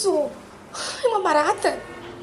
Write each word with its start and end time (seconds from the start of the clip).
isso? 0.00 0.30
É 1.04 1.08
uma 1.08 1.20
barata? 1.20 1.78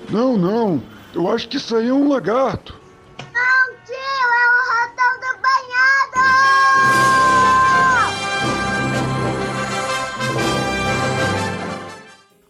Não, 0.09 0.35
não. 0.35 0.81
Eu 1.13 1.31
acho 1.31 1.47
que 1.47 1.57
isso 1.57 1.75
aí 1.75 1.89
é 1.89 1.93
um 1.93 2.09
lagarto. 2.09 2.75
Não, 3.20 3.68
tio, 3.86 3.93
é 3.93 4.47
o 4.50 4.57
ratão 4.73 5.13
do 5.21 5.27
banhado! 5.43 6.18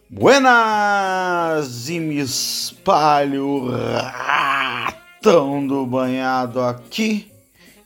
Buenas! 0.08 1.90
E 1.90 2.00
me 2.00 2.20
espalho, 2.20 3.70
ratão 3.70 5.66
do 5.66 5.84
banhado 5.84 6.62
aqui. 6.62 7.30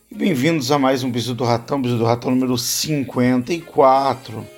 E 0.09 0.15
bem-vindos 0.15 0.71
a 0.71 0.79
mais 0.79 1.03
um 1.03 1.11
Bisu 1.11 1.33
do 1.33 1.43
Ratão, 1.43 1.81
Bisu 1.81 1.97
do 1.97 2.05
Ratão 2.05 2.31
número 2.31 2.57
54 2.57 4.52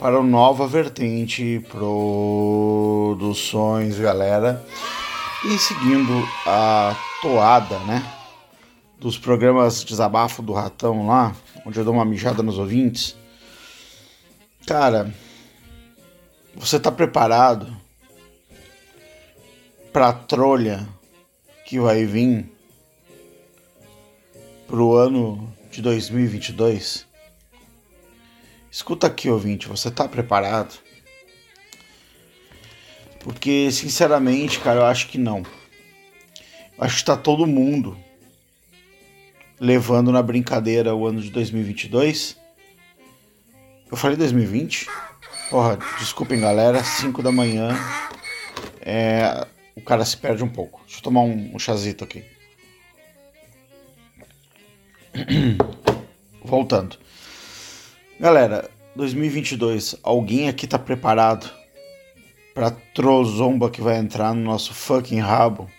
para 0.00 0.18
o 0.18 0.22
Nova 0.22 0.66
Vertente 0.66 1.62
Produções, 1.68 3.18
galera. 3.98 4.64
E 5.44 5.58
seguindo 5.58 6.26
a 6.46 6.96
toada, 7.20 7.78
né? 7.80 8.02
Dos 8.98 9.18
programas 9.18 9.84
Desabafo 9.84 10.40
do 10.40 10.54
Ratão 10.54 11.06
lá, 11.06 11.36
onde 11.66 11.78
eu 11.78 11.84
dou 11.84 11.92
uma 11.92 12.06
mijada 12.06 12.42
nos 12.42 12.56
ouvintes. 12.56 13.14
Cara, 14.66 15.12
você 16.56 16.80
tá 16.80 16.90
preparado 16.90 17.70
pra 19.92 20.14
trolha 20.14 20.88
que 21.66 21.78
vai 21.78 22.06
vir 22.06 22.50
pro 24.66 24.96
ano 24.96 25.54
de 25.70 25.82
2022? 25.82 27.09
Escuta 28.70 29.08
aqui, 29.08 29.28
ouvinte, 29.28 29.66
você 29.66 29.90
tá 29.90 30.06
preparado? 30.06 30.78
Porque, 33.18 33.68
sinceramente, 33.72 34.60
cara, 34.60 34.80
eu 34.80 34.86
acho 34.86 35.08
que 35.08 35.18
não. 35.18 35.38
Eu 36.78 36.84
acho 36.84 36.98
que 36.98 37.04
tá 37.04 37.16
todo 37.16 37.46
mundo 37.48 37.98
levando 39.58 40.12
na 40.12 40.22
brincadeira 40.22 40.94
o 40.94 41.04
ano 41.04 41.20
de 41.20 41.30
2022. 41.30 42.38
Eu 43.90 43.96
falei 43.96 44.16
2020? 44.16 44.86
Porra, 45.50 45.76
desculpem, 45.98 46.40
galera, 46.40 46.82
5 46.84 47.22
da 47.24 47.32
manhã. 47.32 47.76
É, 48.80 49.46
o 49.74 49.80
cara 49.80 50.04
se 50.04 50.16
perde 50.16 50.44
um 50.44 50.48
pouco. 50.48 50.80
Deixa 50.84 50.98
eu 50.98 51.02
tomar 51.02 51.22
um, 51.22 51.56
um 51.56 51.58
chazito 51.58 52.04
aqui. 52.04 52.24
Voltando. 56.44 56.96
Galera, 58.20 58.68
2022, 58.96 59.96
alguém 60.02 60.46
aqui 60.46 60.66
tá 60.66 60.78
preparado 60.78 61.50
pra 62.52 62.70
trozomba 62.70 63.70
que 63.70 63.80
vai 63.80 63.96
entrar 63.96 64.34
no 64.34 64.42
nosso 64.42 64.74
fucking 64.74 65.20
rabo? 65.20 65.70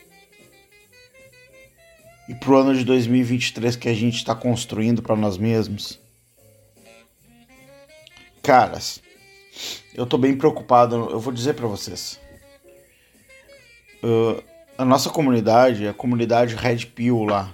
E 2.28 2.34
pro 2.34 2.58
ano 2.58 2.74
de 2.74 2.84
2023 2.84 3.76
que 3.76 3.88
a 3.88 3.94
gente 3.94 4.26
tá 4.26 4.34
construindo 4.34 5.04
para 5.04 5.16
nós 5.16 5.38
mesmos? 5.38 6.00
Caras, 8.42 9.04
eu 9.94 10.08
tô 10.08 10.18
bem 10.18 10.36
preocupado, 10.36 10.96
eu 11.12 11.20
vou 11.20 11.32
dizer 11.32 11.54
para 11.54 11.68
vocês. 11.68 12.20
Uh, 14.04 14.42
a 14.80 14.84
nossa 14.84 15.12
comunidade, 15.12 15.88
a 15.88 15.94
comunidade 15.94 16.56
Red 16.56 16.88
Pill 16.88 17.24
lá, 17.24 17.54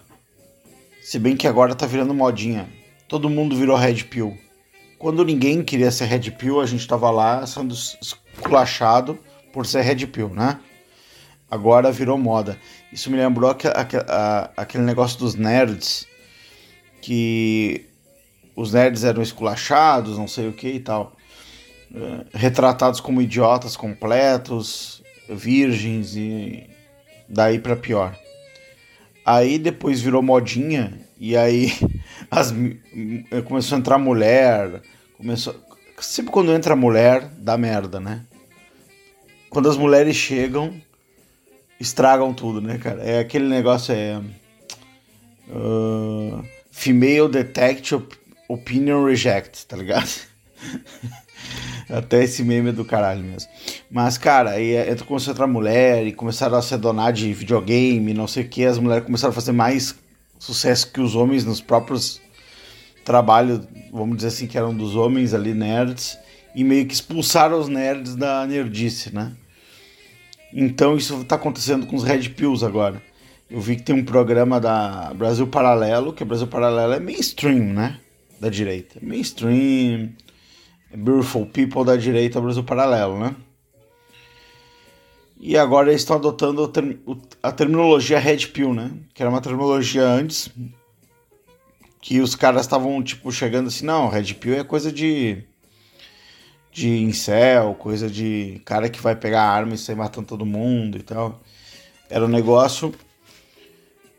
se 1.02 1.20
bem 1.20 1.36
que 1.36 1.46
agora 1.46 1.76
tá 1.76 1.86
virando 1.86 2.14
modinha, 2.14 2.70
todo 3.06 3.30
mundo 3.30 3.54
virou 3.54 3.76
Red 3.76 4.06
Pill. 4.06 4.47
Quando 4.98 5.24
ninguém 5.24 5.64
queria 5.64 5.92
ser 5.92 6.06
Red 6.06 6.32
Pill, 6.32 6.60
a 6.60 6.66
gente 6.66 6.88
tava 6.88 7.10
lá 7.12 7.46
sendo 7.46 7.74
esculachado 7.74 9.20
por 9.54 9.66
ser 9.66 9.82
Red 9.82 10.08
Pill, 10.08 10.30
né? 10.30 10.60
Agora 11.50 11.92
virou 11.92 12.18
moda. 12.18 12.58
Isso 12.92 13.10
me 13.12 13.18
lembrou 13.18 13.56
aquele 14.58 14.84
negócio 14.84 15.20
dos 15.20 15.36
nerds, 15.36 16.08
que 17.02 17.86
os 18.56 18.74
nerds 18.74 19.04
eram 19.04 19.22
esculachados, 19.22 20.18
não 20.18 20.28
sei 20.28 20.50
o 20.50 20.54
que 20.54 20.68
e 20.68 20.80
tal. 20.80 21.16
Eh, 21.94 22.26
retratados 22.34 23.00
como 23.00 23.22
idiotas 23.22 23.78
completos, 23.78 25.02
virgens 25.30 26.16
e 26.16 26.70
daí 27.30 27.60
para 27.60 27.76
pior. 27.76 28.18
Aí 29.24 29.60
depois 29.60 30.02
virou 30.02 30.22
modinha 30.22 31.07
e 31.20 31.36
aí 31.36 31.72
as, 32.30 32.54
começou 33.46 33.76
a 33.76 33.80
entrar 33.80 33.98
mulher, 33.98 34.82
começou 35.18 35.56
sempre 36.00 36.32
quando 36.32 36.54
entra 36.54 36.76
mulher 36.76 37.30
dá 37.38 37.58
merda, 37.58 38.00
né? 38.00 38.24
Quando 39.50 39.70
as 39.70 39.78
mulheres 39.78 40.16
chegam 40.16 40.74
estragam 41.80 42.34
tudo, 42.34 42.62
né, 42.62 42.78
cara? 42.78 43.04
É 43.04 43.20
aquele 43.20 43.46
negócio 43.46 43.94
é 43.94 44.20
uh, 45.50 46.44
female 46.72 47.30
detect 47.30 47.98
opinion 48.48 49.06
reject, 49.06 49.66
tá 49.66 49.78
ligado? 49.78 50.10
Até 51.90 52.24
esse 52.24 52.44
meme 52.44 52.70
é 52.70 52.74
do 52.74 52.84
caralho 52.84 53.24
mesmo. 53.24 53.50
Mas, 53.90 54.18
cara, 54.18 54.52
aí 54.52 54.76
entra, 54.76 55.06
começou 55.06 55.32
a 55.32 55.34
entrar 55.34 55.48
mulher 55.48 56.06
e 56.06 56.12
começaram 56.12 56.58
a 56.58 56.62
se 56.62 56.76
donar 56.78 57.14
de 57.14 57.32
videogame, 57.34 58.14
não 58.14 58.28
sei 58.28 58.44
o 58.44 58.48
que. 58.48 58.66
As 58.66 58.78
mulheres 58.78 59.06
começaram 59.06 59.32
a 59.32 59.36
fazer 59.36 59.54
mais 59.54 59.96
sucesso 60.40 60.92
que 60.92 61.02
os 61.02 61.16
homens 61.16 61.46
nos 61.46 61.62
próprios 61.62 62.22
trabalhos, 63.04 63.62
vamos 63.92 64.18
dizer 64.18 64.30
assim, 64.30 64.48
que 64.48 64.58
eram 64.58 64.76
dos 64.76 64.96
homens 64.96 65.34
ali, 65.34 65.54
nerds, 65.54 66.18
e 66.54 66.64
meio 66.64 66.86
que 66.86 66.94
expulsaram 66.94 67.60
os 67.60 67.68
nerds 67.68 68.16
da 68.16 68.46
nerdice, 68.46 69.14
né? 69.14 69.34
Então 70.54 70.98
isso 70.98 71.22
está 71.22 71.36
acontecendo 71.36 71.86
com 71.86 71.96
os 71.96 72.04
Red 72.04 72.30
Pills 72.30 72.66
agora. 72.66 73.02
Eu 73.50 73.62
vi 73.62 73.78
que 73.78 73.84
tem 73.84 73.96
um 73.96 74.04
programa 74.04 74.60
da 74.60 75.14
Brasil 75.14 75.48
Paralelo, 75.48 76.12
que 76.12 76.26
Brasil 76.26 76.48
Paralelo 76.48 76.94
é 76.94 77.00
mainstream, 77.00 77.74
né? 77.74 78.00
Da 78.40 78.50
direita. 78.50 79.00
Mainstream, 79.02 80.10
Beautiful 80.94 81.46
People 81.46 81.86
da 81.86 81.96
direita, 81.96 82.42
Brasil 82.42 82.64
Paralelo, 82.64 83.20
né? 83.20 83.36
E 85.40 85.56
agora 85.58 85.90
eles 85.90 86.02
estão 86.02 86.16
adotando 86.16 86.72
a 87.44 87.52
terminologia 87.52 88.20
Red 88.20 88.48
Pill, 88.48 88.74
né? 88.74 88.92
Que 89.14 89.22
era 89.22 89.30
uma 89.30 89.42
terminologia 89.42 90.04
antes 90.04 90.50
que 92.02 92.22
os 92.22 92.36
caras 92.36 92.62
estavam 92.62 93.04
tipo 93.04 93.32
chegando 93.32 93.68
assim, 93.68 93.86
não, 93.86 94.08
Red 94.08 94.34
Pill 94.36 94.56
é 94.56 94.64
coisa 94.64 94.92
de 94.92 95.44
de 96.72 97.00
incel, 97.00 97.74
coisa 97.74 98.08
de 98.08 98.62
cara 98.64 98.88
que 98.88 99.02
vai 99.02 99.16
pegar 99.16 99.42
arma 99.42 99.74
e 99.74 99.78
sair 99.78 99.96
matando 99.96 100.28
todo 100.28 100.46
mundo 100.46 100.98
e 100.98 101.02
tal. 101.02 101.42
Era 102.10 102.24
um 102.24 102.28
negócio 102.28 102.94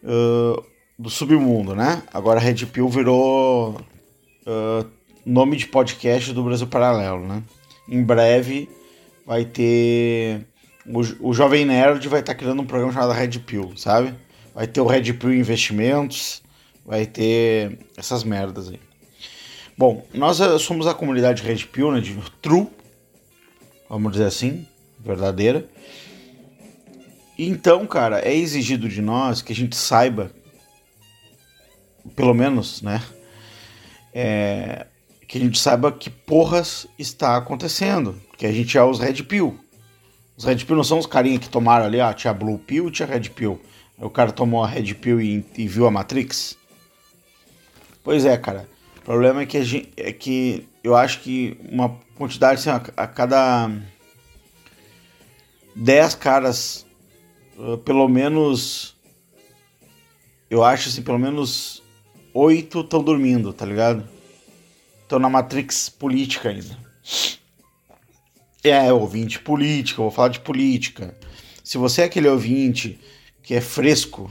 uh, 0.02 0.62
do 0.98 1.08
submundo, 1.08 1.74
né? 1.74 2.02
Agora 2.12 2.40
Red 2.40 2.66
Pill 2.66 2.88
virou 2.88 3.80
uh, 4.44 4.86
nome 5.24 5.56
de 5.56 5.66
podcast 5.68 6.32
do 6.32 6.42
Brasil 6.42 6.66
Paralelo, 6.66 7.26
né? 7.26 7.42
Em 7.88 8.02
breve 8.02 8.68
vai 9.24 9.44
ter 9.44 10.44
o, 10.88 11.28
o 11.28 11.34
Jovem 11.34 11.64
Nerd 11.64 12.06
vai 12.08 12.20
estar 12.20 12.32
tá 12.32 12.38
criando 12.38 12.62
um 12.62 12.66
programa 12.66 12.92
chamado 12.92 13.12
Red 13.12 13.38
Pill, 13.40 13.72
sabe? 13.76 14.14
Vai 14.54 14.66
ter 14.66 14.80
o 14.80 14.86
Red 14.86 15.12
Pill 15.14 15.34
Investimentos, 15.34 16.42
vai 16.84 17.06
ter 17.06 17.78
essas 17.96 18.24
merdas 18.24 18.68
aí. 18.68 18.80
Bom, 19.76 20.04
nós 20.12 20.40
eh, 20.40 20.58
somos 20.58 20.86
a 20.86 20.94
comunidade 20.94 21.42
Red 21.42 21.66
Pill, 21.66 21.92
né, 21.92 22.00
de 22.00 22.16
True, 22.42 22.66
vamos 23.88 24.12
dizer 24.12 24.24
assim, 24.24 24.66
verdadeira. 24.98 25.68
Então, 27.38 27.86
cara, 27.86 28.18
é 28.20 28.34
exigido 28.34 28.88
de 28.88 29.00
nós 29.00 29.40
que 29.40 29.52
a 29.52 29.56
gente 29.56 29.76
saiba, 29.76 30.32
pelo 32.16 32.34
menos, 32.34 32.82
né, 32.82 33.00
é, 34.12 34.86
que 35.28 35.38
a 35.38 35.40
gente 35.40 35.60
saiba 35.60 35.92
que 35.92 36.10
porras 36.10 36.88
está 36.98 37.36
acontecendo, 37.36 38.20
porque 38.28 38.46
a 38.46 38.52
gente 38.52 38.76
é 38.76 38.82
os 38.82 38.98
Red 38.98 39.22
Pill. 39.24 39.56
Os 40.38 40.44
Red 40.44 40.58
Pill 40.58 40.76
não 40.76 40.84
são 40.84 41.00
os 41.00 41.06
carinha 41.06 41.36
que 41.36 41.48
tomaram 41.48 41.84
ali, 41.84 42.00
ah, 42.00 42.14
tinha 42.14 42.32
Blue 42.32 42.60
Pill 42.60 42.92
tinha 42.92 43.08
Red 43.08 43.28
Pill. 43.30 43.60
O 43.98 44.08
cara 44.08 44.30
tomou 44.30 44.62
a 44.62 44.68
Red 44.68 44.94
Pill 44.94 45.20
e, 45.20 45.44
e, 45.56 45.66
viu 45.66 45.84
a 45.84 45.90
Matrix. 45.90 46.56
Pois 48.04 48.24
é, 48.24 48.36
cara. 48.36 48.68
O 48.98 49.00
problema 49.00 49.42
é 49.42 49.46
que, 49.46 49.60
gente, 49.64 49.92
é 49.96 50.12
que 50.12 50.68
eu 50.84 50.94
acho 50.94 51.22
que 51.22 51.58
uma 51.68 51.98
quantidade, 52.14 52.60
assim, 52.60 52.70
a, 52.70 53.02
a 53.02 53.06
cada 53.08 53.68
10 55.74 56.14
caras, 56.14 56.86
uh, 57.56 57.76
pelo 57.78 58.08
menos. 58.08 58.96
Eu 60.48 60.62
acho 60.62 60.88
assim, 60.88 61.02
pelo 61.02 61.18
menos 61.18 61.82
8 62.32 62.80
estão 62.80 63.02
dormindo, 63.02 63.52
tá 63.52 63.66
ligado? 63.66 64.08
Estão 65.02 65.18
na 65.18 65.28
Matrix 65.28 65.88
política 65.88 66.50
ainda. 66.50 66.78
É, 68.62 68.92
ouvinte 68.92 69.38
política, 69.38 70.02
vou 70.02 70.10
falar 70.10 70.28
de 70.28 70.40
política. 70.40 71.16
Se 71.62 71.78
você 71.78 72.02
é 72.02 72.04
aquele 72.06 72.28
ouvinte 72.28 72.98
que 73.42 73.54
é 73.54 73.60
fresco, 73.60 74.30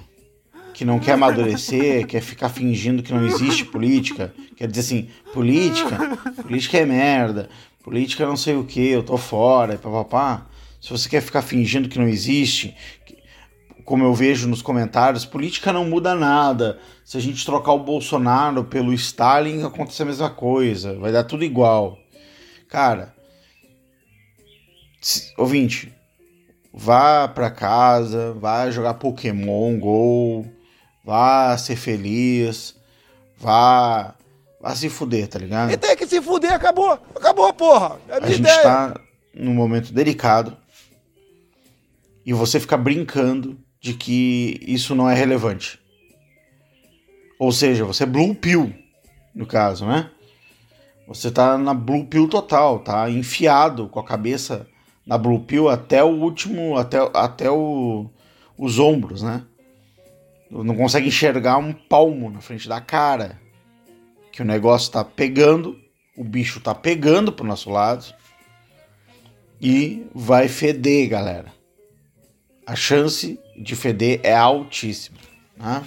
que 0.74 0.83
não 0.83 1.00
quer 1.00 1.13
amadurecer, 1.13 2.06
quer 2.07 2.21
ficar 2.21 2.50
fingindo 2.50 3.01
que 3.01 3.13
não 3.13 3.25
existe 3.25 3.63
política, 3.63 4.33
quer 4.56 4.68
dizer 4.68 4.81
assim, 4.81 5.09
política, 5.33 5.97
política 6.41 6.77
é 6.77 6.85
merda, 6.85 7.50
política 7.83 8.27
não 8.27 8.35
sei 8.35 8.56
o 8.56 8.63
que, 8.63 8.89
eu 8.89 9.01
tô 9.01 9.18
fora, 9.18 9.77
papapá. 9.77 10.45
Se 10.81 10.91
você 10.91 11.07
quer 11.07 11.21
ficar 11.21 11.41
fingindo 11.41 11.89
que 11.89 11.97
não 11.97 12.07
existe, 12.07 12.75
como 13.85 14.03
eu 14.03 14.13
vejo 14.13 14.47
nos 14.47 14.62
comentários, 14.62 15.25
política 15.25 15.71
não 15.71 15.85
muda 15.85 16.13
nada. 16.13 16.77
Se 17.06 17.15
a 17.15 17.21
gente 17.21 17.45
trocar 17.45 17.71
o 17.71 17.80
Bolsonaro 17.80 18.65
pelo 18.65 18.94
Stalin, 18.94 19.63
acontece 19.63 20.03
a 20.03 20.06
mesma 20.06 20.30
coisa, 20.30 21.00
vai 21.00 21.12
dar 21.12 21.23
tudo 21.23 21.45
igual. 21.45 21.97
Cara, 22.68 23.15
ouvinte, 25.38 25.94
vá 26.73 27.27
para 27.27 27.49
casa, 27.49 28.33
vá 28.33 28.69
jogar 28.69 28.95
Pokémon 28.95 29.77
Go, 29.79 30.45
vá 31.03 31.57
ser 31.57 31.75
feliz, 31.75 32.75
vá, 33.38 34.15
vá 34.61 34.75
se 34.75 34.89
fuder, 34.89 35.27
tá 35.27 35.39
ligado? 35.39 35.71
E 35.71 35.77
tem 35.77 35.95
que 35.95 36.05
se 36.07 36.21
fuder, 36.21 36.53
acabou, 36.53 36.99
acabou, 37.15 37.53
porra. 37.53 37.99
É 38.07 38.13
a, 38.13 38.17
a 38.17 38.27
gente 38.27 38.39
ideia. 38.39 38.61
tá 38.61 39.01
num 39.33 39.53
momento 39.53 39.94
delicado 39.94 40.57
e 42.25 42.33
você 42.33 42.59
fica 42.59 42.75
brincando 42.75 43.57
de 43.79 43.94
que 43.94 44.59
isso 44.61 44.94
não 44.94 45.09
é 45.09 45.15
relevante. 45.15 45.79
Ou 47.39 47.51
seja, 47.51 47.85
você 47.85 48.03
é 48.03 48.07
blue 48.07 48.35
pill, 48.35 48.73
no 49.33 49.45
caso, 49.45 49.85
né? 49.85 50.09
Você 51.07 51.31
tá 51.31 51.57
na 51.57 51.73
blue 51.73 52.05
pill 52.05 52.27
total, 52.27 52.79
tá 52.79 53.09
enfiado 53.09 53.88
com 53.88 53.99
a 53.99 54.03
cabeça 54.03 54.67
na 55.07 55.18
blue 55.18 55.39
pill 55.39 55.69
até 55.69 56.04
o 56.04 56.07
último, 56.09 56.77
até, 56.77 56.98
até 57.13 57.50
o, 57.50 58.09
os 58.57 58.77
ombros, 58.77 59.24
né? 59.24 59.44
Não 60.51 60.75
consegue 60.75 61.07
enxergar 61.07 61.57
um 61.57 61.71
palmo 61.71 62.30
na 62.30 62.42
frente 62.42 62.68
da 62.68 62.81
cara. 62.81 63.39
Que 64.31 64.42
o 64.42 64.45
negócio 64.45 64.92
tá 64.92 65.04
pegando, 65.04 65.80
o 66.15 66.24
bicho 66.24 66.59
tá 66.59 66.75
pegando 66.75 67.31
pro 67.31 67.48
nosso 67.48 67.69
lado 67.69 68.06
e 69.62 70.06
vai 70.13 70.48
feder, 70.48 71.09
galera. 71.09 71.54
A 72.65 72.75
chance 72.75 73.39
de 73.57 73.75
feder 73.75 74.19
é 74.24 74.36
altíssima, 74.36 75.18
né? 75.56 75.86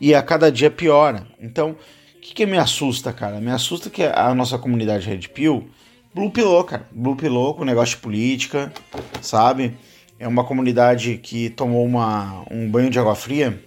E 0.00 0.14
a 0.14 0.22
cada 0.22 0.52
dia 0.52 0.70
piora. 0.70 1.26
Então, 1.40 1.76
o 2.16 2.20
que, 2.20 2.34
que 2.34 2.46
me 2.46 2.58
assusta, 2.58 3.12
cara? 3.12 3.40
Me 3.40 3.50
assusta 3.50 3.90
que 3.90 4.02
a 4.02 4.34
nossa 4.34 4.58
comunidade 4.58 5.08
Red 5.08 5.28
Pill 5.28 5.68
Blue 6.12 6.30
Pillow, 6.30 6.64
cara. 6.64 6.88
Blue 6.90 7.14
Pillow 7.14 7.54
com 7.54 7.64
negócio 7.64 7.96
de 7.96 8.02
política, 8.02 8.72
sabe? 9.22 9.76
É 10.18 10.26
uma 10.26 10.42
comunidade 10.44 11.18
que 11.18 11.50
tomou 11.50 11.84
uma, 11.84 12.44
um 12.50 12.68
banho 12.68 12.90
de 12.90 12.98
água 12.98 13.14
fria. 13.14 13.62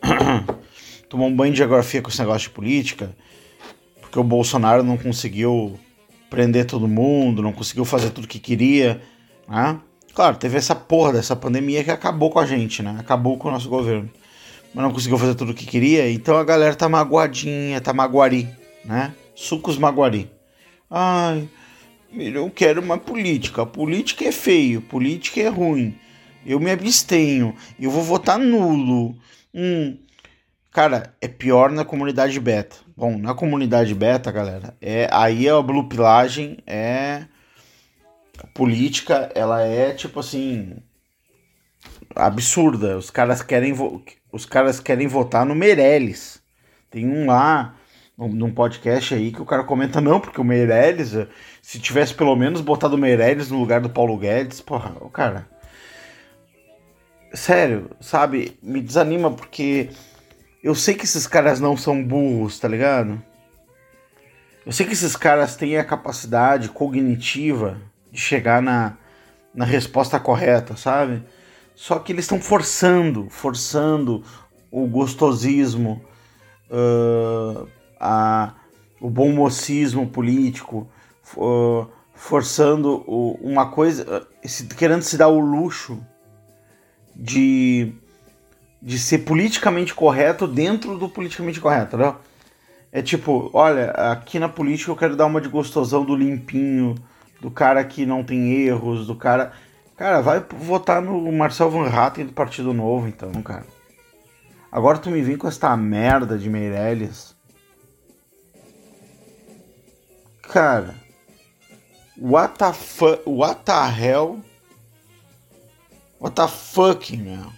tomou 1.08 1.28
um 1.28 1.34
banho 1.34 1.52
de 1.52 1.62
água 1.62 1.82
fria 1.82 2.00
com 2.00 2.08
esse 2.08 2.20
negócio 2.20 2.48
de 2.48 2.54
política, 2.54 3.14
porque 4.00 4.18
o 4.18 4.24
Bolsonaro 4.24 4.84
não 4.84 4.96
conseguiu 4.96 5.78
prender 6.30 6.64
todo 6.64 6.86
mundo, 6.86 7.42
não 7.42 7.52
conseguiu 7.52 7.84
fazer 7.84 8.10
tudo 8.10 8.28
que 8.28 8.38
queria, 8.38 9.02
né? 9.48 9.80
Claro, 10.14 10.36
teve 10.36 10.56
essa 10.56 10.74
porra 10.74 11.12
dessa 11.12 11.34
pandemia 11.34 11.82
que 11.82 11.90
acabou 11.90 12.30
com 12.30 12.38
a 12.38 12.46
gente, 12.46 12.82
né? 12.82 12.96
Acabou 12.98 13.36
com 13.38 13.48
o 13.48 13.50
nosso 13.50 13.68
governo. 13.68 14.08
Mas 14.74 14.84
não 14.84 14.92
conseguiu 14.92 15.18
fazer 15.18 15.34
tudo 15.34 15.52
o 15.52 15.54
que 15.54 15.66
queria, 15.66 16.10
então 16.10 16.36
a 16.36 16.44
galera 16.44 16.74
tá 16.74 16.88
magoadinha, 16.88 17.80
tá 17.80 17.92
maguari, 17.92 18.48
né? 18.84 19.12
Sucos 19.38 19.78
Maguari. 19.78 20.28
Ai, 20.90 21.48
eu 22.12 22.50
quero 22.50 22.80
uma 22.80 22.98
política. 22.98 23.64
Política 23.64 24.24
é 24.24 24.32
feio, 24.32 24.82
política 24.82 25.40
é 25.40 25.48
ruim. 25.48 25.96
Eu 26.44 26.58
me 26.58 26.72
abstenho. 26.72 27.54
Eu 27.78 27.88
vou 27.88 28.02
votar 28.02 28.36
nulo. 28.36 29.16
Hum. 29.54 29.96
Cara, 30.72 31.14
é 31.20 31.28
pior 31.28 31.70
na 31.70 31.84
comunidade 31.84 32.38
beta. 32.40 32.78
Bom, 32.96 33.16
na 33.16 33.32
comunidade 33.32 33.94
beta, 33.94 34.32
galera, 34.32 34.76
é 34.80 35.08
aí 35.12 35.48
a 35.48 35.62
blupilagem 35.62 36.58
é 36.66 37.24
a 38.38 38.46
política, 38.48 39.30
ela 39.36 39.62
é 39.62 39.92
tipo 39.92 40.18
assim 40.18 40.78
absurda. 42.16 42.98
Os 42.98 43.08
caras 43.08 43.40
querem 43.40 43.72
os 44.32 44.44
caras 44.44 44.80
querem 44.80 45.06
votar 45.06 45.46
no 45.46 45.54
Meirelles. 45.54 46.42
Tem 46.90 47.06
um 47.06 47.26
lá 47.26 47.77
num 48.18 48.50
podcast 48.50 49.14
aí 49.14 49.30
que 49.30 49.40
o 49.40 49.46
cara 49.46 49.62
comenta, 49.62 50.00
não, 50.00 50.18
porque 50.18 50.40
o 50.40 50.44
Meirelles, 50.44 51.14
se 51.62 51.78
tivesse 51.78 52.12
pelo 52.12 52.34
menos 52.34 52.60
botado 52.60 52.96
o 52.96 52.98
Meirelles 52.98 53.48
no 53.48 53.60
lugar 53.60 53.80
do 53.80 53.88
Paulo 53.88 54.16
Guedes, 54.16 54.60
porra, 54.60 54.96
o 55.00 55.08
cara. 55.08 55.46
Sério, 57.32 57.90
sabe? 58.00 58.58
Me 58.60 58.80
desanima 58.80 59.30
porque 59.30 59.90
eu 60.62 60.74
sei 60.74 60.94
que 60.94 61.04
esses 61.04 61.26
caras 61.26 61.60
não 61.60 61.76
são 61.76 62.02
burros, 62.02 62.58
tá 62.58 62.66
ligado? 62.66 63.22
Eu 64.66 64.72
sei 64.72 64.84
que 64.84 64.94
esses 64.94 65.14
caras 65.14 65.54
têm 65.54 65.78
a 65.78 65.84
capacidade 65.84 66.68
cognitiva 66.70 67.80
de 68.10 68.20
chegar 68.20 68.60
na, 68.60 68.96
na 69.54 69.64
resposta 69.64 70.18
correta, 70.18 70.76
sabe? 70.76 71.22
Só 71.74 72.00
que 72.00 72.12
eles 72.12 72.24
estão 72.24 72.40
forçando, 72.40 73.28
forçando 73.30 74.24
o 74.70 74.86
gostosismo. 74.86 76.02
Uh, 76.68 77.68
a, 78.00 78.54
o 79.00 79.08
bom 79.08 79.32
mocismo 79.32 80.06
político, 80.06 80.88
for, 81.22 81.90
forçando 82.14 83.02
uma 83.40 83.70
coisa, 83.70 84.26
se, 84.44 84.66
querendo 84.66 85.02
se 85.02 85.16
dar 85.16 85.28
o 85.28 85.38
luxo 85.38 86.04
de, 87.14 87.92
de 88.82 88.98
ser 88.98 89.18
politicamente 89.18 89.94
correto 89.94 90.46
dentro 90.46 90.98
do 90.98 91.08
politicamente 91.08 91.60
correto, 91.60 91.96
né? 91.96 92.14
É 92.90 93.02
tipo, 93.02 93.50
olha, 93.52 93.90
aqui 93.90 94.38
na 94.38 94.48
política 94.48 94.90
eu 94.90 94.96
quero 94.96 95.14
dar 95.14 95.26
uma 95.26 95.40
de 95.40 95.48
gostosão 95.48 96.04
do 96.04 96.16
limpinho, 96.16 96.94
do 97.40 97.50
cara 97.50 97.84
que 97.84 98.06
não 98.06 98.24
tem 98.24 98.52
erros, 98.52 99.06
do 99.06 99.14
cara. 99.14 99.52
Cara, 99.96 100.20
vai 100.22 100.44
votar 100.58 101.02
no 101.02 101.30
Marcel 101.32 101.70
Van 101.70 101.88
Hatten 101.88 102.26
do 102.26 102.32
Partido 102.32 102.72
Novo, 102.72 103.06
então, 103.06 103.30
cara. 103.42 103.66
Agora 104.70 104.98
tu 104.98 105.10
me 105.10 105.20
vem 105.22 105.36
com 105.36 105.48
esta 105.48 105.76
merda 105.76 106.38
de 106.38 106.48
Meirelles 106.48 107.37
Cara, 110.48 110.94
what 112.16 112.58
the 112.58 112.72
fuck, 112.72 113.22
what 113.26 113.60
the 113.64 113.90
hell? 113.90 114.40
What 116.18 116.34
the 116.34 116.48
fuck, 116.48 117.14
meu? 117.16 117.52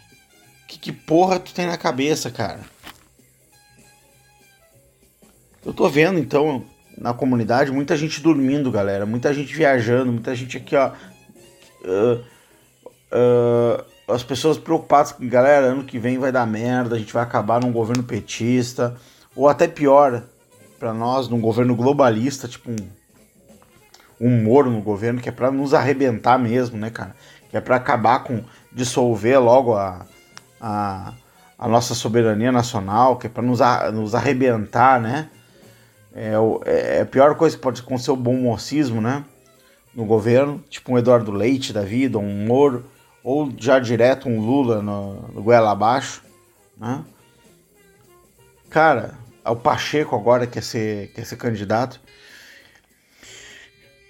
Que, 0.66 0.78
que 0.78 0.92
porra 0.92 1.38
tu 1.38 1.54
tem 1.54 1.66
na 1.66 1.78
cabeça, 1.78 2.30
cara? 2.30 2.60
Eu 5.64 5.72
tô 5.72 5.88
vendo, 5.88 6.18
então, 6.18 6.64
na 6.98 7.14
comunidade, 7.14 7.70
muita 7.70 7.96
gente 7.96 8.20
dormindo, 8.20 8.72
galera. 8.72 9.06
Muita 9.06 9.32
gente 9.32 9.54
viajando, 9.54 10.12
muita 10.12 10.34
gente 10.34 10.56
aqui, 10.56 10.74
ó. 10.74 10.90
Uh, 11.84 12.24
uh, 13.12 13.84
as 14.12 14.24
pessoas 14.24 14.58
preocupadas 14.58 15.12
com, 15.12 15.28
galera, 15.28 15.66
ano 15.66 15.84
que 15.84 15.98
vem 15.98 16.18
vai 16.18 16.32
dar 16.32 16.46
merda, 16.46 16.96
a 16.96 16.98
gente 16.98 17.12
vai 17.12 17.22
acabar 17.22 17.60
num 17.60 17.72
governo 17.72 18.02
petista. 18.02 18.96
Ou 19.36 19.48
até 19.48 19.68
pior, 19.68 20.24
para 20.80 20.94
nós 20.94 21.28
num 21.28 21.40
governo 21.40 21.76
globalista, 21.76 22.48
tipo 22.48 22.70
um, 22.70 22.76
um 24.18 24.42
Moro 24.42 24.70
no 24.70 24.80
governo, 24.80 25.20
que 25.20 25.28
é 25.28 25.32
para 25.32 25.50
nos 25.50 25.74
arrebentar 25.74 26.38
mesmo, 26.38 26.78
né, 26.78 26.88
cara? 26.88 27.14
Que 27.50 27.58
é 27.58 27.60
para 27.60 27.76
acabar 27.76 28.24
com, 28.24 28.42
dissolver 28.72 29.38
logo 29.38 29.74
a, 29.74 30.06
a, 30.58 31.12
a 31.58 31.68
nossa 31.68 31.94
soberania 31.94 32.50
nacional, 32.50 33.18
que 33.18 33.26
é 33.26 33.30
para 33.30 33.42
nos, 33.42 33.60
nos 33.92 34.14
arrebentar, 34.14 34.98
né? 34.98 35.28
É, 36.14 36.32
é, 36.64 36.96
é, 36.96 37.00
a 37.02 37.06
pior 37.06 37.34
coisa 37.34 37.56
que 37.56 37.62
pode 37.62 37.82
acontecer 37.82 38.10
o 38.10 38.16
bom 38.16 38.34
mocismo, 38.34 39.02
né? 39.02 39.22
No 39.94 40.06
governo, 40.06 40.64
tipo 40.70 40.92
um 40.92 40.98
Eduardo 40.98 41.30
Leite 41.30 41.74
da 41.74 41.82
vida, 41.82 42.18
um 42.18 42.46
Moro, 42.46 42.86
ou 43.22 43.52
já 43.58 43.78
direto 43.78 44.30
um 44.30 44.40
Lula 44.40 44.80
no, 44.80 45.28
no 45.28 45.42
goela 45.42 45.72
abaixo, 45.72 46.22
né? 46.78 47.04
Cara, 48.70 49.18
o 49.44 49.56
Pacheco 49.56 50.14
agora 50.14 50.46
quer 50.46 50.62
ser, 50.62 51.12
quer 51.12 51.24
ser 51.24 51.36
candidato. 51.36 52.00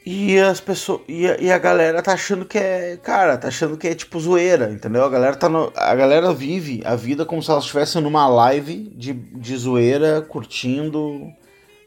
E 0.04 0.38
as 0.38 0.60
pessoas. 0.60 1.02
E 1.06 1.26
a, 1.26 1.40
e 1.40 1.52
a, 1.52 1.58
galera 1.58 2.02
tá 2.02 2.14
achando 2.14 2.46
que 2.46 2.58
é. 2.58 2.96
Cara, 2.96 3.36
tá 3.36 3.48
achando 3.48 3.76
que 3.76 3.86
é 3.86 3.94
tipo 3.94 4.18
zoeira, 4.18 4.70
entendeu? 4.72 5.04
A 5.04 5.08
galera, 5.08 5.36
tá 5.36 5.48
no, 5.48 5.70
a 5.76 5.94
galera 5.94 6.32
vive 6.32 6.82
a 6.84 6.96
vida 6.96 7.26
como 7.26 7.42
se 7.42 7.50
elas 7.50 7.64
estivessem 7.64 8.00
numa 8.00 8.26
live 8.26 8.92
de, 8.96 9.12
de 9.12 9.56
zoeira, 9.56 10.22
curtindo 10.22 11.30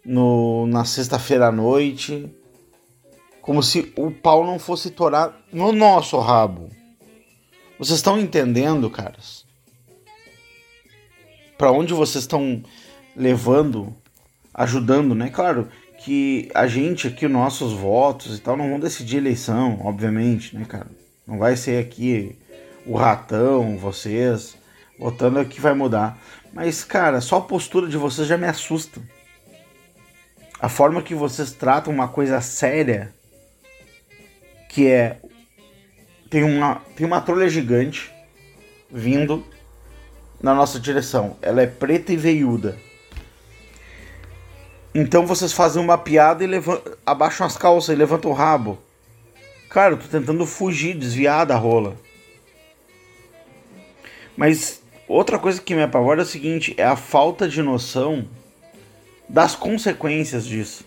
no, 0.06 0.68
na 0.68 0.86
sexta-feira 0.86 1.48
à 1.48 1.52
noite. 1.52 2.32
Como 3.42 3.62
se 3.64 3.92
o 3.98 4.12
pau 4.12 4.46
não 4.46 4.60
fosse 4.60 4.92
torar 4.92 5.36
no 5.52 5.72
nosso 5.72 6.18
rabo. 6.20 6.70
Vocês 7.78 7.98
estão 7.98 8.20
entendendo, 8.20 8.90
caras? 8.90 9.44
Para 11.58 11.72
onde 11.72 11.94
vocês 11.94 12.24
estão 12.24 12.64
levando, 13.16 13.96
ajudando, 14.54 15.14
né? 15.16 15.30
Claro 15.30 15.68
que 16.04 16.50
a 16.54 16.68
gente 16.68 17.08
aqui, 17.08 17.28
nossos 17.28 17.72
votos 17.74 18.38
e 18.38 18.42
tal, 18.42 18.58
não 18.58 18.70
vão 18.70 18.80
decidir 18.80 19.18
eleição, 19.18 19.80
obviamente, 19.84 20.56
né, 20.56 20.66
cara? 20.66 20.88
Não 21.26 21.38
vai 21.38 21.56
ser 21.56 21.80
aqui 21.80 22.38
o 22.86 22.96
ratão, 22.98 23.78
vocês, 23.78 24.58
votando 25.00 25.40
é 25.40 25.46
que 25.46 25.62
vai 25.62 25.74
mudar. 25.74 26.18
Mas, 26.52 26.84
cara, 26.84 27.22
só 27.22 27.38
a 27.38 27.42
postura 27.42 27.88
de 27.88 27.98
vocês 27.98 28.28
já 28.28 28.38
me 28.38 28.48
assusta. 28.48 29.02
a 30.60 30.70
forma 30.70 31.02
que 31.02 31.14
vocês 31.14 31.52
tratam 31.52 31.94
uma 31.94 32.08
coisa 32.08 32.40
séria, 32.40 33.14
que 34.70 34.88
é 34.88 35.18
tem 36.30 36.44
uma 36.44 36.82
tem 36.96 37.06
uma 37.06 37.22
trolha 37.22 37.50
gigante 37.50 38.12
vindo 38.90 39.46
na 40.42 40.54
nossa 40.54 40.80
direção. 40.80 41.38
Ela 41.42 41.62
é 41.64 41.68
preta 41.68 42.14
e 42.14 42.18
veiuda. 42.18 42.78
Então 44.96 45.26
vocês 45.26 45.52
fazem 45.52 45.82
uma 45.82 45.98
piada 45.98 46.44
e 46.44 46.48
levantam, 46.48 46.94
abaixam 47.04 47.48
as 47.48 47.58
calças 47.58 47.94
e 47.94 47.98
levantam 47.98 48.30
o 48.30 48.34
rabo. 48.34 48.78
Cara, 49.68 49.96
eu 49.96 49.98
tô 49.98 50.08
tentando 50.08 50.46
fugir, 50.46 50.96
desviar 50.96 51.48
da 51.48 51.56
rola. 51.56 51.96
Mas 54.38 54.84
outra 55.08 55.40
coisa 55.40 55.60
que 55.60 55.74
me 55.74 55.82
apavora 55.82 56.22
é 56.22 56.24
o 56.24 56.28
seguinte: 56.28 56.76
é 56.78 56.84
a 56.84 56.96
falta 56.96 57.48
de 57.48 57.64
noção 57.64 58.28
das 59.28 59.56
consequências 59.56 60.46
disso. 60.46 60.86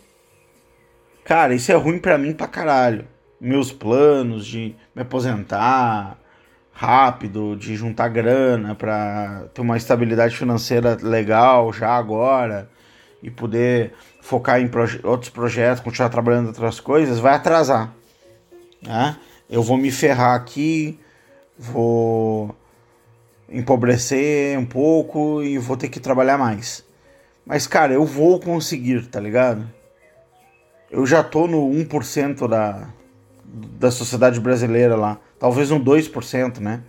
Cara, 1.24 1.52
isso 1.52 1.72
é 1.72 1.74
ruim 1.74 1.98
para 1.98 2.16
mim 2.16 2.32
pra 2.32 2.46
caralho. 2.46 3.08
Meus 3.40 3.72
planos 3.72 4.46
de 4.46 4.76
me 4.94 5.02
aposentar 5.02 6.16
rápido, 6.70 7.56
de 7.56 7.74
juntar 7.74 8.06
grana 8.08 8.72
pra 8.76 9.46
ter 9.52 9.62
uma 9.62 9.76
estabilidade 9.76 10.36
financeira 10.36 10.96
legal 11.02 11.72
já 11.72 11.90
agora 11.90 12.70
e 13.22 13.30
poder 13.30 13.92
focar 14.20 14.60
em 14.60 14.68
proje 14.68 15.00
outros 15.04 15.30
projetos, 15.30 15.82
continuar 15.82 16.08
trabalhando 16.08 16.48
outras 16.48 16.80
coisas, 16.80 17.18
vai 17.18 17.34
atrasar. 17.34 17.94
Né? 18.82 19.16
Eu 19.48 19.62
vou 19.62 19.76
me 19.76 19.90
ferrar 19.90 20.34
aqui, 20.34 20.98
vou 21.58 22.54
empobrecer 23.48 24.58
um 24.58 24.66
pouco 24.66 25.42
e 25.42 25.58
vou 25.58 25.76
ter 25.76 25.88
que 25.88 26.00
trabalhar 26.00 26.36
mais. 26.36 26.84
Mas, 27.44 27.66
cara, 27.66 27.92
eu 27.92 28.04
vou 28.04 28.40
conseguir, 28.40 29.06
tá 29.06 29.20
ligado? 29.20 29.70
Eu 30.90 31.06
já 31.06 31.22
tô 31.22 31.46
no 31.46 31.68
1% 31.70 32.48
da, 32.48 32.88
da 33.44 33.90
sociedade 33.90 34.40
brasileira 34.40 34.96
lá. 34.96 35.18
Talvez 35.38 35.70
um 35.70 35.82
2%, 35.82 36.58
né? 36.58 36.82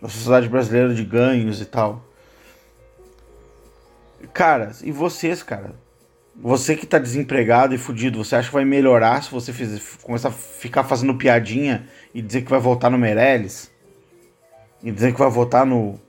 Da 0.00 0.08
sociedade 0.08 0.48
brasileira 0.48 0.94
de 0.94 1.04
ganhos 1.04 1.60
e 1.60 1.64
tal. 1.64 2.04
Cara, 4.32 4.72
e 4.82 4.90
vocês, 4.90 5.42
cara? 5.42 5.74
Você 6.36 6.74
que 6.74 6.86
tá 6.86 6.98
desempregado 6.98 7.74
e 7.74 7.78
fudido, 7.78 8.22
você 8.22 8.34
acha 8.34 8.48
que 8.48 8.54
vai 8.54 8.64
melhorar 8.64 9.22
se 9.22 9.30
você 9.30 9.52
fizer, 9.52 9.80
começar 10.02 10.28
a 10.28 10.32
ficar 10.32 10.82
fazendo 10.82 11.14
piadinha 11.14 11.88
e 12.12 12.20
dizer 12.20 12.42
que 12.42 12.50
vai 12.50 12.58
votar 12.58 12.90
no 12.90 12.98
Meirelles? 12.98 13.72
E 14.82 14.90
dizer 14.90 15.12
que 15.12 15.18
vai 15.18 15.30
votar 15.30 15.64
no. 15.64 16.00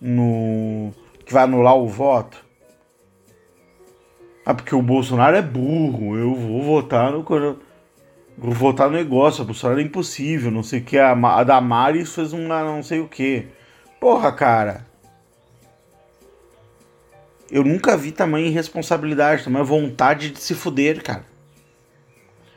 no. 0.00 0.92
que 1.24 1.32
vai 1.32 1.44
anular 1.44 1.76
o 1.76 1.86
voto? 1.86 2.44
Ah, 4.44 4.52
porque 4.52 4.74
o 4.74 4.82
Bolsonaro 4.82 5.36
é 5.36 5.42
burro, 5.42 6.16
eu 6.18 6.34
vou 6.34 6.62
votar 6.62 7.12
no. 7.12 7.24
Vou 8.36 8.52
votar 8.52 8.90
no 8.90 8.96
negócio, 8.96 9.42
o 9.42 9.46
Bolsonaro 9.46 9.80
é 9.80 9.84
impossível, 9.84 10.50
não 10.50 10.64
sei 10.64 10.80
o 10.80 10.84
que. 10.84 10.98
A, 10.98 11.12
a 11.12 12.04
fez 12.04 12.32
uma 12.32 12.64
não 12.64 12.82
sei 12.82 12.98
o 12.98 13.08
que. 13.08 13.46
Porra, 14.00 14.32
cara. 14.32 14.84
Eu 17.54 17.62
nunca 17.62 17.96
vi 17.96 18.10
tamanha 18.10 18.48
irresponsabilidade, 18.48 19.44
tamanha 19.44 19.64
vontade 19.64 20.30
de 20.30 20.40
se 20.40 20.56
fuder, 20.56 21.00
cara. 21.00 21.24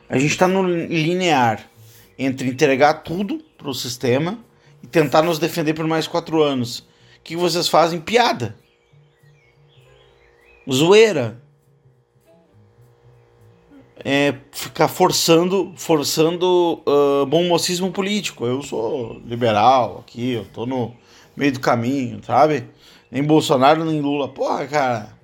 A 0.10 0.18
gente 0.18 0.36
tá 0.36 0.48
no 0.48 0.64
linear 0.68 1.70
entre 2.18 2.48
entregar 2.48 2.96
tudo 3.04 3.38
pro 3.60 3.76
sistema 3.76 4.40
e 4.82 4.88
tentar 4.88 5.22
nos 5.22 5.38
defender 5.38 5.76
por 5.76 5.86
mais 5.86 6.08
quatro 6.08 6.42
anos. 6.42 6.80
O 6.80 6.86
que 7.24 7.36
vocês 7.36 7.70
fazem? 7.70 8.02
Piada. 8.02 8.56
Zoeira. 10.68 11.40
É 14.04 14.34
ficar 14.52 14.88
forçando, 14.88 15.76
forçando 15.78 16.82
uh, 16.88 17.24
bom 17.28 17.44
mocismo 17.44 17.92
político. 17.92 18.48
Eu 18.48 18.64
sou 18.64 19.22
liberal 19.24 20.00
aqui, 20.00 20.32
eu 20.32 20.46
tô 20.46 20.66
no 20.66 20.92
meio 21.36 21.52
do 21.52 21.60
caminho, 21.60 22.20
sabe? 22.24 22.68
Nem 23.10 23.24
Bolsonaro, 23.24 23.86
nem 23.86 24.02
Lula. 24.02 24.28
Porra, 24.28 24.68
cara. 24.68 25.18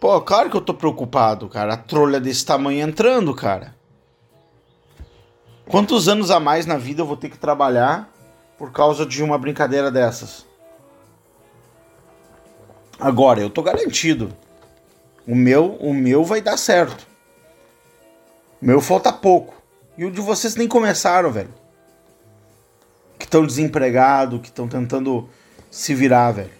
Pô, 0.00 0.20
claro 0.20 0.48
que 0.50 0.56
eu 0.56 0.60
tô 0.60 0.72
preocupado, 0.72 1.48
cara. 1.48 1.74
A 1.74 1.76
trolha 1.76 2.20
desse 2.20 2.44
tamanho 2.44 2.80
entrando, 2.80 3.34
cara. 3.34 3.76
Quantos 5.66 6.08
anos 6.08 6.30
a 6.30 6.40
mais 6.40 6.64
na 6.64 6.78
vida 6.78 7.02
eu 7.02 7.06
vou 7.06 7.16
ter 7.16 7.28
que 7.28 7.38
trabalhar 7.38 8.10
por 8.56 8.72
causa 8.72 9.04
de 9.04 9.22
uma 9.22 9.36
brincadeira 9.36 9.90
dessas? 9.90 10.46
Agora, 12.98 13.40
eu 13.40 13.50
tô 13.50 13.62
garantido. 13.62 14.34
O 15.26 15.34
meu, 15.34 15.74
o 15.74 15.92
meu 15.92 16.24
vai 16.24 16.40
dar 16.40 16.56
certo. 16.56 17.06
O 18.62 18.64
meu 18.64 18.80
falta 18.80 19.12
pouco. 19.12 19.54
E 19.96 20.04
o 20.04 20.10
de 20.10 20.20
vocês 20.20 20.56
nem 20.56 20.66
começaram, 20.66 21.30
velho 21.30 21.57
que 23.18 23.24
estão 23.24 23.44
desempregados, 23.44 24.40
que 24.40 24.48
estão 24.48 24.68
tentando 24.68 25.28
se 25.70 25.94
virar, 25.94 26.32
velho. 26.32 26.58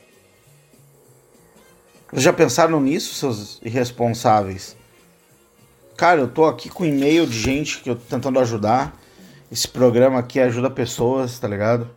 Vocês 2.10 2.22
já 2.22 2.32
pensaram 2.32 2.80
nisso, 2.80 3.14
seus 3.14 3.60
irresponsáveis? 3.62 4.76
Cara, 5.96 6.20
eu 6.20 6.28
tô 6.28 6.46
aqui 6.46 6.68
com 6.68 6.84
e-mail 6.84 7.26
de 7.26 7.38
gente 7.38 7.80
que 7.80 7.90
eu 7.90 7.96
tô 7.96 8.02
tentando 8.08 8.40
ajudar. 8.40 8.96
Esse 9.52 9.68
programa 9.68 10.18
aqui 10.18 10.40
ajuda 10.40 10.70
pessoas, 10.70 11.38
tá 11.38 11.46
ligado? 11.46 11.88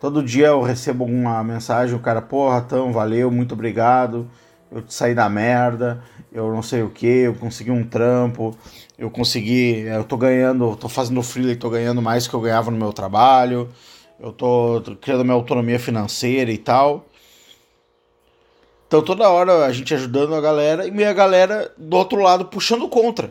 Todo 0.00 0.22
dia 0.22 0.48
eu 0.48 0.62
recebo 0.62 1.04
uma 1.04 1.42
mensagem, 1.42 1.96
o 1.96 1.98
cara, 1.98 2.20
porra, 2.20 2.60
tão, 2.60 2.92
valeu, 2.92 3.30
muito 3.30 3.52
obrigado. 3.52 4.28
Eu 4.70 4.82
saí 4.88 5.14
da 5.14 5.28
merda, 5.28 6.02
eu 6.32 6.52
não 6.52 6.62
sei 6.62 6.82
o 6.82 6.90
que, 6.90 7.06
eu 7.06 7.34
consegui 7.34 7.70
um 7.70 7.84
trampo, 7.84 8.54
eu 8.98 9.10
consegui, 9.10 9.80
eu 9.82 10.04
tô 10.04 10.16
ganhando, 10.16 10.76
tô 10.76 10.88
fazendo 10.88 11.22
freela 11.22 11.52
e 11.52 11.56
tô 11.56 11.70
ganhando 11.70 12.02
mais 12.02 12.26
que 12.26 12.34
eu 12.34 12.40
ganhava 12.40 12.70
no 12.70 12.76
meu 12.76 12.92
trabalho 12.92 13.68
eu 14.18 14.32
tô 14.32 14.82
criando 15.00 15.24
minha 15.24 15.34
autonomia 15.34 15.78
financeira 15.78 16.50
e 16.50 16.58
tal. 16.58 17.06
Então 18.86 19.02
toda 19.02 19.28
hora 19.28 19.64
a 19.64 19.72
gente 19.72 19.92
ajudando 19.92 20.34
a 20.34 20.40
galera 20.40 20.86
e 20.86 20.90
minha 20.90 21.12
galera 21.12 21.72
do 21.76 21.96
outro 21.96 22.20
lado 22.20 22.46
puxando 22.46 22.88
contra. 22.88 23.30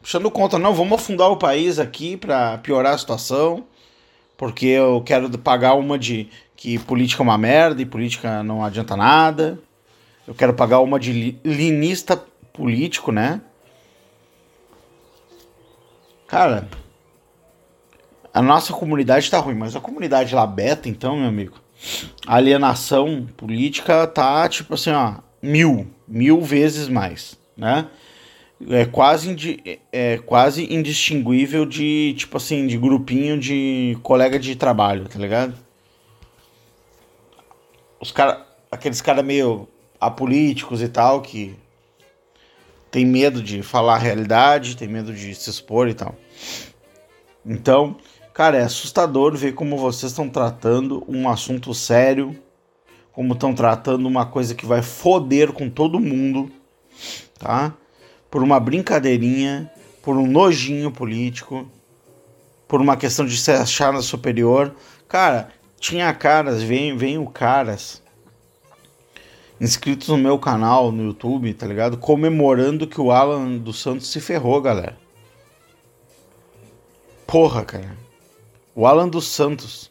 Puxando 0.00 0.30
contra, 0.30 0.58
não, 0.58 0.72
vamos 0.72 0.98
afundar 0.98 1.30
o 1.30 1.36
país 1.36 1.78
aqui 1.78 2.16
para 2.16 2.56
piorar 2.58 2.94
a 2.94 2.98
situação, 2.98 3.64
porque 4.36 4.66
eu 4.66 5.02
quero 5.04 5.28
pagar 5.38 5.74
uma 5.74 5.98
de 5.98 6.30
que 6.56 6.78
política 6.78 7.22
é 7.22 7.24
uma 7.24 7.36
merda 7.36 7.82
e 7.82 7.86
política 7.86 8.42
não 8.42 8.64
adianta 8.64 8.96
nada. 8.96 9.58
Eu 10.26 10.34
quero 10.34 10.54
pagar 10.54 10.80
uma 10.80 10.98
de 10.98 11.38
linista 11.44 12.16
político, 12.52 13.12
né? 13.12 13.42
Cara, 16.26 16.68
a 18.40 18.42
nossa 18.42 18.72
comunidade 18.72 19.26
está 19.26 19.38
ruim, 19.38 19.54
mas 19.54 19.76
a 19.76 19.80
comunidade 19.80 20.34
lá 20.34 20.46
beta, 20.46 20.88
então, 20.88 21.14
meu 21.14 21.28
amigo, 21.28 21.60
a 22.26 22.36
alienação 22.36 23.28
política 23.36 24.06
tá 24.06 24.48
tipo 24.48 24.72
assim, 24.72 24.90
ó, 24.92 25.16
mil, 25.42 25.86
mil 26.08 26.40
vezes 26.40 26.88
mais, 26.88 27.38
né? 27.54 27.86
É 28.70 28.86
quase, 28.86 29.36
é 29.92 30.16
quase 30.24 30.72
indistinguível 30.72 31.66
de, 31.66 32.14
tipo 32.16 32.38
assim, 32.38 32.66
de 32.66 32.78
grupinho 32.78 33.38
de 33.38 33.98
colega 34.02 34.38
de 34.38 34.56
trabalho, 34.56 35.06
tá 35.06 35.18
ligado? 35.18 35.54
Os 38.00 38.10
cara, 38.10 38.46
aqueles 38.72 39.02
caras 39.02 39.22
meio 39.22 39.68
apolíticos 40.00 40.80
e 40.80 40.88
tal, 40.88 41.20
que 41.20 41.54
tem 42.90 43.04
medo 43.04 43.42
de 43.42 43.62
falar 43.62 43.96
a 43.96 43.98
realidade, 43.98 44.78
tem 44.78 44.88
medo 44.88 45.12
de 45.12 45.34
se 45.34 45.50
expor 45.50 45.88
e 45.88 45.94
tal. 45.94 46.14
Então, 47.44 47.96
Cara, 48.40 48.56
é 48.56 48.62
assustador 48.62 49.36
ver 49.36 49.52
como 49.52 49.76
vocês 49.76 50.12
estão 50.12 50.26
tratando 50.26 51.04
um 51.06 51.28
assunto 51.28 51.74
sério, 51.74 52.34
como 53.12 53.34
estão 53.34 53.52
tratando 53.52 54.08
uma 54.08 54.24
coisa 54.24 54.54
que 54.54 54.64
vai 54.64 54.80
foder 54.80 55.52
com 55.52 55.68
todo 55.68 56.00
mundo, 56.00 56.50
tá? 57.38 57.74
Por 58.30 58.42
uma 58.42 58.58
brincadeirinha, 58.58 59.70
por 60.00 60.16
um 60.16 60.26
nojinho 60.26 60.90
político, 60.90 61.70
por 62.66 62.80
uma 62.80 62.96
questão 62.96 63.26
de 63.26 63.36
se 63.36 63.52
achar 63.52 63.94
superior. 64.00 64.74
Cara, 65.06 65.50
tinha 65.78 66.10
caras, 66.14 66.62
vem, 66.62 66.96
vem 66.96 67.22
caras 67.26 68.02
inscritos 69.60 70.08
no 70.08 70.16
meu 70.16 70.38
canal 70.38 70.90
no 70.90 71.04
YouTube, 71.04 71.52
tá 71.52 71.66
ligado? 71.66 71.98
Comemorando 71.98 72.86
que 72.86 73.02
o 73.02 73.12
Alan 73.12 73.58
dos 73.58 73.82
Santos 73.82 74.10
se 74.10 74.18
ferrou, 74.18 74.62
galera. 74.62 74.96
Porra, 77.26 77.66
cara. 77.66 78.09
O 78.74 78.86
Alan 78.86 79.08
dos 79.08 79.26
Santos. 79.26 79.90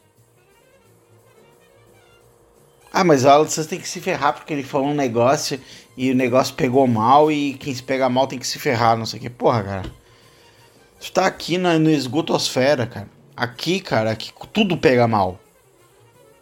Ah, 2.92 3.04
mas 3.04 3.26
Alan 3.26 3.44
dos 3.44 3.54
Santos 3.54 3.70
tem 3.70 3.80
que 3.80 3.88
se 3.88 4.00
ferrar 4.00 4.34
porque 4.34 4.54
ele 4.54 4.64
falou 4.64 4.88
um 4.88 4.96
negócio 4.96 5.60
e 5.96 6.12
o 6.12 6.16
negócio 6.16 6.56
pegou 6.56 6.88
mal 6.88 7.32
e 7.32 7.54
quem 7.54 7.74
se 7.74 7.84
pega 7.84 8.10
mal 8.10 8.28
tem 8.28 8.40
que 8.40 8.48
se 8.48 8.58
ferrar, 8.58 8.98
não 8.98 9.06
sei 9.06 9.20
o 9.20 9.22
que. 9.22 9.30
Porra, 9.30 9.64
cara. 9.64 9.92
Tu 11.00 11.12
tá 11.12 11.26
aqui 11.26 11.58
na, 11.58 11.78
no 11.78 11.90
esgotosfera, 11.90 12.86
cara. 12.86 13.10
Aqui, 13.36 13.80
cara, 13.80 14.12
aqui 14.12 14.32
tudo 14.52 14.78
pega 14.78 15.08
mal. 15.08 15.40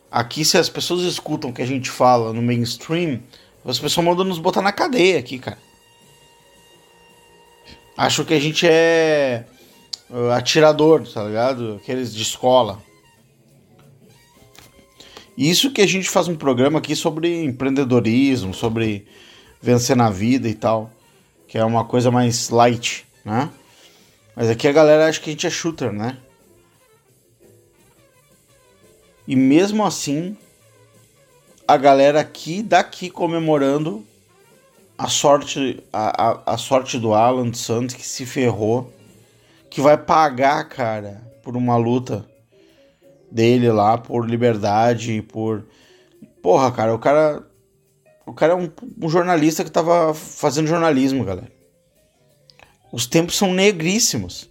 Aqui, 0.09 0.43
se 0.45 0.57
as 0.57 0.69
pessoas 0.69 1.01
escutam 1.01 1.49
o 1.49 1.53
que 1.53 1.61
a 1.61 1.65
gente 1.65 1.91
fala 1.91 2.33
no 2.33 2.41
mainstream, 2.41 3.21
As 3.65 3.77
pessoas 3.77 4.05
mandam 4.05 4.23
nos 4.23 4.39
botar 4.39 4.61
na 4.61 4.71
cadeia 4.71 5.19
aqui, 5.19 5.37
cara. 5.37 5.57
Acham 7.97 8.23
que 8.23 8.33
a 8.33 8.39
gente 8.39 8.65
é 8.67 9.43
uh, 10.09 10.31
atirador, 10.31 11.07
tá 11.07 11.23
ligado? 11.23 11.79
Aqueles 11.81 12.13
de 12.13 12.21
escola. 12.21 12.81
Isso 15.37 15.71
que 15.71 15.81
a 15.81 15.87
gente 15.87 16.09
faz 16.09 16.27
um 16.27 16.35
programa 16.35 16.79
aqui 16.79 16.95
sobre 16.95 17.43
empreendedorismo, 17.43 18.53
sobre 18.53 19.07
vencer 19.61 19.95
na 19.95 20.09
vida 20.09 20.49
e 20.49 20.53
tal, 20.53 20.91
que 21.47 21.57
é 21.57 21.63
uma 21.63 21.85
coisa 21.85 22.09
mais 22.09 22.49
light, 22.49 23.05
né? 23.23 23.49
Mas 24.35 24.49
aqui 24.49 24.67
a 24.67 24.71
galera 24.71 25.07
acha 25.07 25.19
que 25.19 25.29
a 25.29 25.33
gente 25.33 25.47
é 25.47 25.49
shooter, 25.49 25.91
né? 25.91 26.17
E 29.27 29.35
mesmo 29.35 29.85
assim, 29.85 30.37
a 31.67 31.75
galera 31.75 32.21
aqui 32.21 32.63
daqui 32.63 33.09
comemorando 33.09 34.05
a 34.97 35.07
sorte 35.07 35.83
a, 35.91 36.29
a, 36.29 36.53
a 36.53 36.57
sorte 36.57 36.97
do 36.97 37.13
Alan 37.13 37.53
Santos 37.53 37.95
que 37.95 38.07
se 38.07 38.25
ferrou, 38.25 38.91
que 39.69 39.81
vai 39.81 39.97
pagar, 39.97 40.67
cara, 40.69 41.21
por 41.43 41.55
uma 41.55 41.77
luta 41.77 42.25
dele 43.31 43.69
lá 43.71 43.97
por 43.97 44.29
liberdade, 44.29 45.21
por 45.21 45.65
porra, 46.41 46.71
cara, 46.71 46.93
o 46.93 46.99
cara 46.99 47.45
o 48.25 48.33
cara 48.33 48.53
é 48.53 48.55
um, 48.55 48.69
um 49.01 49.09
jornalista 49.09 49.63
que 49.63 49.71
tava 49.71 50.13
fazendo 50.13 50.67
jornalismo, 50.67 51.23
galera. 51.23 51.49
Os 52.91 53.05
tempos 53.05 53.35
são 53.37 53.53
negríssimos. 53.53 54.49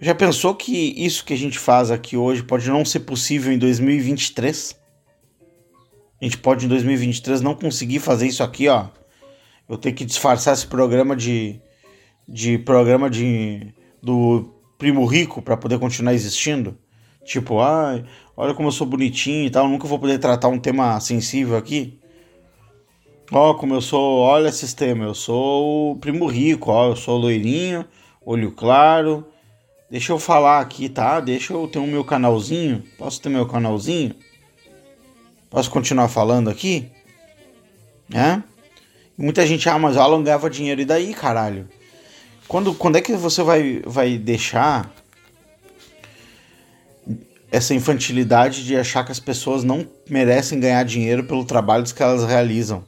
Já 0.00 0.14
pensou 0.14 0.54
que 0.54 0.94
isso 0.96 1.24
que 1.24 1.32
a 1.32 1.36
gente 1.36 1.58
faz 1.58 1.90
aqui 1.90 2.16
hoje 2.16 2.42
pode 2.42 2.68
não 2.68 2.84
ser 2.84 3.00
possível 3.00 3.52
em 3.52 3.58
2023? 3.58 4.76
A 6.20 6.24
gente 6.24 6.38
pode 6.38 6.66
em 6.66 6.68
2023 6.68 7.40
não 7.40 7.54
conseguir 7.54 7.98
fazer 7.98 8.28
isso 8.28 8.42
aqui, 8.42 8.68
ó. 8.68 8.88
Eu 9.68 9.76
tenho 9.76 9.94
que 9.94 10.04
disfarçar 10.04 10.54
esse 10.54 10.66
programa 10.66 11.16
de 11.16 11.60
de 12.28 12.58
programa 12.58 13.08
de 13.08 13.72
do 14.02 14.54
primo 14.78 15.04
rico 15.06 15.40
para 15.40 15.56
poder 15.56 15.78
continuar 15.78 16.14
existindo. 16.14 16.76
Tipo, 17.24 17.60
ai, 17.60 18.04
olha 18.36 18.54
como 18.54 18.68
eu 18.68 18.72
sou 18.72 18.86
bonitinho 18.86 19.46
e 19.46 19.50
tal, 19.50 19.66
nunca 19.66 19.88
vou 19.88 19.98
poder 19.98 20.18
tratar 20.18 20.48
um 20.48 20.58
tema 20.58 21.00
sensível 21.00 21.56
aqui. 21.56 21.98
Ó, 23.32 23.50
oh, 23.50 23.54
como 23.54 23.74
eu 23.74 23.80
sou, 23.80 24.18
olha 24.18 24.52
sistema, 24.52 25.04
eu 25.04 25.14
sou 25.14 25.92
o 25.92 25.96
primo 25.96 26.26
rico, 26.26 26.70
ó, 26.70 26.88
eu 26.90 26.96
sou 26.96 27.16
loirinho, 27.16 27.86
olho 28.24 28.52
claro. 28.52 29.26
Deixa 29.90 30.12
eu 30.12 30.18
falar 30.18 30.60
aqui, 30.60 30.88
tá? 30.88 31.20
Deixa 31.20 31.52
eu 31.52 31.66
ter 31.68 31.78
o 31.78 31.86
meu 31.86 32.04
canalzinho. 32.04 32.82
Posso 32.98 33.20
ter 33.20 33.28
meu 33.28 33.46
canalzinho? 33.46 34.14
Posso 35.48 35.70
continuar 35.70 36.08
falando 36.08 36.50
aqui? 36.50 36.90
Né? 38.08 38.42
Muita 39.16 39.46
gente, 39.46 39.68
ah, 39.68 39.78
mas 39.78 39.96
o 39.96 40.00
Alan 40.00 40.22
ganhava 40.22 40.50
dinheiro. 40.50 40.80
E 40.80 40.84
daí, 40.84 41.14
caralho? 41.14 41.68
Quando, 42.48 42.74
quando 42.74 42.96
é 42.96 43.00
que 43.00 43.14
você 43.14 43.42
vai, 43.42 43.82
vai 43.86 44.18
deixar 44.18 44.92
essa 47.50 47.74
infantilidade 47.74 48.64
de 48.64 48.76
achar 48.76 49.04
que 49.04 49.12
as 49.12 49.20
pessoas 49.20 49.64
não 49.64 49.86
merecem 50.08 50.60
ganhar 50.60 50.84
dinheiro 50.84 51.24
pelo 51.24 51.44
trabalho 51.44 51.84
que 51.84 52.02
elas 52.02 52.24
realizam? 52.24 52.84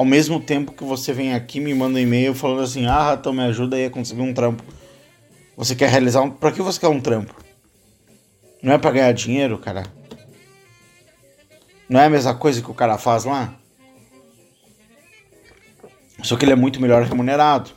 ao 0.00 0.04
mesmo 0.06 0.40
tempo 0.40 0.72
que 0.72 0.82
você 0.82 1.12
vem 1.12 1.34
aqui 1.34 1.60
me 1.60 1.74
manda 1.74 1.98
um 1.98 2.00
e-mail 2.00 2.34
falando 2.34 2.62
assim: 2.62 2.86
"Ah, 2.86 3.02
Ratão, 3.02 3.34
me 3.34 3.42
ajuda 3.42 3.76
aí 3.76 3.84
a 3.84 3.90
conseguir 3.90 4.22
um 4.22 4.32
trampo". 4.32 4.64
Você 5.58 5.74
quer 5.74 5.90
realizar 5.90 6.22
um, 6.22 6.30
para 6.30 6.52
que 6.52 6.62
você 6.62 6.80
quer 6.80 6.88
um 6.88 6.98
trampo? 6.98 7.34
Não 8.62 8.72
é 8.72 8.78
para 8.78 8.92
ganhar 8.92 9.12
dinheiro, 9.12 9.58
cara? 9.58 9.82
Não 11.86 12.00
é 12.00 12.06
a 12.06 12.10
mesma 12.10 12.34
coisa 12.34 12.62
que 12.62 12.70
o 12.70 12.74
cara 12.74 12.96
faz 12.96 13.24
lá? 13.24 13.52
Só 16.22 16.34
que 16.34 16.46
ele 16.46 16.52
é 16.52 16.56
muito 16.56 16.80
melhor 16.80 17.02
remunerado. 17.02 17.70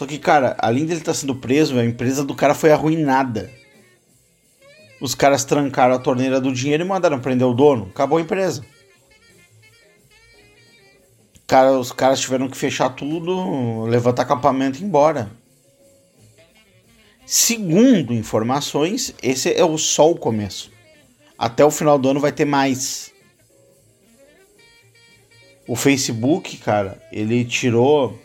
Só 0.00 0.06
que, 0.06 0.18
cara, 0.18 0.56
além 0.58 0.86
dele 0.86 1.00
estar 1.00 1.12
tá 1.12 1.18
sendo 1.18 1.34
preso, 1.34 1.78
a 1.78 1.84
empresa 1.84 2.24
do 2.24 2.34
cara 2.34 2.54
foi 2.54 2.72
arruinada. 2.72 3.50
Os 4.98 5.14
caras 5.14 5.44
trancaram 5.44 5.94
a 5.94 5.98
torneira 5.98 6.40
do 6.40 6.52
dinheiro 6.52 6.82
e 6.82 6.86
mandaram 6.86 7.20
prender 7.20 7.46
o 7.46 7.52
dono. 7.52 7.90
Acabou 7.92 8.16
a 8.16 8.22
empresa 8.22 8.64
cara, 11.50 11.76
os 11.76 11.90
caras 11.90 12.20
tiveram 12.20 12.48
que 12.48 12.56
fechar 12.56 12.90
tudo, 12.90 13.82
levantar 13.82 14.22
acampamento 14.22 14.78
e 14.78 14.82
ir 14.82 14.84
embora. 14.84 15.32
Segundo 17.26 18.14
informações, 18.14 19.12
esse 19.20 19.52
é 19.52 19.64
o 19.64 19.76
só 19.76 20.08
o 20.08 20.14
começo. 20.14 20.70
Até 21.36 21.64
o 21.64 21.70
final 21.72 21.98
do 21.98 22.08
ano 22.08 22.20
vai 22.20 22.30
ter 22.30 22.44
mais. 22.44 23.12
O 25.66 25.74
Facebook, 25.74 26.56
cara, 26.58 27.02
ele 27.10 27.44
tirou 27.44 28.16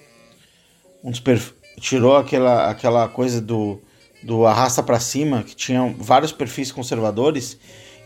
uns 1.03 1.19
perf... 1.19 1.51
tirou 1.79 2.15
aquela, 2.15 2.69
aquela 2.69 3.07
coisa 3.07 3.41
do, 3.41 3.81
do 4.23 4.45
arrasta 4.45 4.81
para 4.81 4.99
cima, 4.99 5.43
que 5.43 5.55
tinha 5.55 5.93
vários 5.97 6.31
perfis 6.31 6.71
conservadores 6.71 7.57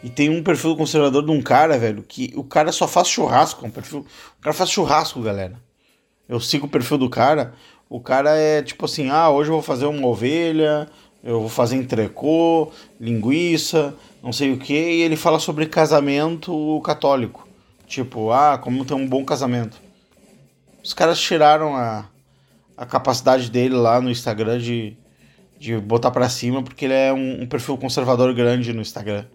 e 0.03 0.09
tem 0.09 0.29
um 0.29 0.41
perfil 0.41 0.75
conservador 0.75 1.23
de 1.25 1.31
um 1.31 1.41
cara, 1.41 1.77
velho, 1.77 2.03
que 2.03 2.31
o 2.35 2.43
cara 2.43 2.71
só 2.71 2.87
faz 2.87 3.07
churrasco. 3.07 3.65
Um 3.65 3.69
perfil, 3.69 4.05
o 4.37 4.41
cara 4.41 4.53
faz 4.53 4.69
churrasco, 4.69 5.21
galera. 5.21 5.59
Eu 6.27 6.39
sigo 6.39 6.67
o 6.67 6.69
perfil 6.69 6.97
do 6.97 7.09
cara. 7.09 7.53
O 7.89 7.99
cara 7.99 8.35
é 8.35 8.61
tipo 8.61 8.85
assim: 8.85 9.09
ah, 9.09 9.29
hoje 9.29 9.49
eu 9.49 9.55
vou 9.55 9.61
fazer 9.61 9.85
uma 9.87 10.07
ovelha, 10.07 10.87
eu 11.23 11.41
vou 11.41 11.49
fazer 11.49 11.75
entrecô, 11.75 12.71
linguiça, 12.99 13.93
não 14.23 14.31
sei 14.31 14.53
o 14.53 14.57
que. 14.57 14.73
E 14.73 15.01
ele 15.01 15.17
fala 15.17 15.39
sobre 15.39 15.65
casamento 15.65 16.81
católico. 16.85 17.47
Tipo, 17.85 18.31
ah, 18.31 18.57
como 18.57 18.85
ter 18.85 18.93
um 18.93 19.07
bom 19.07 19.25
casamento. 19.25 19.81
Os 20.81 20.93
caras 20.93 21.19
tiraram 21.19 21.75
a, 21.75 22.05
a 22.79 22.85
capacidade 22.85 23.51
dele 23.51 23.75
lá 23.75 23.99
no 23.99 24.09
Instagram 24.09 24.57
de, 24.57 24.95
de 25.59 25.77
botar 25.77 26.11
pra 26.11 26.29
cima, 26.29 26.63
porque 26.63 26.85
ele 26.85 26.93
é 26.93 27.11
um, 27.11 27.41
um 27.41 27.45
perfil 27.45 27.77
conservador 27.77 28.33
grande 28.33 28.71
no 28.71 28.81
Instagram. 28.81 29.25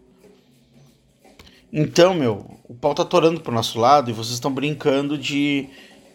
Então, 1.70 2.14
meu, 2.14 2.58
o 2.66 2.72
pau 2.72 2.94
tá 2.94 3.04
torando 3.04 3.42
pro 3.42 3.52
nosso 3.52 3.78
lado 3.78 4.08
e 4.08 4.14
vocês 4.14 4.32
estão 4.32 4.50
brincando 4.50 5.18
de, 5.18 5.68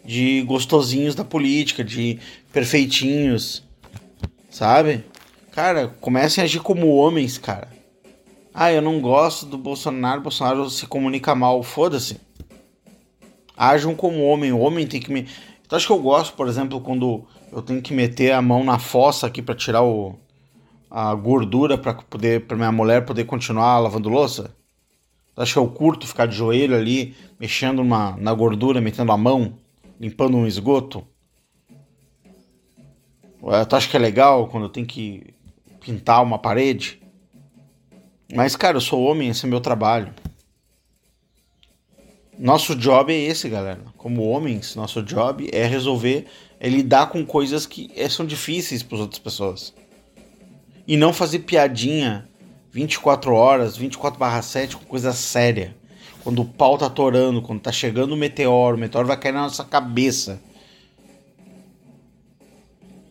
de 0.03 0.41
gostosinhos 0.41 1.13
da 1.13 1.23
política, 1.23 1.83
de 1.83 2.17
perfeitinhos, 2.51 3.63
sabe? 4.49 5.03
Cara, 5.51 5.87
comecem 6.01 6.41
a 6.41 6.45
agir 6.45 6.61
como 6.61 6.95
homens, 6.95 7.37
cara. 7.37 7.67
Ah, 8.51 8.73
eu 8.73 8.81
não 8.81 8.99
gosto 8.99 9.45
do 9.45 9.57
Bolsonaro, 9.57 10.21
Bolsonaro 10.21 10.67
se 10.67 10.87
comunica 10.87 11.35
mal, 11.35 11.61
foda-se. 11.61 12.19
Ajam 13.55 13.93
como 13.93 14.23
homem, 14.23 14.51
o 14.51 14.57
homem 14.57 14.87
tem 14.87 14.99
que 14.99 15.11
me. 15.11 15.27
Então, 15.69 15.77
acho 15.77 15.85
que 15.85 15.93
eu 15.93 15.99
gosto, 15.99 16.33
por 16.33 16.47
exemplo, 16.47 16.81
quando 16.81 17.27
eu 17.51 17.61
tenho 17.61 17.79
que 17.79 17.93
meter 17.93 18.31
a 18.31 18.41
mão 18.41 18.63
na 18.63 18.79
fossa 18.79 19.27
aqui 19.27 19.39
para 19.39 19.53
tirar 19.53 19.83
o, 19.83 20.15
a 20.89 21.13
gordura 21.13 21.77
para 21.77 21.93
poder 21.93 22.47
para 22.47 22.57
minha 22.57 22.71
mulher 22.71 23.05
poder 23.05 23.25
continuar 23.25 23.77
lavando 23.77 24.09
louça? 24.09 24.51
acho 25.37 25.53
que 25.53 25.59
eu 25.59 25.67
curto 25.67 26.07
ficar 26.07 26.25
de 26.25 26.35
joelho 26.35 26.75
ali, 26.75 27.15
mexendo 27.39 27.83
uma, 27.83 28.17
na 28.17 28.33
gordura, 28.33 28.81
metendo 28.81 29.11
a 29.11 29.17
mão, 29.17 29.59
limpando 29.99 30.37
um 30.37 30.47
esgoto? 30.47 31.05
Tu 33.69 33.75
acha 33.75 33.87
que 33.87 33.95
é 33.95 33.99
legal 33.99 34.47
quando 34.47 34.63
eu 34.63 34.69
tenho 34.69 34.87
que 34.87 35.35
pintar 35.79 36.23
uma 36.23 36.39
parede? 36.39 36.99
Mas, 38.33 38.55
cara, 38.55 38.77
eu 38.77 38.81
sou 38.81 39.03
homem, 39.03 39.29
esse 39.29 39.45
é 39.45 39.47
meu 39.47 39.61
trabalho. 39.61 40.11
Nosso 42.39 42.73
job 42.73 43.11
é 43.11 43.17
esse, 43.17 43.49
galera. 43.49 43.81
Como 43.97 44.29
homens, 44.29 44.73
nosso 44.73 45.03
job 45.03 45.49
é 45.51 45.65
resolver, 45.65 46.25
é 46.57 46.69
lidar 46.69 47.07
com 47.07 47.25
coisas 47.25 47.65
que 47.65 47.91
é, 47.97 48.07
são 48.07 48.25
difíceis 48.25 48.81
para 48.81 48.95
as 48.95 49.01
outras 49.01 49.19
pessoas. 49.19 49.73
E 50.87 50.95
não 50.95 51.11
fazer 51.11 51.39
piadinha 51.39 52.29
24 52.71 53.33
horas, 53.33 53.75
24 53.75 54.17
barra 54.17 54.41
7 54.41 54.77
com 54.77 54.85
coisa 54.85 55.11
séria. 55.11 55.75
Quando 56.23 56.41
o 56.41 56.45
pau 56.45 56.77
tá 56.77 56.85
atorando, 56.85 57.41
quando 57.41 57.59
tá 57.59 57.73
chegando 57.73 58.13
o 58.13 58.17
meteoro, 58.17 58.77
o 58.77 58.79
meteoro 58.79 59.05
vai 59.05 59.19
cair 59.19 59.33
na 59.33 59.41
nossa 59.41 59.65
cabeça. 59.65 60.41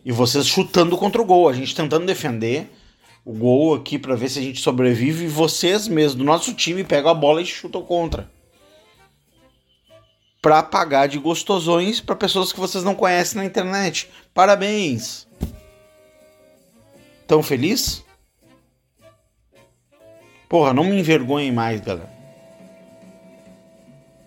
E 0.03 0.11
vocês 0.11 0.47
chutando 0.47 0.97
contra 0.97 1.21
o 1.21 1.25
gol, 1.25 1.47
a 1.47 1.53
gente 1.53 1.75
tentando 1.75 2.07
defender 2.07 2.67
o 3.23 3.33
gol 3.33 3.75
aqui 3.75 3.99
para 3.99 4.15
ver 4.15 4.29
se 4.29 4.39
a 4.39 4.41
gente 4.41 4.59
sobrevive 4.59 5.25
e 5.25 5.27
vocês 5.27 5.87
mesmos 5.87 6.15
do 6.15 6.23
nosso 6.23 6.51
time 6.55 6.83
pegam 6.83 7.11
a 7.11 7.13
bola 7.13 7.43
e 7.43 7.45
chutam 7.45 7.83
contra. 7.83 8.38
Pra 10.41 10.63
pagar 10.63 11.07
de 11.07 11.19
gostosões 11.19 11.99
para 11.99 12.15
pessoas 12.15 12.53
que 12.53 12.59
vocês 12.59 12.83
não 12.83 12.95
conhecem 12.95 13.37
na 13.37 13.45
internet. 13.45 14.09
Parabéns! 14.33 15.27
Tão 17.27 17.43
feliz? 17.43 18.03
Porra, 20.47 20.73
não 20.73 20.85
me 20.85 20.99
envergonhem 20.99 21.51
mais, 21.51 21.79
galera. 21.81 22.09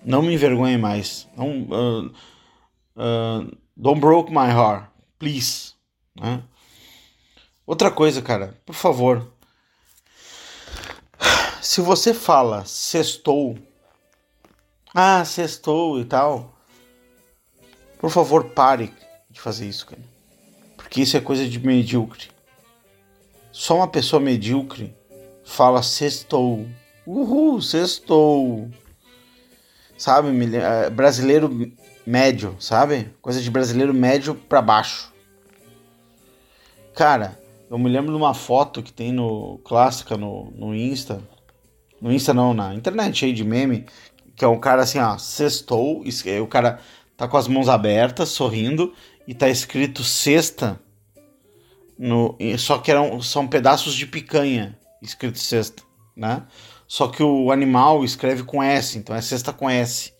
Não 0.05 0.23
me 0.23 0.35
envergonhem 0.35 0.79
mais. 0.79 1.29
Não, 1.37 1.63
uh, 1.63 2.07
uh, 2.97 3.59
don't 3.77 4.01
broke 4.01 4.31
my 4.31 4.49
heart, 4.49 4.89
please. 5.19 5.75
Né? 6.15 6.43
Outra 7.67 7.91
coisa, 7.91 8.21
cara, 8.21 8.61
por 8.67 8.75
favor. 8.75 9.33
Se 11.61 11.81
você 11.81 12.13
fala 12.13 12.65
sextou 12.65 13.57
Ah, 14.95 15.25
sextou 15.25 16.01
e 16.01 16.05
tal. 16.05 16.55
Por 17.99 18.11
favor, 18.11 18.45
pare 18.45 18.93
de 19.31 19.41
fazer 19.41 19.67
isso, 19.67 19.87
cara. 19.87 20.03
Porque 20.77 21.01
isso 21.01 21.17
é 21.17 21.21
coisa 21.21 21.49
de 21.49 21.59
medíocre. 21.59 22.29
Só 23.51 23.77
uma 23.77 23.89
pessoa 23.89 24.21
medíocre 24.21 24.95
fala 25.45 25.83
sextou. 25.83 26.67
Uhul, 27.07 27.61
sextou. 27.63 28.71
Sabe, 29.97 30.29
é, 30.57 30.91
brasileiro 30.91 31.73
médio, 32.05 32.57
sabe? 32.59 33.11
Coisa 33.23 33.41
de 33.41 33.51
brasileiro 33.51 33.95
médio 33.95 34.35
para 34.35 34.61
baixo. 34.61 35.13
Cara, 36.95 37.39
eu 37.71 37.79
me 37.79 37.89
lembro 37.89 38.11
de 38.11 38.17
uma 38.17 38.35
foto 38.35 38.83
que 38.83 38.93
tem 38.93 39.13
no 39.13 39.59
clássica 39.65 40.17
no, 40.17 40.51
no 40.51 40.75
Insta. 40.75 41.23
No 42.01 42.13
Insta 42.13 42.35
não, 42.35 42.53
na 42.53 42.75
internet 42.75 43.25
aí 43.25 43.33
de 43.33 43.45
meme, 43.45 43.87
que 44.43 44.45
é 44.45 44.49
um 44.49 44.59
cara 44.59 44.83
assim, 44.83 44.99
ó, 44.99 45.17
sextou, 45.19 46.03
o 46.43 46.47
cara 46.49 46.81
tá 47.17 47.29
com 47.29 47.37
as 47.37 47.47
mãos 47.47 47.69
abertas, 47.69 48.31
sorrindo, 48.31 48.93
e 49.25 49.33
tá 49.33 49.49
escrito 49.49 50.03
sexta 50.03 50.81
no, 51.97 52.37
só 52.59 52.79
que 52.79 52.91
eram, 52.91 53.23
são 53.23 53.47
pedaços 53.47 53.95
de 53.95 54.05
picanha 54.05 54.77
escrito 55.01 55.39
sexta, 55.39 55.85
né? 56.17 56.43
Só 56.89 57.07
que 57.07 57.23
o 57.23 57.53
animal 57.53 58.03
escreve 58.03 58.43
com 58.43 58.61
S, 58.61 58.99
então 58.99 59.15
é 59.15 59.23
sexta 59.23 59.53
com 59.53 59.71
S, 59.71 60.13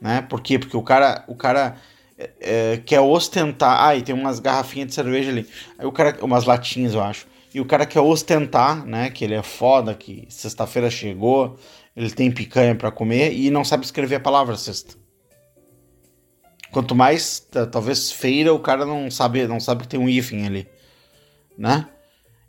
né? 0.00 0.22
Por 0.22 0.40
quê? 0.40 0.56
Porque 0.56 0.76
o 0.76 0.82
cara, 0.82 1.24
o 1.26 1.34
cara 1.34 1.78
é, 2.16 2.30
é, 2.40 2.76
quer 2.76 3.00
ostentar. 3.00 3.88
Ah, 3.88 3.96
e 3.96 4.02
tem 4.02 4.14
umas 4.14 4.38
garrafinhas 4.38 4.90
de 4.90 4.94
cerveja 4.94 5.32
ali. 5.32 5.48
Aí 5.76 5.84
o 5.84 5.90
cara, 5.90 6.16
umas 6.24 6.44
latinhas, 6.44 6.94
eu 6.94 7.02
acho. 7.02 7.26
E 7.52 7.60
o 7.60 7.64
cara 7.64 7.84
quer 7.84 8.00
ostentar, 8.00 8.86
né? 8.86 9.10
Que 9.10 9.24
ele 9.24 9.34
é 9.34 9.42
foda, 9.42 9.94
que 9.94 10.28
sexta-feira 10.28 10.88
chegou, 10.88 11.58
ele 11.98 12.12
tem 12.12 12.30
picanha 12.30 12.76
para 12.76 12.92
comer 12.92 13.32
e 13.32 13.50
não 13.50 13.64
sabe 13.64 13.84
escrever 13.84 14.14
a 14.14 14.20
palavra 14.20 14.56
sexta. 14.56 14.94
Quanto 16.70 16.94
mais, 16.94 17.44
talvez 17.72 18.12
feira, 18.12 18.54
o 18.54 18.60
cara 18.60 18.86
não 18.86 19.10
sabe, 19.10 19.48
não 19.48 19.58
sabe 19.58 19.82
que 19.82 19.88
tem 19.88 19.98
um 19.98 20.08
hífen 20.08 20.46
ali, 20.46 20.68
né? 21.56 21.88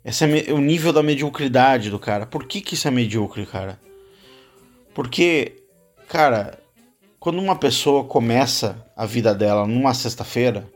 Esse 0.04 0.24
é 0.24 0.52
o 0.52 0.58
nível 0.58 0.92
da 0.92 1.02
mediocridade 1.02 1.90
do 1.90 1.98
cara. 1.98 2.26
Por 2.26 2.44
que 2.44 2.60
que 2.60 2.74
isso 2.74 2.86
é 2.86 2.92
medíocre, 2.92 3.44
cara? 3.44 3.80
Porque, 4.94 5.64
cara, 6.06 6.56
quando 7.18 7.40
uma 7.40 7.56
pessoa 7.56 8.04
começa 8.04 8.86
a 8.96 9.04
vida 9.04 9.34
dela 9.34 9.66
numa 9.66 9.94
sexta-feira, 9.94 10.70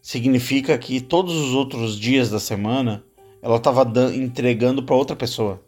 significa 0.00 0.78
que 0.78 1.02
todos 1.02 1.34
os 1.34 1.52
outros 1.52 2.00
dias 2.00 2.30
da 2.30 2.40
semana 2.40 3.04
ela 3.42 3.56
estava 3.56 3.86
entregando 4.14 4.82
para 4.82 4.96
outra 4.96 5.14
pessoa. 5.14 5.62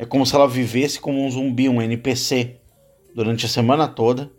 É 0.00 0.06
como 0.06 0.24
se 0.24 0.34
ela 0.34 0.48
vivesse 0.48 0.98
como 0.98 1.24
um 1.24 1.30
zumbi, 1.30 1.68
um 1.68 1.80
NPC, 1.80 2.56
durante 3.14 3.46
a 3.46 3.48
semana 3.48 3.86
toda 3.86 4.30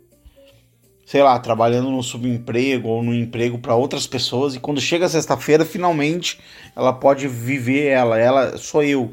sei 1.12 1.22
lá, 1.22 1.38
trabalhando 1.38 1.90
no 1.90 2.02
subemprego 2.02 2.88
ou 2.88 3.02
no 3.02 3.14
emprego 3.14 3.58
para 3.58 3.74
outras 3.74 4.06
pessoas 4.06 4.54
e 4.54 4.60
quando 4.60 4.80
chega 4.80 5.06
sexta-feira, 5.08 5.62
finalmente 5.62 6.40
ela 6.74 6.90
pode 6.90 7.28
viver 7.28 7.88
ela, 7.88 8.18
ela 8.18 8.56
sou 8.56 8.82
eu. 8.82 9.10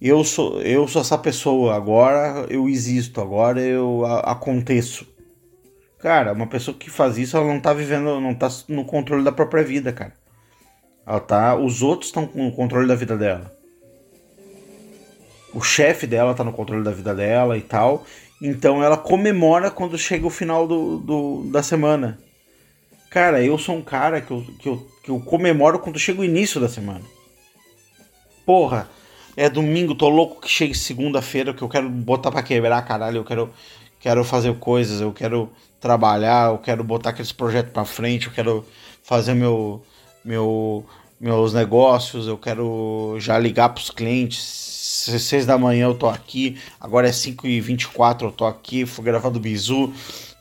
Eu 0.00 0.22
sou 0.22 0.60
eu 0.62 0.86
sou 0.86 1.00
essa 1.00 1.18
pessoa, 1.18 1.74
agora 1.74 2.46
eu 2.50 2.68
existo, 2.68 3.20
agora 3.20 3.60
eu 3.60 4.04
aconteço. 4.06 5.04
Cara, 5.98 6.32
uma 6.32 6.46
pessoa 6.46 6.76
que 6.76 6.90
faz 6.90 7.18
isso, 7.18 7.36
ela 7.36 7.46
não 7.46 7.58
tá 7.58 7.72
vivendo, 7.72 8.20
não 8.20 8.34
tá 8.34 8.48
no 8.68 8.84
controle 8.84 9.24
da 9.24 9.32
própria 9.32 9.64
vida, 9.64 9.92
cara. 9.92 10.12
Ela 11.04 11.18
tá, 11.18 11.56
os 11.56 11.82
outros 11.82 12.10
estão 12.10 12.30
no 12.32 12.52
controle 12.52 12.86
da 12.86 12.94
vida 12.94 13.16
dela. 13.16 13.55
O 15.54 15.60
chefe 15.60 16.06
dela 16.06 16.34
tá 16.34 16.44
no 16.44 16.52
controle 16.52 16.84
da 16.84 16.90
vida 16.90 17.14
dela 17.14 17.56
e 17.56 17.62
tal. 17.62 18.04
Então 18.40 18.82
ela 18.82 18.96
comemora 18.96 19.70
quando 19.70 19.96
chega 19.96 20.26
o 20.26 20.30
final 20.30 20.66
do, 20.66 20.98
do, 20.98 21.44
da 21.50 21.62
semana. 21.62 22.18
Cara, 23.10 23.42
eu 23.42 23.56
sou 23.56 23.76
um 23.76 23.82
cara 23.82 24.20
que 24.20 24.30
eu, 24.30 24.44
que, 24.58 24.68
eu, 24.68 24.86
que 25.02 25.10
eu 25.10 25.20
comemoro 25.20 25.78
quando 25.78 25.98
chega 25.98 26.20
o 26.20 26.24
início 26.24 26.60
da 26.60 26.68
semana. 26.68 27.02
Porra, 28.44 28.88
é 29.36 29.48
domingo, 29.48 29.94
tô 29.94 30.08
louco 30.08 30.40
que 30.40 30.48
chegue 30.48 30.74
segunda-feira, 30.74 31.54
que 31.54 31.62
eu 31.62 31.68
quero 31.68 31.88
botar 31.88 32.30
pra 32.30 32.42
quebrar, 32.42 32.82
caralho. 32.82 33.18
Eu 33.18 33.24
quero, 33.24 33.50
quero 33.98 34.22
fazer 34.22 34.54
coisas, 34.58 35.00
eu 35.00 35.12
quero 35.12 35.50
trabalhar, 35.80 36.50
eu 36.50 36.58
quero 36.58 36.84
botar 36.84 37.10
aqueles 37.10 37.32
projetos 37.32 37.72
pra 37.72 37.84
frente, 37.84 38.26
eu 38.26 38.32
quero 38.32 38.66
fazer 39.02 39.34
meu, 39.34 39.82
meu, 40.24 40.84
meus 41.18 41.54
negócios, 41.54 42.26
eu 42.26 42.36
quero 42.36 43.16
já 43.18 43.38
ligar 43.38 43.70
pros 43.70 43.90
clientes 43.90 44.65
6 45.10 45.46
da 45.46 45.56
manhã 45.58 45.86
eu 45.86 45.94
tô 45.94 46.08
aqui, 46.08 46.58
agora 46.80 47.08
é 47.08 47.12
5 47.12 47.46
e 47.46 47.60
24 47.60 48.28
eu 48.28 48.32
tô 48.32 48.44
aqui, 48.44 48.86
fui 48.86 49.04
gravar 49.04 49.30
do 49.30 49.40
Bizu. 49.40 49.92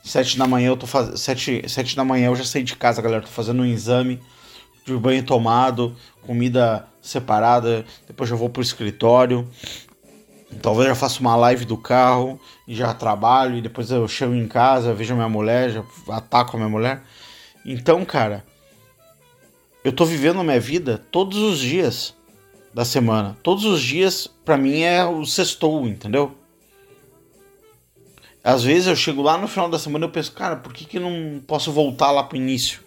7 0.03 0.37
da 0.37 0.45
manhã 0.45 0.67
eu 0.67 0.77
tô 0.77 0.85
fazendo. 0.85 1.17
7, 1.17 1.67
7 1.67 1.95
da 1.95 2.03
manhã 2.03 2.27
eu 2.27 2.35
já 2.35 2.43
saí 2.43 2.63
de 2.63 2.75
casa, 2.75 3.01
galera. 3.01 3.23
Tô 3.23 3.27
fazendo 3.27 3.63
um 3.63 3.65
exame 3.65 4.21
de 4.85 4.95
banho 4.95 5.23
tomado, 5.23 5.95
comida 6.21 6.87
separada. 7.01 7.83
Depois 8.07 8.29
eu 8.29 8.37
vou 8.37 8.47
pro 8.47 8.61
escritório. 8.61 9.49
Talvez 10.61 10.87
eu 10.87 10.95
faça 10.95 11.19
uma 11.19 11.35
live 11.35 11.65
do 11.65 11.75
carro 11.75 12.39
e 12.67 12.75
já 12.75 12.93
trabalho. 12.93 13.57
E 13.57 13.61
depois 13.61 13.89
eu 13.89 14.07
chego 14.07 14.35
em 14.35 14.47
casa, 14.47 14.93
vejo 14.93 15.15
minha 15.15 15.27
mulher, 15.27 15.71
já 15.71 15.83
ataco 16.09 16.55
a 16.55 16.59
minha 16.59 16.69
mulher. 16.69 17.01
Então, 17.65 18.05
cara, 18.05 18.45
eu 19.83 19.91
tô 19.91 20.05
vivendo 20.05 20.39
a 20.39 20.43
minha 20.43 20.59
vida 20.59 21.03
todos 21.11 21.39
os 21.39 21.57
dias 21.57 22.13
da 22.75 22.83
semana. 22.83 23.37
Todos 23.41 23.63
os 23.63 23.81
dias, 23.81 24.27
para 24.43 24.57
mim, 24.57 24.81
é 24.81 25.05
o 25.05 25.25
sextou, 25.25 25.87
entendeu? 25.87 26.35
Às 28.43 28.63
vezes 28.63 28.87
eu 28.87 28.95
chego 28.97 29.21
lá 29.21 29.37
no 29.37 29.47
final 29.47 29.69
da 29.69 29.79
semana 29.79 30.05
e 30.05 30.07
eu 30.07 30.11
penso, 30.11 30.33
cara, 30.33 30.57
por 30.57 30.73
que, 30.73 30.83
que 30.83 30.99
não 30.99 31.41
posso 31.47 31.71
voltar 31.71 32.11
lá 32.11 32.21
pro 32.21 32.35
início? 32.35 32.81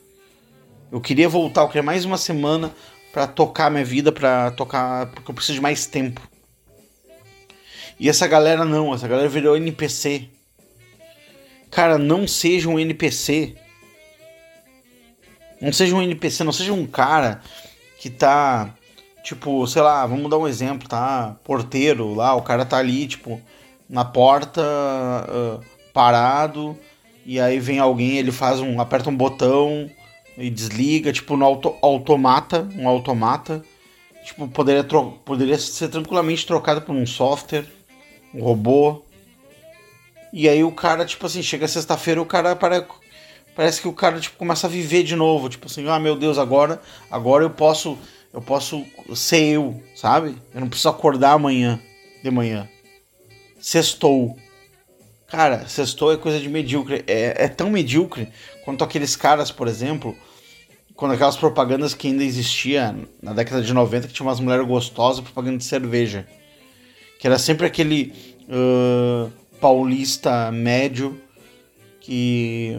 Eu 0.92 1.00
queria 1.00 1.26
voltar, 1.26 1.62
eu 1.62 1.68
queria 1.68 1.82
mais 1.82 2.04
uma 2.04 2.18
semana 2.18 2.70
para 3.14 3.26
tocar 3.26 3.70
minha 3.70 3.84
vida, 3.84 4.12
para 4.12 4.50
tocar, 4.50 5.06
porque 5.06 5.30
eu 5.30 5.34
preciso 5.34 5.54
de 5.54 5.62
mais 5.62 5.86
tempo. 5.86 6.20
E 7.98 8.10
essa 8.10 8.26
galera 8.26 8.66
não, 8.66 8.94
essa 8.94 9.08
galera 9.08 9.28
virou 9.28 9.56
NPC. 9.56 10.28
Cara, 11.70 11.96
não 11.96 12.28
seja 12.28 12.68
um 12.68 12.78
NPC. 12.78 13.56
Não 15.62 15.72
seja 15.72 15.96
um 15.96 16.02
NPC, 16.02 16.44
não 16.44 16.52
seja 16.52 16.74
um 16.74 16.86
cara 16.86 17.40
que 17.98 18.10
tá 18.10 18.77
Tipo, 19.28 19.66
sei 19.66 19.82
lá, 19.82 20.06
vamos 20.06 20.30
dar 20.30 20.38
um 20.38 20.48
exemplo, 20.48 20.88
tá? 20.88 21.36
Porteiro 21.44 22.14
lá, 22.14 22.34
o 22.34 22.40
cara 22.40 22.64
tá 22.64 22.78
ali, 22.78 23.06
tipo, 23.06 23.38
na 23.86 24.02
porta, 24.02 24.62
uh, 24.62 25.62
parado, 25.92 26.74
e 27.26 27.38
aí 27.38 27.60
vem 27.60 27.78
alguém, 27.78 28.16
ele 28.16 28.32
faz 28.32 28.58
um. 28.58 28.80
aperta 28.80 29.10
um 29.10 29.14
botão 29.14 29.90
e 30.38 30.48
desliga, 30.48 31.12
tipo, 31.12 31.36
no 31.36 31.44
auto, 31.44 31.76
automata, 31.82 32.66
um 32.74 32.88
automata. 32.88 33.62
Tipo, 34.24 34.48
poderia, 34.48 34.82
poderia 35.26 35.58
ser 35.58 35.88
tranquilamente 35.88 36.46
trocado 36.46 36.80
por 36.80 36.94
um 36.94 37.04
software, 37.04 37.66
um 38.32 38.42
robô. 38.42 39.02
E 40.32 40.48
aí 40.48 40.64
o 40.64 40.72
cara, 40.72 41.04
tipo 41.04 41.26
assim, 41.26 41.42
chega 41.42 41.68
sexta-feira, 41.68 42.22
o 42.22 42.24
cara 42.24 42.56
para, 42.56 42.86
parece 43.54 43.82
que 43.82 43.88
o 43.88 43.92
cara 43.92 44.18
tipo, 44.20 44.38
começa 44.38 44.66
a 44.66 44.70
viver 44.70 45.02
de 45.02 45.14
novo. 45.14 45.50
Tipo 45.50 45.66
assim, 45.66 45.86
ah 45.86 46.00
meu 46.00 46.16
Deus, 46.16 46.38
agora, 46.38 46.80
agora 47.10 47.44
eu 47.44 47.50
posso 47.50 47.98
eu 48.32 48.42
posso 48.42 48.84
ser 49.14 49.42
eu, 49.42 49.82
sabe? 49.94 50.36
Eu 50.54 50.60
não 50.60 50.68
preciso 50.68 50.88
acordar 50.88 51.32
amanhã, 51.32 51.80
de 52.22 52.30
manhã. 52.30 52.68
Sextou. 53.60 54.36
Cara, 55.26 55.66
sextou 55.68 56.12
é 56.12 56.16
coisa 56.16 56.38
de 56.38 56.48
medíocre. 56.48 57.04
É, 57.06 57.44
é 57.44 57.48
tão 57.48 57.70
medíocre 57.70 58.28
quanto 58.64 58.84
aqueles 58.84 59.16
caras, 59.16 59.50
por 59.50 59.66
exemplo, 59.66 60.16
quando 60.94 61.12
aquelas 61.12 61.36
propagandas 61.36 61.94
que 61.94 62.08
ainda 62.08 62.24
existia 62.24 62.94
na 63.22 63.32
década 63.32 63.62
de 63.62 63.72
90 63.72 64.08
que 64.08 64.14
tinha 64.14 64.26
umas 64.26 64.40
mulheres 64.40 64.66
gostosas 64.66 65.22
propaganda 65.22 65.58
de 65.58 65.64
cerveja. 65.64 66.26
Que 67.18 67.26
era 67.26 67.38
sempre 67.38 67.66
aquele 67.66 68.12
uh, 68.48 69.30
paulista 69.60 70.50
médio 70.52 71.20
que 72.00 72.76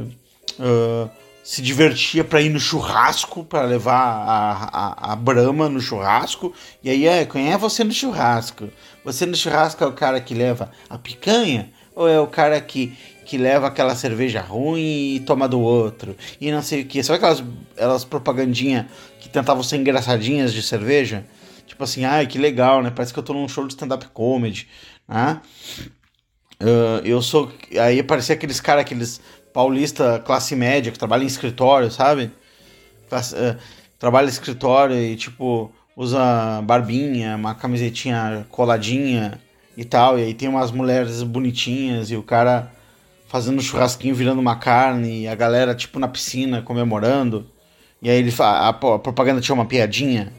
uh, 0.60 1.10
se 1.50 1.64
divertia 1.64 2.24
para 2.24 2.44
ir 2.44 2.50
no 2.50 2.60
churrasco, 2.60 3.44
para 3.44 3.64
levar 3.64 3.96
a, 3.96 4.70
a, 4.72 5.14
a 5.14 5.16
Brahma 5.16 5.68
no 5.68 5.82
churrasco. 5.82 6.54
E 6.84 6.92
aí, 6.92 7.08
é, 7.08 7.26
quem 7.26 7.52
é 7.52 7.58
você 7.58 7.84
no 7.84 7.92
churrasco? 7.92 8.70
Você 9.04 9.26
no 9.26 9.36
churrasco 9.36 9.84
é 9.84 9.88
o 9.88 9.92
cara 9.92 10.22
que 10.22 10.36
leva 10.36 10.70
a 10.88 10.96
picanha? 11.00 11.74
Ou 11.96 12.08
é 12.08 12.20
o 12.20 12.28
cara 12.28 12.62
que, 12.62 12.96
que 13.26 13.36
leva 13.36 13.66
aquela 13.66 13.96
cerveja 13.96 14.42
ruim 14.42 15.16
e 15.16 15.20
toma 15.22 15.50
do 15.50 15.60
outro? 15.60 16.16
E 16.40 16.52
não 16.52 16.62
sei 16.62 16.84
o 16.84 16.86
que. 16.86 17.02
Sabe 17.02 17.18
aquelas, 17.18 17.44
aquelas 17.76 18.06
propagandinhas 18.06 18.86
que 19.20 19.28
tentavam 19.28 19.64
ser 19.64 19.78
engraçadinhas 19.78 20.54
de 20.54 20.62
cerveja? 20.62 21.26
Tipo 21.66 21.84
assim, 21.84 22.06
ai, 22.06 22.28
que 22.28 22.38
legal, 22.38 22.84
né? 22.84 22.92
Parece 22.92 23.12
que 23.12 23.18
eu 23.18 23.24
tô 23.24 23.34
num 23.34 23.48
show 23.48 23.66
de 23.66 23.74
stand-up 23.74 24.08
comedy, 24.10 24.68
né? 25.08 25.42
Uh, 26.62 27.00
eu 27.06 27.22
sou. 27.22 27.52
Aí 27.82 28.02
aparecia 28.02 28.36
aqueles 28.36 28.60
caras, 28.60 28.82
aqueles 28.82 29.22
paulista 29.60 30.24
classe 30.26 30.56
média 30.56 30.90
que 30.90 30.98
trabalha 30.98 31.26
em 31.26 31.28
escritório, 31.28 31.92
sabe? 31.92 32.32
Classe, 33.10 33.36
uh, 33.36 33.58
trabalha 34.00 34.28
em 34.28 34.30
escritório 34.30 34.96
e 34.96 35.18
tipo 35.18 35.70
usa 35.98 36.62
barbinha, 36.62 37.36
uma 37.36 37.54
camisetinha 37.54 38.48
coladinha 38.50 39.38
e 39.76 39.84
tal. 39.84 40.18
E 40.18 40.24
aí 40.24 40.34
tem 40.34 40.48
umas 40.48 40.72
mulheres 40.72 41.22
bonitinhas 41.24 42.10
e 42.10 42.16
o 42.16 42.24
cara 42.24 42.72
fazendo 43.28 43.62
churrasquinho 43.62 44.16
virando 44.16 44.40
uma 44.40 44.56
carne, 44.56 45.24
e 45.24 45.28
a 45.28 45.36
galera 45.36 45.76
tipo 45.76 46.00
na 46.00 46.08
piscina 46.08 46.62
comemorando. 46.62 47.46
E 48.02 48.10
aí 48.10 48.18
ele 48.18 48.34
a, 48.40 48.70
a 48.70 48.74
propaganda 48.74 49.42
tinha 49.42 49.54
uma 49.54 49.66
piadinha. 49.66 50.32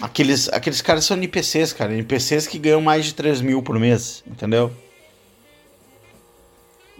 Aqueles, 0.00 0.48
aqueles 0.48 0.80
caras 0.80 1.04
são 1.04 1.16
NPCs, 1.16 1.72
cara. 1.72 1.92
NPCs 1.92 2.46
que 2.46 2.56
ganham 2.56 2.80
mais 2.80 3.04
de 3.04 3.14
3 3.14 3.40
mil 3.40 3.64
por 3.64 3.76
mês, 3.80 4.22
entendeu? 4.24 4.70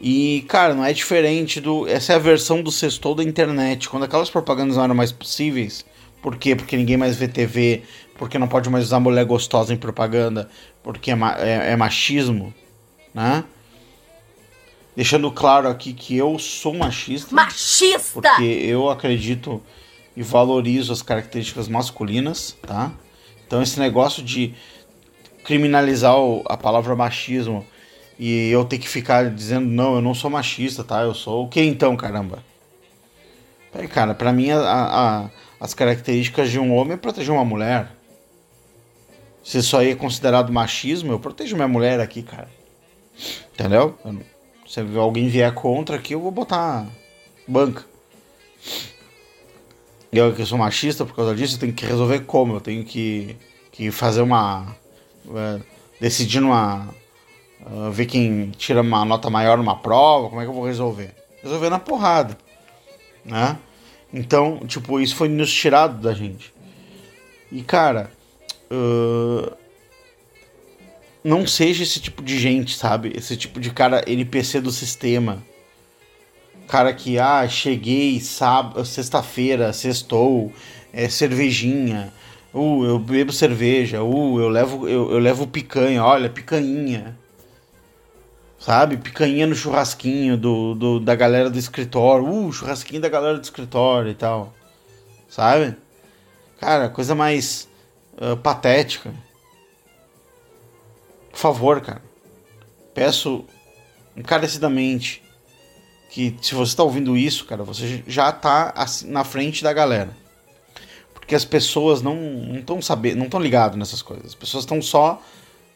E, 0.00 0.44
cara, 0.48 0.74
não 0.74 0.84
é 0.84 0.92
diferente 0.92 1.60
do. 1.60 1.86
Essa 1.86 2.14
é 2.14 2.16
a 2.16 2.18
versão 2.18 2.62
do 2.62 2.72
sextou 2.72 3.14
da 3.14 3.22
internet. 3.22 3.88
Quando 3.88 4.04
aquelas 4.04 4.30
propagandas 4.30 4.76
não 4.76 4.84
eram 4.84 4.94
mais 4.94 5.12
possíveis. 5.12 5.84
Por 6.22 6.36
quê? 6.36 6.56
Porque 6.56 6.76
ninguém 6.76 6.96
mais 6.96 7.16
vê 7.16 7.28
TV. 7.28 7.82
Porque 8.16 8.38
não 8.38 8.48
pode 8.48 8.70
mais 8.70 8.84
usar 8.84 8.98
mulher 8.98 9.24
gostosa 9.26 9.74
em 9.74 9.76
propaganda. 9.76 10.48
Porque 10.82 11.10
é, 11.10 11.14
é, 11.38 11.72
é 11.72 11.76
machismo, 11.76 12.54
né? 13.12 13.44
Deixando 14.96 15.30
claro 15.30 15.68
aqui 15.68 15.92
que 15.92 16.16
eu 16.16 16.38
sou 16.38 16.74
machista. 16.74 17.34
Machista! 17.34 18.00
Porque 18.14 18.42
eu 18.42 18.88
acredito 18.88 19.62
e 20.16 20.22
valorizo 20.22 20.92
as 20.92 21.02
características 21.02 21.68
masculinas, 21.68 22.56
tá? 22.66 22.90
Então 23.46 23.62
esse 23.62 23.78
negócio 23.78 24.22
de 24.22 24.54
criminalizar 25.44 26.14
a 26.46 26.56
palavra 26.56 26.96
machismo 26.96 27.66
e 28.20 28.50
eu 28.50 28.66
ter 28.66 28.76
que 28.76 28.87
ficar 28.87 29.30
dizendo 29.30 29.66
não, 29.66 29.94
eu 29.94 30.02
não 30.02 30.12
sou 30.12 30.28
machista, 30.28 30.85
tá? 30.85 31.00
Eu 31.00 31.14
sou 31.14 31.46
o 31.46 31.48
que 31.48 31.59
então, 31.62 31.96
caramba? 31.96 32.44
Peraí, 33.72 33.88
cara, 33.88 34.14
pra 34.14 34.30
mim 34.30 34.50
a, 34.50 34.61
a, 34.61 35.30
as 35.59 35.72
características 35.72 36.50
de 36.50 36.59
um 36.59 36.74
homem 36.74 36.92
é 36.92 36.96
proteger 36.98 37.33
uma 37.33 37.46
mulher. 37.46 37.90
Se 39.42 39.56
isso 39.56 39.74
aí 39.74 39.92
é 39.92 39.94
considerado 39.94 40.52
machismo, 40.52 41.11
eu 41.11 41.18
protejo 41.18 41.56
minha 41.56 41.66
mulher 41.66 41.98
aqui, 41.98 42.22
cara. 42.22 42.50
Entendeu? 43.54 43.98
Se 44.68 44.80
alguém 44.98 45.28
vier 45.28 45.54
contra 45.54 45.96
aqui, 45.96 46.14
eu 46.14 46.20
vou 46.20 46.30
botar 46.30 46.87
banca. 47.48 47.87
Eu 50.12 50.35
que 50.35 50.44
sou 50.44 50.59
machista 50.59 51.06
por 51.06 51.16
causa 51.16 51.35
disso, 51.35 51.54
eu 51.54 51.61
tenho 51.61 51.72
que 51.72 51.87
resolver 51.87 52.20
como? 52.20 52.56
Eu 52.56 52.61
tenho 52.61 52.85
que, 52.85 53.35
que 53.72 53.90
fazer 53.90 54.20
uma. 54.20 54.76
Uh, 55.24 55.62
decidir 55.98 56.42
uma. 56.42 56.99
Uh, 57.66 57.90
ver 57.90 58.07
quem 58.07 58.51
tira 58.51 58.81
uma 58.81 59.05
nota 59.05 59.29
maior 59.29 59.59
numa 59.59 59.77
prova, 59.77 60.29
como 60.29 60.40
é 60.40 60.44
que 60.44 60.51
eu 60.51 60.55
vou 60.55 60.66
resolver? 60.66 61.14
Resolver 61.42 61.70
na 61.70 61.79
porrada. 61.79 62.37
Né? 63.25 63.57
Então, 64.12 64.61
tipo, 64.66 65.01
isso 65.01 65.14
foi 65.14 65.29
nos 65.29 65.53
tirado 65.53 66.01
da 66.01 66.12
gente. 66.12 66.53
E 67.51 67.62
cara. 67.62 68.11
Uh, 68.70 69.53
não 71.23 71.46
seja 71.46 71.83
esse 71.83 72.01
tipo 72.01 72.23
de 72.23 72.38
gente, 72.38 72.77
sabe? 72.77 73.12
Esse 73.14 73.37
tipo 73.37 73.61
de 73.61 73.70
cara 73.70 74.03
NPC 74.07 74.61
do 74.61 74.70
sistema 74.70 75.42
cara 76.70 76.92
que, 76.92 77.18
ah, 77.18 77.49
cheguei 77.49 78.20
sábado, 78.20 78.85
sexta-feira, 78.85 79.73
sextou, 79.73 80.53
é 80.92 81.09
cervejinha, 81.09 82.12
uh, 82.55 82.85
eu 82.85 82.96
bebo 82.96 83.33
cerveja, 83.33 84.05
uh, 84.05 84.40
eu 84.40 84.49
levo, 84.49 84.88
eu, 84.88 85.11
eu 85.11 85.18
levo 85.18 85.49
picanha, 85.49 86.05
olha, 86.05 86.31
picanha. 86.31 87.18
Sabe? 88.61 88.99
Picanha 88.99 89.46
no 89.46 89.55
churrasquinho 89.55 90.37
do, 90.37 90.75
do, 90.75 91.01
da 91.01 91.14
galera 91.14 91.49
do 91.49 91.59
escritório. 91.59 92.29
Uh, 92.29 92.53
churrasquinho 92.53 93.01
da 93.01 93.09
galera 93.09 93.38
do 93.38 93.42
escritório 93.42 94.11
e 94.11 94.14
tal. 94.14 94.53
Sabe? 95.31 95.75
Cara, 96.61 96.90
coisa 96.90 97.14
mais 97.14 97.66
uh, 98.20 98.37
patética. 98.37 99.14
Por 101.31 101.38
favor, 101.38 101.81
cara. 101.81 102.03
Peço 102.92 103.46
encarecidamente 104.14 105.23
que 106.11 106.37
se 106.42 106.55
você 106.55 106.73
está 106.73 106.83
ouvindo 106.83 107.16
isso, 107.16 107.46
cara, 107.46 107.62
você 107.62 108.03
já 108.07 108.29
está 108.29 108.75
na 109.07 109.25
frente 109.25 109.62
da 109.62 109.73
galera. 109.73 110.14
Porque 111.14 111.35
as 111.35 111.46
pessoas 111.46 112.03
não 112.03 112.59
estão 112.59 112.83
sabendo, 112.83 113.16
não 113.18 113.25
estão 113.25 113.40
ligadas 113.40 113.79
nessas 113.79 114.03
coisas. 114.03 114.27
As 114.27 114.35
pessoas 114.35 114.64
estão 114.64 114.83
só 114.83 115.23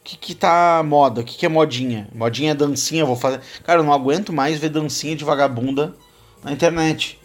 que, 0.05 0.19
que 0.19 0.35
tá 0.35 0.83
moda, 0.85 1.23
o 1.23 1.25
que, 1.25 1.39
que 1.39 1.47
é 1.47 1.49
modinha. 1.49 2.09
Modinha 2.15 2.53
é 2.53 2.55
dancinha, 2.55 3.07
vou 3.07 3.17
fazer. 3.17 3.41
Cara, 3.65 3.81
eu 3.81 3.85
não 3.85 3.93
aguento 3.93 4.33
mais 4.33 4.59
ver 4.59 4.69
dancinha 4.69 5.17
de 5.17 5.25
vagabunda 5.25 5.95
na 6.45 6.53
internet. 6.53 7.19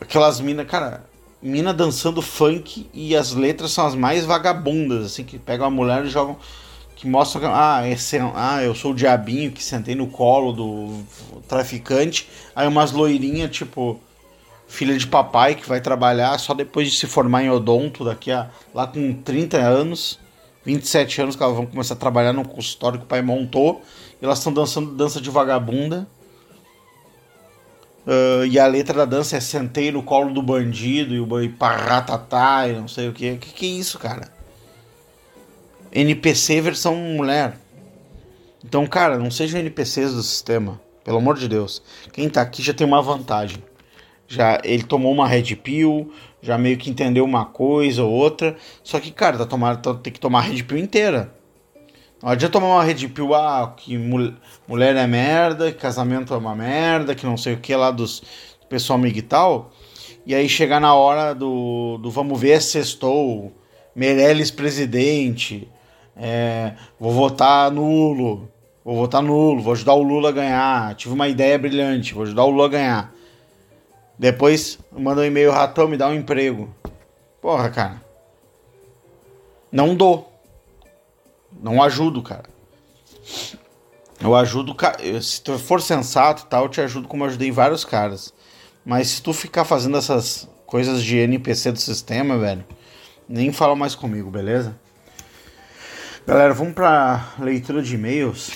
Aquelas 0.00 0.40
minas, 0.40 0.66
cara, 0.66 1.04
mina 1.42 1.72
dançando 1.72 2.22
funk 2.22 2.88
e 2.92 3.14
as 3.14 3.32
letras 3.32 3.72
são 3.72 3.86
as 3.86 3.94
mais 3.94 4.24
vagabundas, 4.24 5.06
assim, 5.06 5.22
que 5.22 5.38
pegam 5.38 5.66
a 5.66 5.70
mulher 5.70 6.04
e 6.04 6.08
jogam 6.08 6.36
que 6.96 7.06
mostra 7.06 7.40
que 7.40 7.46
ah, 7.46 7.86
esse, 7.86 8.18
ah, 8.34 8.62
eu 8.62 8.74
sou 8.74 8.92
o 8.92 8.94
diabinho 8.94 9.52
que 9.52 9.62
sentei 9.62 9.94
no 9.94 10.06
colo 10.06 10.50
do 10.50 11.04
traficante. 11.46 12.26
Aí 12.54 12.66
umas 12.66 12.90
loirinhas, 12.90 13.50
tipo, 13.50 14.00
filha 14.66 14.96
de 14.96 15.06
papai 15.06 15.54
que 15.54 15.68
vai 15.68 15.80
trabalhar 15.80 16.38
só 16.38 16.52
depois 16.54 16.90
de 16.90 16.96
se 16.96 17.06
formar 17.06 17.42
em 17.42 17.50
odonto, 17.50 18.04
daqui 18.04 18.30
a 18.30 18.50
lá 18.74 18.86
com 18.86 19.14
30 19.14 19.58
anos, 19.58 20.18
27 20.64 21.22
anos 21.22 21.36
que 21.36 21.42
elas 21.42 21.56
vão 21.56 21.66
começar 21.66 21.94
a 21.94 21.96
trabalhar 21.96 22.32
no 22.32 22.46
consultório 22.46 22.98
que 22.98 23.04
o 23.04 23.08
pai 23.08 23.22
montou. 23.22 23.82
E 24.20 24.24
elas 24.24 24.38
estão 24.38 24.52
dançando 24.52 24.92
dança 24.92 25.20
de 25.20 25.30
vagabunda. 25.30 26.06
Uh, 28.06 28.46
e 28.46 28.58
a 28.58 28.66
letra 28.66 28.98
da 28.98 29.04
dança 29.04 29.36
é 29.36 29.40
sentei 29.40 29.90
no 29.90 30.02
colo 30.02 30.32
do 30.32 30.40
bandido 30.40 31.12
e 31.12 31.20
o 31.20 31.28
parratatá 31.56 32.68
e 32.68 32.72
não 32.72 32.88
sei 32.88 33.08
o 33.08 33.12
que. 33.12 33.32
O 33.32 33.38
que, 33.38 33.52
que 33.52 33.66
é 33.66 33.68
isso, 33.70 33.98
cara? 33.98 34.32
NPC 35.92 36.60
versão 36.60 36.94
mulher. 36.94 37.58
Então, 38.64 38.86
cara, 38.86 39.18
não 39.18 39.30
sejam 39.30 39.60
NPCs 39.60 40.12
do 40.12 40.22
sistema. 40.22 40.80
Pelo 41.04 41.18
amor 41.18 41.36
de 41.36 41.48
Deus. 41.48 41.80
Quem 42.12 42.28
tá 42.28 42.42
aqui 42.42 42.62
já 42.62 42.74
tem 42.74 42.86
uma 42.86 43.00
vantagem. 43.00 43.62
Já 44.28 44.60
ele 44.64 44.82
tomou 44.82 45.12
uma 45.12 45.28
red 45.28 45.54
pill, 45.56 46.12
já 46.42 46.58
meio 46.58 46.76
que 46.76 46.90
entendeu 46.90 47.24
uma 47.24 47.44
coisa 47.44 48.02
ou 48.02 48.10
outra. 48.10 48.56
Só 48.82 48.98
que, 49.00 49.10
cara, 49.10 49.38
tá 49.38 49.46
tomando, 49.46 49.80
tá, 49.80 49.94
tem 49.94 50.12
que 50.12 50.20
tomar 50.20 50.40
a 50.40 50.42
red 50.42 50.62
pill 50.62 50.78
inteira. 50.78 51.32
Não 52.22 52.30
adianta 52.30 52.52
tomar 52.52 52.68
uma 52.68 52.82
red 52.82 53.08
pill, 53.08 53.34
ah, 53.34 53.74
que 53.76 53.96
mulher 54.66 54.96
é 54.96 55.06
merda, 55.06 55.70
que 55.70 55.78
casamento 55.78 56.32
é 56.34 56.36
uma 56.36 56.54
merda, 56.54 57.14
que 57.14 57.26
não 57.26 57.36
sei 57.36 57.54
o 57.54 57.58
que 57.58 57.74
lá 57.76 57.90
dos 57.90 58.20
do 58.60 58.66
pessoal 58.68 58.98
amigo 58.98 59.18
e 59.18 59.22
tal. 59.22 59.70
E 60.24 60.34
aí 60.34 60.48
chegar 60.48 60.80
na 60.80 60.94
hora 60.94 61.34
do, 61.34 61.98
do 61.98 62.10
vamos 62.10 62.40
ver, 62.40 62.60
sextou, 62.60 63.52
Meirelles 63.94 64.50
presidente, 64.50 65.68
é, 66.16 66.72
vou 66.98 67.12
votar 67.12 67.70
nulo. 67.70 68.50
Vou 68.84 68.96
votar 68.96 69.22
nulo. 69.22 69.60
Vou 69.60 69.72
ajudar 69.72 69.94
o 69.94 70.02
Lula 70.02 70.30
a 70.30 70.32
ganhar. 70.32 70.94
Tive 70.94 71.14
uma 71.14 71.28
ideia 71.28 71.58
brilhante. 71.58 72.14
Vou 72.14 72.22
ajudar 72.22 72.44
o 72.44 72.50
Lula 72.50 72.66
a 72.66 72.68
ganhar. 72.68 73.14
Depois 74.18 74.78
manda 74.90 75.20
um 75.20 75.24
e-mail, 75.24 75.50
ratão, 75.50 75.88
me 75.88 75.96
dá 75.96 76.08
um 76.08 76.14
emprego. 76.14 76.74
Porra, 77.40 77.70
cara. 77.70 78.02
Não 79.70 79.94
dou. 79.94 80.32
Não 81.60 81.82
ajudo, 81.82 82.22
cara. 82.22 82.48
Eu 84.20 84.34
ajudo. 84.34 84.74
Se 85.22 85.42
tu 85.42 85.58
for 85.58 85.82
sensato 85.82 86.44
e 86.44 86.46
tal, 86.46 86.64
eu 86.64 86.68
te 86.68 86.80
ajudo 86.80 87.08
como 87.08 87.24
eu 87.24 87.28
ajudei 87.28 87.50
vários 87.50 87.84
caras. 87.84 88.32
Mas 88.84 89.08
se 89.08 89.22
tu 89.22 89.32
ficar 89.32 89.64
fazendo 89.64 89.96
essas 89.98 90.48
coisas 90.64 91.02
de 91.02 91.16
NPC 91.18 91.72
do 91.72 91.80
sistema, 91.80 92.38
velho, 92.38 92.64
nem 93.28 93.52
fala 93.52 93.76
mais 93.76 93.94
comigo, 93.94 94.30
beleza? 94.30 94.78
Galera, 96.26 96.54
vamos 96.54 96.74
para 96.74 97.34
leitura 97.38 97.82
de 97.82 97.94
e-mails. 97.94 98.50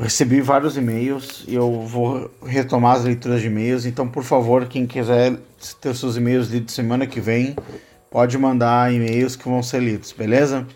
Recebi 0.00 0.40
vários 0.40 0.76
e-mails 0.76 1.44
e 1.48 1.54
eu 1.54 1.80
vou 1.82 2.30
retomar 2.44 2.96
as 2.96 3.04
leituras 3.04 3.40
de 3.40 3.48
e-mails. 3.48 3.84
Então, 3.84 4.08
por 4.08 4.22
favor, 4.22 4.66
quem 4.66 4.86
quiser 4.86 5.36
ter 5.80 5.94
seus 5.94 6.16
e-mails 6.16 6.48
lidos 6.48 6.74
semana 6.74 7.06
que 7.06 7.20
vem, 7.20 7.56
pode 8.10 8.38
mandar 8.38 8.92
e-mails 8.92 9.34
que 9.34 9.48
vão 9.48 9.62
ser 9.62 9.82
lidos, 9.82 10.12
beleza? 10.12 10.66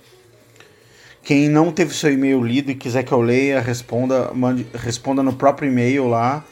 Quem 1.23 1.49
não 1.49 1.71
teve 1.71 1.95
seu 1.95 2.13
e-mail 2.13 2.43
lido 2.43 2.71
e 2.73 2.75
quiser 2.75 3.05
que 3.05 3.13
eu 3.13 3.21
leia, 3.21 3.61
responda, 3.61 4.33
mande, 4.35 4.67
responda 4.75 5.23
no 5.23 5.33
próprio 5.35 5.69
e-mail 5.71 6.09
lá. 6.09 6.45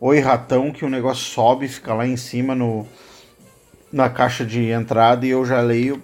Oi, 0.00 0.20
ratão, 0.20 0.70
que 0.70 0.84
o 0.84 0.88
negócio 0.88 1.24
sobe, 1.24 1.66
fica 1.66 1.92
lá 1.92 2.06
em 2.06 2.16
cima 2.16 2.54
no, 2.54 2.86
na 3.92 4.08
caixa 4.08 4.44
de 4.44 4.70
entrada 4.70 5.26
e 5.26 5.30
eu 5.30 5.44
já 5.44 5.60
leio 5.60 6.00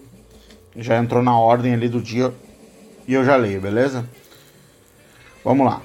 já 0.78 0.96
entrou 0.96 1.22
na 1.22 1.36
ordem 1.36 1.74
ali 1.74 1.88
do 1.88 2.00
dia 2.00 2.32
e 3.06 3.14
eu 3.14 3.24
já 3.24 3.36
leio, 3.36 3.60
beleza? 3.60 4.08
Vamos 5.44 5.66
lá. 5.66 5.82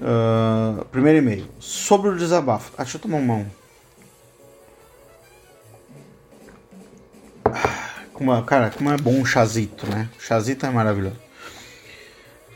Uh, 0.00 0.84
primeiro 0.86 1.18
e-mail. 1.18 1.46
Sobre 1.58 2.10
o 2.10 2.16
desabafo. 2.16 2.72
Ah, 2.78 2.82
deixa 2.82 2.96
eu 2.96 3.00
tomar 3.02 3.18
uma 3.18 3.36
mão. 3.36 3.46
Como, 8.12 8.42
cara, 8.42 8.70
como 8.70 8.90
é 8.90 8.96
bom 8.96 9.12
um 9.12 9.24
chazito, 9.24 9.86
né? 9.86 10.08
Chazito 10.18 10.66
é 10.66 10.70
maravilhoso. 10.70 11.16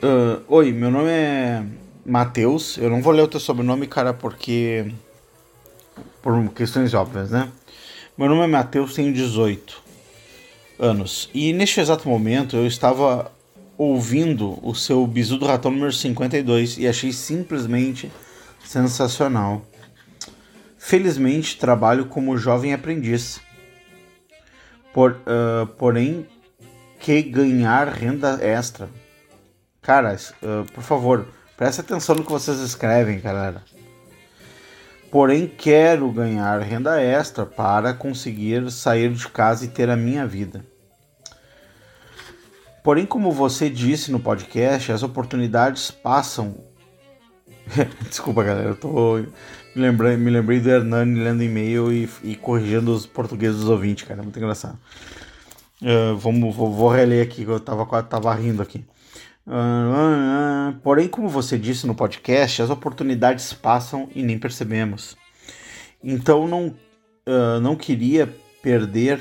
Uh, 0.03 0.43
oi, 0.49 0.73
meu 0.73 0.91
nome 0.91 1.11
é 1.11 1.65
Matheus. 2.05 2.77
Eu 2.79 2.91
não 2.91 3.01
vou 3.01 3.13
ler 3.13 3.23
o 3.23 3.29
teu 3.29 3.41
sobrenome, 3.41 3.87
cara, 3.87 4.13
porque. 4.13 4.93
Por 6.21 6.49
questões 6.51 6.95
óbvias, 6.95 7.31
né? 7.31 7.51
Meu 8.17 8.29
nome 8.29 8.43
é 8.43 8.47
Matheus, 8.47 8.95
tenho 8.95 9.13
18. 9.13 9.83
anos. 10.79 11.29
E 11.35 11.53
neste 11.53 11.81
exato 11.81 12.09
momento 12.09 12.57
eu 12.57 12.67
estava 12.67 13.31
ouvindo 13.77 14.59
o 14.63 14.75
seu 14.75 15.07
Bisu 15.07 15.39
do 15.39 15.47
Ratão 15.47 15.71
número 15.71 15.93
52 15.93 16.79
e 16.79 16.87
achei 16.87 17.13
simplesmente 17.13 18.11
sensacional. 18.65 19.63
Felizmente 20.79 21.59
trabalho 21.59 22.07
como 22.07 22.37
jovem 22.37 22.75
aprendiz. 22.75 23.41
Por, 24.93 25.13
uh, 25.13 25.67
porém, 25.79 26.27
que 26.99 27.23
ganhar 27.23 27.89
renda 27.89 28.39
extra. 28.43 28.89
Cara, 29.81 30.15
uh, 30.15 30.71
por 30.73 30.83
favor, 30.83 31.27
preste 31.57 31.81
atenção 31.81 32.15
no 32.15 32.25
que 32.25 32.31
vocês 32.31 32.59
escrevem, 32.59 33.21
galera. 33.21 33.63
Porém, 35.11 35.47
quero 35.47 36.11
ganhar 36.11 36.61
renda 36.61 37.01
extra 37.01 37.45
para 37.45 37.93
conseguir 37.93 38.71
sair 38.71 39.13
de 39.13 39.29
casa 39.29 39.65
e 39.65 39.69
ter 39.69 39.91
a 39.91 39.97
minha 39.97 40.27
vida. 40.27 40.65
Porém, 42.83 43.07
como 43.07 43.31
você 43.31 43.71
disse 43.71 44.11
no 44.11 44.19
podcast, 44.19 44.91
as 44.91 45.03
oportunidades 45.05 45.91
passam. 45.91 46.57
Desculpa, 48.09 48.43
galera, 48.43 48.71
eu 48.71 48.77
tô. 48.77 49.19
Me 49.75 49.83
lembrei, 49.83 50.17
me 50.17 50.31
lembrei 50.31 50.61
do 50.61 50.69
Hernani 50.69 51.21
lendo 51.21 51.43
e-mail 51.45 51.93
e, 51.93 52.09
e 52.25 52.35
corrigindo 52.35 52.93
os 52.93 53.07
portugueses 53.07 53.61
dos 53.61 53.69
ouvintes, 53.69 54.07
cara. 54.07 54.23
Muito 54.23 54.37
engraçado. 54.37 54.79
Uh, 55.81 56.17
vamos, 56.17 56.55
vou, 56.55 56.73
vou, 56.73 56.89
reler 56.89 57.25
aqui, 57.25 57.45
que 57.45 57.51
eu 57.51 57.61
tava, 57.61 58.03
tava 58.03 58.35
rindo 58.35 58.61
aqui. 58.61 58.85
Uh, 59.47 59.51
uh, 59.51 60.81
porém, 60.83 61.09
como 61.09 61.29
você 61.29 61.57
disse 61.57 61.87
no 61.87 61.95
podcast, 61.95 62.63
as 62.63 62.71
oportunidades 62.71 63.53
passam 63.53 64.09
e 64.15 64.25
nem 64.25 64.39
percebemos. 64.39 65.17
Então 66.03 66.49
não, 66.49 66.75
não 67.63 67.77
queria 67.77 68.29
perder 68.61 69.21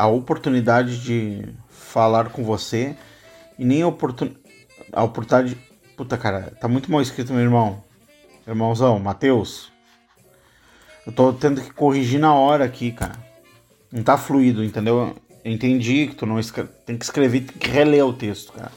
a 0.00 0.06
oportunidade 0.06 0.98
de 1.02 1.46
falar 1.68 2.30
com 2.30 2.42
você 2.42 2.96
e 3.58 3.66
nem 3.66 3.82
a, 3.82 3.86
oportun... 3.86 4.30
a 4.90 5.04
oportunidade. 5.04 5.58
Puta 5.94 6.16
cara, 6.16 6.56
tá 6.58 6.66
muito 6.66 6.90
mal 6.90 7.02
escrito, 7.02 7.34
meu 7.34 7.42
irmão. 7.42 7.84
Irmãozão, 8.48 8.98
Matheus. 8.98 9.70
Eu 11.06 11.12
tô 11.12 11.34
tendo 11.34 11.60
que 11.60 11.74
corrigir 11.74 12.18
na 12.18 12.32
hora 12.32 12.64
aqui, 12.64 12.92
cara. 12.92 13.12
Não 13.92 14.02
tá 14.02 14.16
fluido, 14.16 14.64
entendeu? 14.64 15.14
Eu 15.44 15.52
entendi 15.52 16.06
que 16.06 16.14
tu 16.14 16.24
não 16.24 16.40
tem 16.86 16.96
que 16.96 17.04
escrever, 17.04 17.42
tem 17.42 17.58
que 17.58 17.68
reler 17.68 18.06
o 18.06 18.14
texto, 18.14 18.54
cara. 18.54 18.72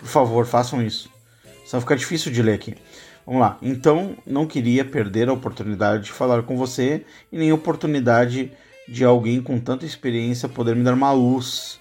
Por 0.00 0.08
favor, 0.08 0.46
façam 0.46 0.82
isso. 0.82 1.08
Senão 1.64 1.80
fica 1.80 1.94
difícil 1.94 2.32
de 2.32 2.42
ler 2.42 2.54
aqui. 2.54 2.74
Vamos 3.24 3.40
lá. 3.40 3.56
Então, 3.62 4.16
não 4.26 4.48
queria 4.48 4.84
perder 4.84 5.28
a 5.28 5.32
oportunidade 5.32 6.06
de 6.06 6.12
falar 6.12 6.42
com 6.42 6.56
você 6.56 7.04
e 7.30 7.38
nem 7.38 7.52
a 7.52 7.54
oportunidade 7.54 8.50
de 8.88 9.04
alguém 9.04 9.42
com 9.42 9.58
tanta 9.58 9.84
experiência 9.84 10.48
poder 10.48 10.76
me 10.76 10.84
dar 10.84 10.94
uma 10.94 11.12
luz. 11.12 11.80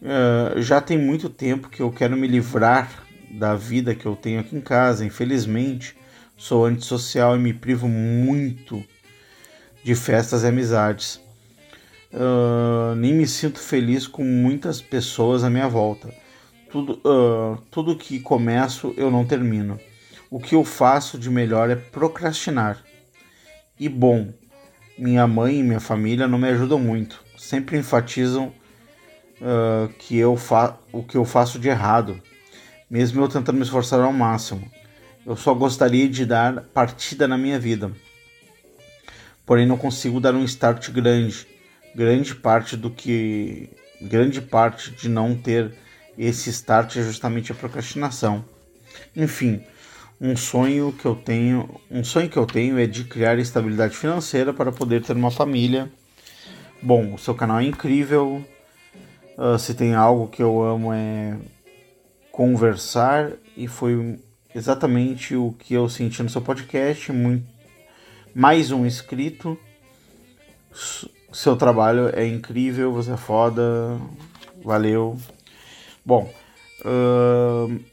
Uh, 0.00 0.60
já 0.60 0.80
tem 0.80 0.98
muito 0.98 1.28
tempo 1.28 1.68
que 1.68 1.80
eu 1.80 1.90
quero 1.90 2.16
me 2.16 2.26
livrar 2.26 3.04
da 3.30 3.54
vida 3.54 3.94
que 3.94 4.06
eu 4.06 4.16
tenho 4.16 4.40
aqui 4.40 4.56
em 4.56 4.60
casa. 4.60 5.04
Infelizmente, 5.04 5.96
sou 6.36 6.64
antissocial 6.64 7.36
e 7.36 7.38
me 7.38 7.52
privo 7.52 7.88
muito 7.88 8.82
de 9.82 9.94
festas 9.94 10.42
e 10.42 10.46
amizades. 10.46 11.20
Uh, 12.12 12.94
nem 12.96 13.12
me 13.12 13.26
sinto 13.26 13.58
feliz 13.58 14.06
com 14.06 14.24
muitas 14.24 14.80
pessoas 14.80 15.44
à 15.44 15.50
minha 15.50 15.68
volta. 15.68 16.12
Tudo, 16.70 17.00
uh, 17.04 17.60
tudo 17.70 17.96
que 17.96 18.20
começo 18.20 18.94
eu 18.96 19.10
não 19.10 19.24
termino. 19.24 19.78
O 20.30 20.38
que 20.38 20.54
eu 20.54 20.64
faço 20.64 21.18
de 21.18 21.30
melhor 21.30 21.70
é 21.70 21.76
procrastinar. 21.76 22.82
E 23.80 23.88
bom, 23.88 24.32
minha 24.98 25.26
mãe 25.26 25.60
e 25.60 25.62
minha 25.62 25.80
família 25.80 26.26
não 26.26 26.38
me 26.38 26.48
ajudam 26.48 26.78
muito. 26.78 27.22
Sempre 27.36 27.78
enfatizam 27.78 28.52
uh, 29.40 29.88
que 29.98 30.16
eu 30.16 30.36
fa 30.36 30.78
o 30.92 31.02
que 31.02 31.16
eu 31.16 31.24
faço 31.24 31.58
de 31.58 31.68
errado, 31.68 32.20
mesmo 32.90 33.22
eu 33.22 33.28
tentando 33.28 33.56
me 33.56 33.62
esforçar 33.62 34.00
ao 34.00 34.12
máximo. 34.12 34.70
Eu 35.24 35.36
só 35.36 35.54
gostaria 35.54 36.08
de 36.08 36.26
dar 36.26 36.62
partida 36.74 37.28
na 37.28 37.38
minha 37.38 37.58
vida. 37.58 37.92
Porém 39.46 39.66
não 39.66 39.78
consigo 39.78 40.20
dar 40.20 40.34
um 40.34 40.44
start 40.44 40.90
grande 40.90 41.46
grande 41.94 42.34
parte 42.34 42.76
do 42.76 42.90
que 42.90 43.70
grande 44.00 44.40
parte 44.40 44.90
de 44.92 45.08
não 45.08 45.34
ter 45.34 45.72
esse 46.16 46.50
start 46.50 46.96
é 46.96 47.02
justamente 47.02 47.52
a 47.52 47.54
procrastinação. 47.54 48.44
Enfim, 49.16 49.62
um 50.20 50.36
sonho 50.36 50.92
que 50.92 51.06
eu 51.06 51.14
tenho, 51.14 51.68
um 51.90 52.02
sonho 52.02 52.28
que 52.28 52.36
eu 52.36 52.46
tenho 52.46 52.78
é 52.78 52.86
de 52.86 53.04
criar 53.04 53.38
estabilidade 53.38 53.96
financeira 53.96 54.52
para 54.52 54.72
poder 54.72 55.02
ter 55.02 55.16
uma 55.16 55.30
família. 55.30 55.90
Bom, 56.82 57.14
o 57.14 57.18
seu 57.18 57.34
canal 57.34 57.60
é 57.60 57.64
incrível. 57.64 58.44
Uh, 59.36 59.58
se 59.58 59.74
tem 59.74 59.94
algo 59.94 60.28
que 60.28 60.42
eu 60.42 60.62
amo 60.62 60.92
é 60.92 61.36
conversar 62.32 63.32
e 63.56 63.68
foi 63.68 64.18
exatamente 64.54 65.36
o 65.36 65.54
que 65.58 65.74
eu 65.74 65.88
senti 65.88 66.22
no 66.22 66.28
seu 66.28 66.42
podcast. 66.42 67.12
Muito, 67.12 67.46
mais 68.34 68.72
um 68.72 68.84
inscrito 68.84 69.58
seu 71.32 71.56
trabalho 71.56 72.10
é 72.14 72.26
incrível, 72.26 72.92
você 72.92 73.12
é 73.12 73.16
foda, 73.16 73.62
valeu. 74.64 75.18
Bom, 76.04 76.32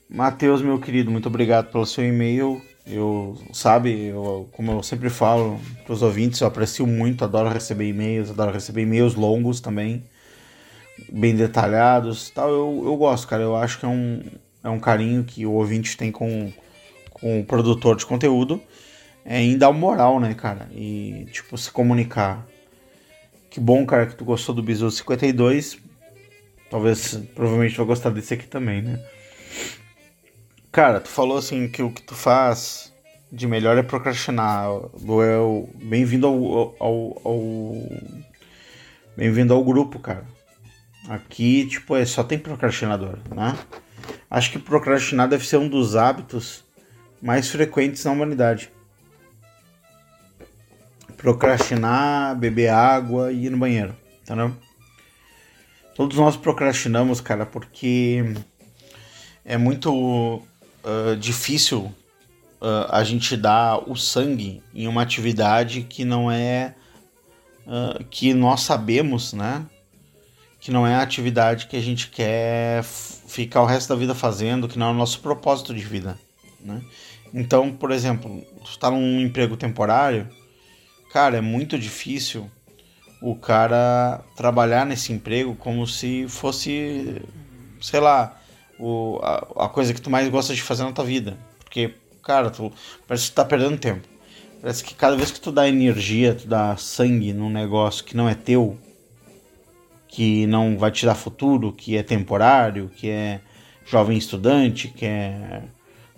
Matheus, 0.09 0.61
meu 0.61 0.79
querido, 0.79 1.11
muito 1.11 1.27
obrigado 1.27 1.71
pelo 1.71 1.85
seu 1.85 2.05
e-mail. 2.05 2.61
Eu, 2.85 3.35
sabe, 3.51 4.07
eu, 4.07 4.47
como 4.51 4.71
eu 4.71 4.83
sempre 4.83 5.09
falo 5.09 5.59
para 5.83 5.93
os 5.93 6.03
ouvintes, 6.03 6.39
eu 6.39 6.47
aprecio 6.47 6.85
muito, 6.85 7.23
adoro 7.23 7.49
receber 7.49 7.87
e-mails, 7.87 8.29
adoro 8.29 8.51
receber 8.51 8.83
e-mails 8.83 9.15
longos 9.15 9.59
também, 9.59 10.03
bem 11.11 11.35
detalhados 11.35 12.29
tal. 12.29 12.49
Eu, 12.49 12.83
eu 12.85 12.95
gosto, 12.95 13.27
cara, 13.27 13.41
eu 13.41 13.55
acho 13.55 13.79
que 13.79 13.85
é 13.85 13.89
um, 13.89 14.21
é 14.63 14.69
um 14.69 14.79
carinho 14.79 15.23
que 15.23 15.45
o 15.47 15.53
ouvinte 15.53 15.97
tem 15.97 16.11
com, 16.11 16.53
com 17.09 17.39
o 17.39 17.45
produtor 17.45 17.95
de 17.95 18.05
conteúdo, 18.05 18.61
é 19.25 19.41
em 19.41 19.57
dar 19.57 19.71
moral, 19.71 20.19
né, 20.19 20.35
cara, 20.35 20.69
e, 20.71 21.25
tipo, 21.31 21.57
se 21.57 21.71
comunicar. 21.71 22.45
Que 23.49 23.59
bom, 23.59 23.83
cara, 23.85 24.05
que 24.05 24.15
tu 24.15 24.23
gostou 24.23 24.53
do 24.53 24.61
Bizu 24.61 24.91
52. 24.91 25.79
Talvez, 26.69 27.15
provavelmente 27.33 27.77
vai 27.77 27.85
gostar 27.85 28.09
desse 28.09 28.33
aqui 28.33 28.47
também, 28.47 28.81
né? 28.81 29.03
Cara, 30.71 30.99
tu 30.99 31.07
falou 31.09 31.37
assim 31.37 31.67
que 31.67 31.81
o 31.81 31.91
que 31.91 32.01
tu 32.01 32.13
faz 32.13 32.93
de 33.31 33.47
melhor 33.47 33.77
é 33.77 33.83
procrastinar. 33.83 34.65
Eu, 34.67 35.69
bem-vindo 35.75 36.27
ao, 36.27 36.75
ao, 36.79 37.21
ao 37.23 37.75
bem-vindo 39.15 39.53
ao 39.53 39.63
grupo, 39.63 39.99
cara. 39.99 40.25
Aqui, 41.07 41.65
tipo, 41.67 41.95
é 41.95 42.05
só 42.05 42.23
tem 42.23 42.39
procrastinador, 42.39 43.19
né? 43.33 43.57
Acho 44.29 44.51
que 44.51 44.59
procrastinar 44.59 45.27
deve 45.27 45.45
ser 45.45 45.57
um 45.57 45.69
dos 45.69 45.95
hábitos 45.95 46.63
mais 47.21 47.49
frequentes 47.49 48.03
na 48.03 48.11
humanidade 48.11 48.71
procrastinar, 51.25 52.35
beber 52.35 52.69
água 52.69 53.31
e 53.31 53.47
ir 53.47 53.49
no 53.49 53.57
banheiro, 53.57 53.95
entendeu? 54.21 54.55
Todos 55.95 56.17
nós 56.17 56.35
procrastinamos, 56.35 57.21
cara, 57.21 57.45
porque 57.45 58.21
é 59.45 59.57
muito 59.57 59.93
uh, 59.93 61.15
difícil 61.17 61.83
uh, 62.61 62.85
a 62.89 63.01
gente 63.05 63.37
dar 63.37 63.89
o 63.89 63.95
sangue 63.95 64.61
em 64.73 64.89
uma 64.89 65.01
atividade 65.01 65.83
que 65.83 66.03
não 66.03 66.29
é 66.29 66.75
uh, 67.65 68.03
que 68.09 68.33
nós 68.33 68.59
sabemos, 68.59 69.31
né? 69.31 69.65
Que 70.59 70.69
não 70.69 70.85
é 70.85 70.95
a 70.95 71.01
atividade 71.01 71.67
que 71.67 71.77
a 71.77 71.81
gente 71.81 72.09
quer 72.09 72.83
ficar 72.83 73.61
o 73.61 73.65
resto 73.65 73.87
da 73.87 73.95
vida 73.95 74.13
fazendo, 74.13 74.67
que 74.67 74.77
não 74.77 74.87
é 74.87 74.91
o 74.91 74.95
nosso 74.95 75.21
propósito 75.21 75.73
de 75.73 75.81
vida, 75.81 76.19
né? 76.59 76.81
Então, 77.33 77.71
por 77.71 77.91
exemplo, 77.91 78.45
tu 78.65 78.69
está 78.69 78.91
num 78.91 79.21
emprego 79.21 79.55
temporário, 79.55 80.27
cara, 81.13 81.37
é 81.37 81.41
muito 81.41 81.79
difícil 81.79 82.51
o 83.21 83.35
cara 83.35 84.21
trabalhar 84.35 84.85
nesse 84.85 85.11
emprego 85.13 85.55
como 85.55 85.87
se 85.87 86.27
fosse, 86.27 87.21
sei 87.81 87.99
lá, 87.99 88.39
o, 88.79 89.19
a, 89.23 89.65
a, 89.65 89.69
coisa 89.69 89.93
que 89.93 90.01
tu 90.01 90.09
mais 90.09 90.27
gosta 90.29 90.53
de 90.53 90.61
fazer 90.61 90.83
na 90.83 90.91
tua 90.91 91.05
vida. 91.05 91.37
Porque, 91.59 91.93
cara, 92.23 92.49
tu 92.49 92.71
parece 93.07 93.25
que 93.25 93.31
tu 93.31 93.35
tá 93.35 93.45
perdendo 93.45 93.77
tempo. 93.77 94.07
Parece 94.61 94.83
que 94.83 94.95
cada 94.95 95.15
vez 95.15 95.31
que 95.31 95.39
tu 95.39 95.51
dá 95.51 95.67
energia, 95.67 96.33
tu 96.33 96.47
dá 96.47 96.75
sangue 96.77 97.33
num 97.33 97.49
negócio 97.49 98.03
que 98.03 98.17
não 98.17 98.27
é 98.27 98.33
teu, 98.33 98.77
que 100.07 100.47
não 100.47 100.77
vai 100.77 100.91
te 100.91 101.05
dar 101.05 101.15
futuro, 101.15 101.71
que 101.71 101.97
é 101.97 102.03
temporário, 102.03 102.89
que 102.95 103.09
é 103.09 103.41
jovem 103.85 104.17
estudante, 104.17 104.87
que 104.87 105.05
é, 105.05 105.63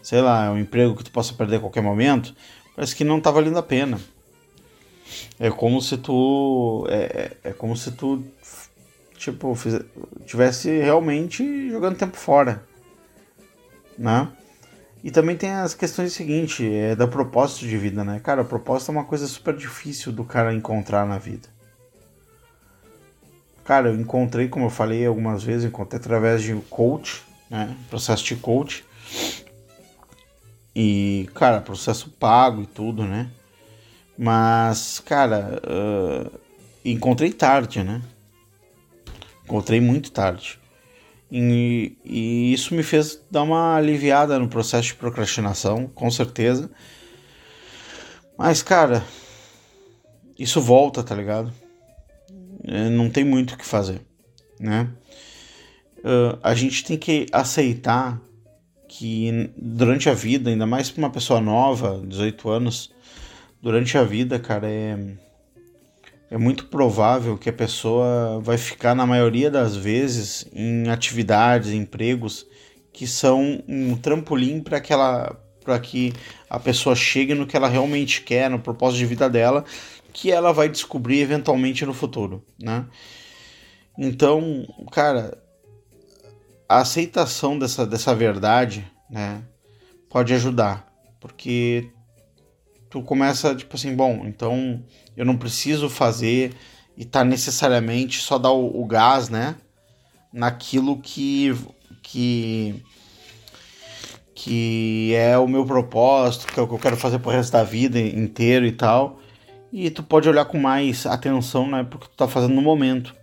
sei 0.02 0.22
lá, 0.22 0.46
é 0.46 0.50
um 0.50 0.58
emprego 0.58 0.96
que 0.96 1.04
tu 1.04 1.12
possa 1.12 1.34
perder 1.34 1.58
a 1.58 1.60
qualquer 1.60 1.82
momento, 1.82 2.34
parece 2.76 2.96
que 2.96 3.04
não 3.04 3.20
tá 3.20 3.32
valendo 3.32 3.58
a 3.58 3.64
pena. 3.64 4.00
É 5.40 5.50
como 5.50 5.82
se 5.82 5.98
tu. 5.98 6.86
É, 6.90 7.38
é, 7.44 7.50
é 7.50 7.54
como 7.54 7.76
se 7.76 7.92
tu. 7.92 8.24
Tipo, 9.16 9.58
tivesse 10.26 10.70
realmente 10.80 11.70
jogando 11.70 11.98
tempo 11.98 12.18
fora. 12.18 12.64
Né? 13.98 14.28
E 15.04 15.12
também 15.12 15.36
tem 15.36 15.52
as 15.52 15.74
questões 15.74 16.14
seguintes, 16.14 16.60
é 16.62 16.96
da 16.96 17.08
propósito 17.08 17.66
de 17.66 17.78
vida, 17.78 18.04
né? 18.04 18.20
Cara, 18.20 18.42
a 18.42 18.46
proposta 18.46 18.92
é 18.92 18.94
uma 18.94 19.06
coisa 19.06 19.26
super 19.28 19.56
difícil 19.56 20.12
do 20.12 20.24
cara 20.24 20.54
encontrar 20.54 21.06
na 21.06 21.18
vida. 21.18 21.48
Cara, 23.64 23.90
eu 23.90 23.96
encontrei, 23.96 24.48
como 24.48 24.66
eu 24.66 24.70
falei 24.70 25.06
algumas 25.06 25.44
vezes, 25.44 25.66
encontrei 25.66 26.00
através 26.00 26.42
de 26.42 26.54
coach, 26.70 27.24
né? 27.50 27.76
Processo 27.90 28.24
de 28.24 28.36
coach. 28.36 28.86
E, 30.76 31.30
cara, 31.34 31.62
processo 31.62 32.10
pago 32.12 32.62
e 32.62 32.66
tudo, 32.68 33.04
né? 33.04 33.30
Mas, 34.18 35.00
cara, 35.00 35.62
uh, 35.64 36.40
encontrei 36.84 37.32
tarde, 37.32 37.84
né? 37.84 38.02
Encontrei 39.44 39.80
muito 39.80 40.12
tarde. 40.12 40.60
E, 41.32 41.98
e, 42.04 42.54
isso 42.54 42.74
me 42.74 42.84
fez 42.84 43.22
dar 43.30 43.44
uma 43.44 43.76
aliviada 43.76 44.40
no 44.40 44.48
processo 44.48 44.90
de 44.90 44.96
procrastinação, 44.96 45.88
com 45.88 46.10
certeza. 46.10 46.72
Mas, 48.38 48.64
cara, 48.64 49.04
isso 50.38 50.62
volta, 50.62 51.04
tá 51.04 51.14
ligado? 51.14 51.54
É, 52.64 52.90
não 52.90 53.10
tem 53.10 53.24
muito 53.24 53.54
o 53.54 53.58
que 53.58 53.66
fazer, 53.66 54.02
né? 54.60 54.90
Uh, 56.00 56.38
a 56.42 56.54
gente 56.54 56.84
tem 56.84 56.98
que 56.98 57.26
aceitar 57.32 58.22
que 58.88 59.52
durante 59.58 60.10
a 60.10 60.14
vida, 60.14 60.50
ainda 60.50 60.66
mais 60.66 60.90
para 60.90 61.00
uma 61.00 61.10
pessoa 61.10 61.42
nova, 61.42 62.02
18 62.08 62.50
anos, 62.50 62.92
durante 63.62 63.98
a 63.98 64.04
vida, 64.04 64.40
cara, 64.40 64.70
é, 64.70 64.98
é 66.30 66.38
muito 66.38 66.66
provável 66.66 67.38
que 67.38 67.50
a 67.50 67.54
pessoa 67.54 68.40
vai 68.42 68.58
ficar, 68.58 68.96
na 68.96 69.06
maioria 69.06 69.50
das 69.50 69.76
vezes, 69.76 70.46
em 70.54 70.90
atividades, 70.90 71.72
empregos 71.72 72.46
que 72.92 73.06
são 73.06 73.64
um 73.68 73.96
trampolim 73.96 74.62
para 74.62 74.82
que 74.82 74.92
ela 74.92 75.40
para 75.64 75.78
que 75.80 76.14
a 76.50 76.58
pessoa 76.58 76.96
chegue 76.96 77.36
no 77.36 77.46
que 77.46 77.58
ela 77.58 77.68
realmente 77.68 78.22
quer, 78.22 78.50
no 78.50 78.58
propósito 78.58 79.00
de 79.00 79.06
vida 79.06 79.30
dela, 79.30 79.66
que 80.14 80.32
ela 80.32 80.54
vai 80.54 80.70
descobrir 80.70 81.20
eventualmente 81.20 81.86
no 81.86 81.94
futuro, 81.94 82.42
né? 82.58 82.86
Então, 83.98 84.66
cara, 84.90 85.38
a 86.70 86.80
aceitação 86.80 87.60
dessa, 87.60 87.86
dessa 87.86 88.16
verdade, 88.16 88.90
né, 89.10 89.44
pode 90.10 90.34
ajudar, 90.34 90.88
porque 91.20 91.90
tu 92.90 93.02
começa 93.02 93.56
tipo 93.56 93.76
assim, 93.76 93.96
bom, 93.96 94.24
então 94.26 94.84
eu 95.16 95.26
não 95.26 95.38
preciso 95.38 95.90
fazer 95.90 96.54
e 96.98 97.06
tá 97.06 97.24
necessariamente 97.24 98.20
só 98.22 98.38
dar 98.38 98.52
o, 98.52 98.82
o 98.82 98.86
gás, 98.86 99.30
né, 99.30 99.56
naquilo 100.32 100.98
que 101.00 101.56
que 102.02 102.84
que 104.34 105.14
é 105.16 105.38
o 105.38 105.48
meu 105.48 105.66
propósito, 105.66 106.46
que 106.48 106.60
é 106.60 106.64
o 106.64 106.68
que 106.68 106.74
eu 106.74 106.80
quero 106.80 106.96
fazer 106.96 107.20
pro 107.20 107.32
resto 107.32 107.54
da 107.54 107.64
vida 107.64 108.00
inteiro 108.00 108.68
e 108.68 108.72
tal. 108.72 109.20
E 109.74 109.90
tu 109.90 110.04
pode 110.04 110.30
olhar 110.30 110.46
com 110.46 110.60
mais 110.60 111.08
atenção, 111.08 111.68
né, 111.68 111.84
porque 111.84 112.08
tu 112.08 112.16
tá 112.16 112.28
fazendo 112.28 112.54
no 112.54 112.62
momento. 112.62 113.16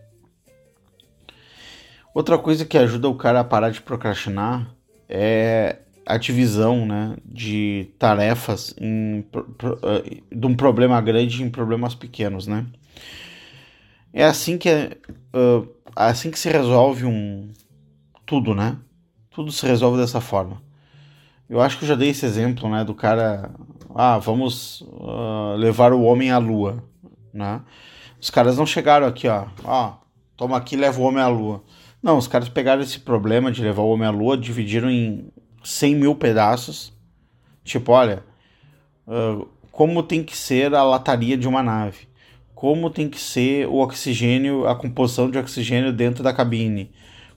Outra 2.13 2.37
coisa 2.37 2.65
que 2.65 2.77
ajuda 2.77 3.09
o 3.09 3.17
cara 3.17 3.41
a 3.41 3.45
parar 3.45 3.71
de 3.71 3.81
procrastinar 3.81 4.75
é 5.09 5.79
a 6.15 6.19
divisão 6.19 6.87
né, 6.87 7.17
de 7.25 7.89
tarefas 7.99 8.75
em, 8.81 9.25
eh, 9.83 10.21
de 10.31 10.47
um 10.47 10.55
problema 10.55 11.01
grande 11.01 11.43
em 11.43 11.51
problemas 11.51 11.95
pequenos, 11.95 12.47
né? 12.47 12.67
É 14.13 14.25
assim 14.25 14.57
que 14.57 14.69
uh, 15.35 15.69
assim 15.95 16.31
que 16.31 16.39
se 16.39 16.49
resolve 16.49 17.05
um 17.05 17.51
tudo, 18.25 18.55
né? 18.55 18.77
Tudo 19.31 19.51
se 19.51 19.67
resolve 19.67 20.01
dessa 20.01 20.21
forma. 20.21 20.63
Eu 21.51 21.61
acho 21.61 21.79
que 21.79 21.85
eu 21.85 21.89
já 21.89 21.97
dei 21.97 22.11
esse 22.11 22.25
exemplo, 22.25 22.69
né, 22.71 22.85
do 22.85 22.95
cara, 22.95 23.51
ah, 23.95 24.17
vamos 24.19 24.81
uh, 24.83 25.57
levar 25.57 25.93
o 25.93 26.03
homem 26.03 26.31
à 26.31 26.39
lua, 26.39 26.83
né? 27.33 27.61
Os 28.21 28.31
caras 28.31 28.57
não 28.57 28.65
chegaram 28.65 29.07
aqui, 29.07 29.29
ó, 29.29 29.47
ó, 29.65 29.97
toma 30.37 30.57
aqui, 30.57 30.77
leva 30.77 31.01
o 31.01 31.05
homem 31.05 31.23
à 31.23 31.29
lua. 31.29 31.63
Não, 32.03 32.17
os 32.17 32.29
caras 32.29 32.49
pegaram 32.49 32.83
esse 32.83 33.01
problema 33.01 33.51
de 33.51 33.63
levar 33.63 33.83
o 33.83 33.89
homem 33.89 34.07
à 34.07 34.11
lua, 34.11 34.37
dividiram 34.39 34.91
em 34.91 35.29
100 35.65 35.95
mil 35.97 36.15
pedaços. 36.15 36.93
Tipo, 37.65 37.93
olha, 37.93 38.23
uh, 39.09 39.49
como 39.73 40.03
tem 40.03 40.23
que 40.23 40.37
ser 40.37 40.75
a 40.75 40.83
lataria 40.85 41.37
de 41.37 41.49
uma 41.49 41.63
nave, 41.63 42.07
como 42.55 42.91
tem 42.91 43.09
que 43.09 43.21
ser 43.21 43.67
o 43.67 43.79
oxigênio, 43.79 44.67
a 44.69 44.77
composição 44.77 45.31
de 45.31 45.39
oxigênio 45.39 45.93
dentro 45.93 46.23
da 46.23 46.33
cabine, 46.33 46.93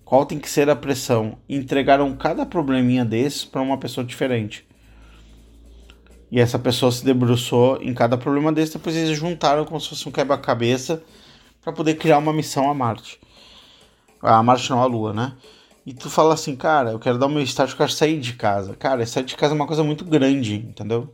qual 0.06 0.26
tem 0.26 0.38
que 0.38 0.50
ser 0.50 0.70
a 0.70 0.76
pressão. 0.76 1.38
Entregaram 1.50 2.16
cada 2.16 2.46
probleminha 2.46 3.04
desses 3.04 3.44
para 3.44 3.62
uma 3.62 3.78
pessoa 3.78 4.06
diferente. 4.06 4.68
E 6.30 6.40
essa 6.40 6.60
pessoa 6.60 6.92
se 6.92 7.04
debruçou 7.04 7.82
em 7.82 7.94
cada 7.94 8.18
problema 8.18 8.52
desse, 8.52 8.74
depois 8.74 8.96
eles 8.96 9.18
juntaram 9.18 9.66
como 9.66 9.80
se 9.80 9.90
fosse 9.90 10.08
um 10.08 10.12
quebra-cabeça 10.12 11.02
para 11.62 11.72
poder 11.72 11.96
criar 11.96 12.18
uma 12.18 12.34
missão 12.34 12.70
a 12.70 12.74
Marte. 12.74 13.20
A 14.22 14.44
Marte 14.44 14.70
não, 14.70 14.82
a 14.82 14.86
Lua, 14.86 15.14
né? 15.14 15.34
E 15.88 15.94
tu 15.94 16.10
fala 16.10 16.34
assim, 16.34 16.54
cara, 16.54 16.92
eu 16.92 17.00
quero 17.00 17.18
dar 17.18 17.28
o 17.28 17.30
meu 17.30 17.42
start, 17.44 17.72
eu 17.72 17.78
quero 17.78 17.92
sair 17.94 18.20
de 18.20 18.34
casa. 18.34 18.76
Cara, 18.76 19.06
sair 19.06 19.24
de 19.24 19.38
casa 19.38 19.54
é 19.54 19.56
uma 19.56 19.66
coisa 19.66 19.86
muito 19.86 20.04
grande, 20.04 20.56
entendeu? 20.56 21.14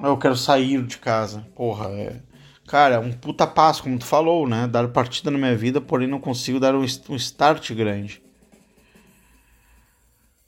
Eu 0.00 0.16
quero 0.16 0.36
sair 0.36 0.80
de 0.80 0.96
casa. 0.96 1.44
Porra, 1.56 1.88
é. 1.88 2.20
Cara, 2.68 2.94
é 2.94 2.98
um 3.00 3.10
puta 3.10 3.48
passo, 3.48 3.82
como 3.82 3.98
tu 3.98 4.04
falou, 4.04 4.48
né? 4.48 4.68
Dar 4.68 4.86
partida 4.86 5.28
na 5.28 5.36
minha 5.36 5.56
vida, 5.56 5.80
porém 5.80 6.06
não 6.06 6.20
consigo 6.20 6.60
dar 6.60 6.72
um, 6.72 6.86
um 7.08 7.16
start 7.16 7.72
grande. 7.72 8.22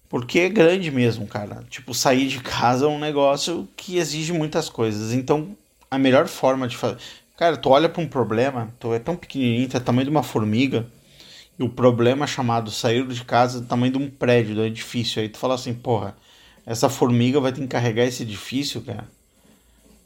Porque 0.09 0.39
é 0.39 0.49
grande 0.49 0.93
mesmo, 0.93 1.27
cara. 1.27 1.65
Tipo, 1.69 1.93
sair 1.93 2.29
de 2.29 2.39
casa 2.39 2.85
é 2.85 2.89
um 2.89 3.01
negócio 3.01 3.69
que 3.77 3.99
exige 3.99 4.33
muitas 4.33 4.69
coisas. 4.69 5.13
Então, 5.13 5.57
a 5.91 5.99
melhor 5.99 6.29
forma 6.29 6.69
de 6.69 6.77
fazer. 6.77 6.99
Cara, 7.37 7.57
tu 7.57 7.71
olha 7.71 7.89
para 7.89 8.01
um 8.01 8.09
problema, 8.09 8.73
tu 8.79 8.95
é 8.95 9.01
tão 9.01 9.17
pequenininho, 9.17 9.69
tu 9.69 9.77
é 9.77 9.81
tamanho 9.81 10.05
de 10.05 10.11
uma 10.13 10.23
formiga 10.23 10.87
o 11.59 11.69
problema 11.69 12.27
chamado 12.27 12.71
sair 12.71 13.07
de 13.07 13.25
casa 13.25 13.61
do 13.61 13.67
tamanho 13.67 13.93
de 13.93 13.99
um 13.99 14.11
prédio, 14.11 14.55
do 14.55 14.65
edifício. 14.65 15.23
Aí 15.23 15.29
tu 15.29 15.39
fala 15.39 15.55
assim, 15.55 15.73
porra, 15.73 16.17
essa 16.65 16.89
formiga 16.89 17.41
vai 17.41 17.53
ter 17.53 17.61
que 17.63 17.67
carregar 17.67 18.05
esse 18.05 18.23
edifício, 18.23 18.83
cara. 18.83 19.09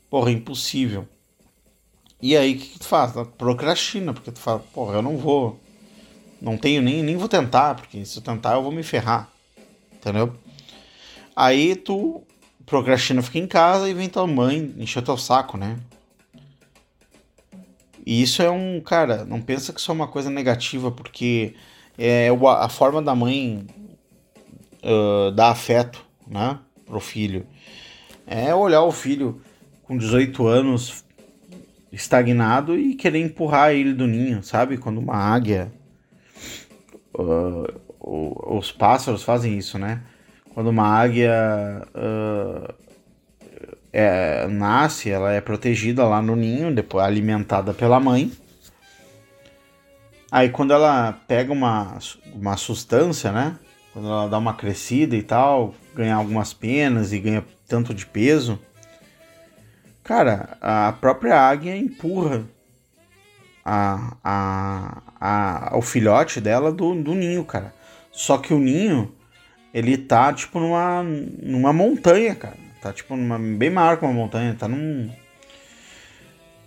Porra, 0.09 0.31
é 0.31 0.35
impossível. 0.35 1.09
E 2.23 2.37
aí 2.37 2.55
o 2.55 2.59
que, 2.59 2.67
que, 2.67 2.79
tu 2.79 2.85
faz? 2.85 3.13
Procrastina, 3.39 4.13
porque 4.13 4.31
tu 4.31 4.39
fala, 4.39 4.59
porra, 4.59 4.97
eu 4.97 5.03
não 5.03 5.17
vou. 5.17 5.59
Não 6.41 6.57
tenho 6.57 6.83
nem, 6.83 7.03
nem 7.03 7.17
vou 7.17 7.29
tentar, 7.29 7.75
porque 7.75 8.05
se 8.05 8.19
eu 8.19 8.23
tentar 8.23 8.55
eu 8.55 8.63
vou 8.63 8.73
me 8.73 8.83
ferrar. 8.83 9.31
Entendeu? 9.93 10.35
Aí 11.35 11.75
tu 11.75 12.23
procrastina, 12.65 13.23
fica 13.23 13.39
em 13.39 13.47
casa 13.47 13.89
e 13.89 13.95
vem 13.95 14.09
tua 14.09 14.27
mãe 14.27 14.75
encher 14.79 15.03
teu 15.03 15.17
saco, 15.17 15.57
né? 15.57 15.79
E 18.11 18.23
isso 18.23 18.43
é 18.43 18.51
um, 18.51 18.81
cara, 18.81 19.25
não 19.25 19.41
pensa 19.41 19.73
que 19.73 19.79
isso 19.79 19.89
é 19.89 19.95
uma 19.95 20.09
coisa 20.09 20.29
negativa, 20.29 20.91
porque 20.91 21.55
é 21.97 22.29
a 22.29 22.69
forma 22.69 23.01
da 23.01 23.15
mãe 23.15 23.65
uh, 24.83 25.31
dar 25.31 25.51
afeto, 25.51 26.05
né, 26.27 26.59
pro 26.85 26.99
filho. 26.99 27.47
É 28.27 28.53
olhar 28.53 28.83
o 28.83 28.91
filho 28.91 29.41
com 29.85 29.97
18 29.97 30.45
anos 30.45 31.05
estagnado 31.93 32.77
e 32.77 32.97
querer 32.97 33.21
empurrar 33.21 33.71
ele 33.75 33.95
do 33.95 34.09
ninho, 34.09 34.43
sabe? 34.43 34.77
Quando 34.77 34.99
uma 34.99 35.15
águia. 35.15 35.71
Uh, 37.15 37.73
os 38.57 38.73
pássaros 38.73 39.23
fazem 39.23 39.57
isso, 39.57 39.79
né? 39.79 40.03
Quando 40.53 40.67
uma 40.67 40.85
águia 40.85 41.87
uh, 41.95 42.75
é, 43.93 44.47
nasce, 44.47 45.11
ela 45.11 45.33
é 45.33 45.41
protegida 45.41 46.05
lá 46.05 46.23
no 46.23 46.37
ninho, 46.37 46.75
depois 46.75 47.05
alimentada 47.05 47.75
pela 47.75 48.01
mãe. 48.01 48.33
Aí 50.31 50.49
quando 50.49 50.73
ela 50.73 51.13
pega 51.27 51.53
uma, 51.53 51.99
uma 52.35 52.57
substância, 52.57 53.33
né? 53.33 53.57
Quando 53.93 54.07
ela 54.07 54.29
dá 54.29 54.39
uma 54.39 54.55
crescida 54.55 55.17
e 55.17 55.23
tal, 55.23 55.75
ganha 55.95 56.15
algumas 56.15 56.53
penas 56.53 57.13
e 57.13 57.19
ganha 57.19 57.45
tanto 57.67 57.93
de 57.93 58.07
peso, 58.07 58.59
cara, 60.05 60.57
a 60.61 60.93
própria 60.93 61.41
águia 61.41 61.77
empurra 61.77 62.45
a, 63.65 64.17
a, 64.23 65.03
a, 65.21 65.77
o 65.77 65.83
filhote 65.83 66.41
dela 66.41 66.71
do, 66.73 66.95
do 66.95 67.15
ninho, 67.15 67.45
cara. 67.45 67.75
Só 68.13 68.39
que 68.39 68.55
o 68.55 68.59
ninho, 68.59 69.13
ele 69.75 69.99
tá 69.99 70.33
tipo 70.33 70.61
numa, 70.61 71.03
numa 71.03 71.73
montanha, 71.73 72.35
cara. 72.35 72.60
Tá 72.81 72.93
tipo 72.93 73.15
numa, 73.17 73.39
bem 73.39 73.71
maior 73.71 73.99
que 73.99 74.05
uma 74.05 74.13
montanha. 74.13 74.55
Tá 74.59 74.67
num. 74.67 75.11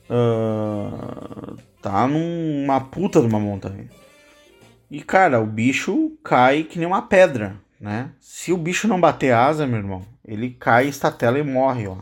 Uh, 0.09 1.57
tá 1.81 2.07
numa 2.07 2.81
puta 2.81 3.19
de 3.19 3.27
uma 3.27 3.39
montanha. 3.39 3.89
E 4.91 5.01
cara, 5.01 5.41
o 5.41 5.45
bicho 5.45 6.11
cai 6.23 6.63
que 6.63 6.77
nem 6.77 6.87
uma 6.87 7.01
pedra, 7.01 7.55
né? 7.79 8.11
Se 8.19 8.53
o 8.53 8.57
bicho 8.57 8.87
não 8.87 9.01
bater 9.01 9.33
asa, 9.33 9.65
meu 9.65 9.79
irmão, 9.79 10.03
ele 10.23 10.51
cai, 10.51 10.87
estatela 10.87 11.39
e 11.39 11.43
morre, 11.43 11.87
ó. 11.87 11.97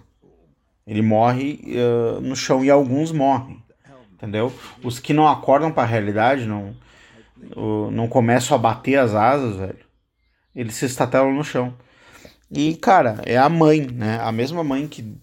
Ele 0.85 1.01
morre 1.01 1.61
uh, 1.67 2.19
no 2.19 2.35
chão 2.35 2.65
e 2.65 2.69
alguns 2.69 3.13
morrem, 3.13 3.63
entendeu? 4.11 4.51
Os 4.83 4.99
que 4.99 5.13
não 5.13 5.27
acordam 5.27 5.71
para 5.71 5.83
a 5.83 5.85
realidade, 5.85 6.45
não, 6.45 6.75
uh, 7.55 7.89
não 7.91 8.09
começam 8.09 8.55
a 8.55 8.59
bater 8.59 8.97
as 8.97 9.15
asas, 9.15 9.55
velho, 9.55 9.85
eles 10.53 10.75
se 10.75 10.85
estatelam 10.85 11.31
no 11.33 11.45
chão. 11.45 11.73
E, 12.53 12.75
cara, 12.75 13.21
é 13.25 13.37
a 13.37 13.47
mãe, 13.47 13.87
né? 13.87 14.19
A 14.21 14.31
mesma 14.31 14.63
mãe 14.63 14.85
que, 14.87 15.15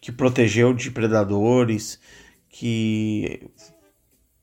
que 0.00 0.12
protegeu 0.12 0.74
de 0.74 0.90
predadores, 0.90 1.98
que 2.48 3.50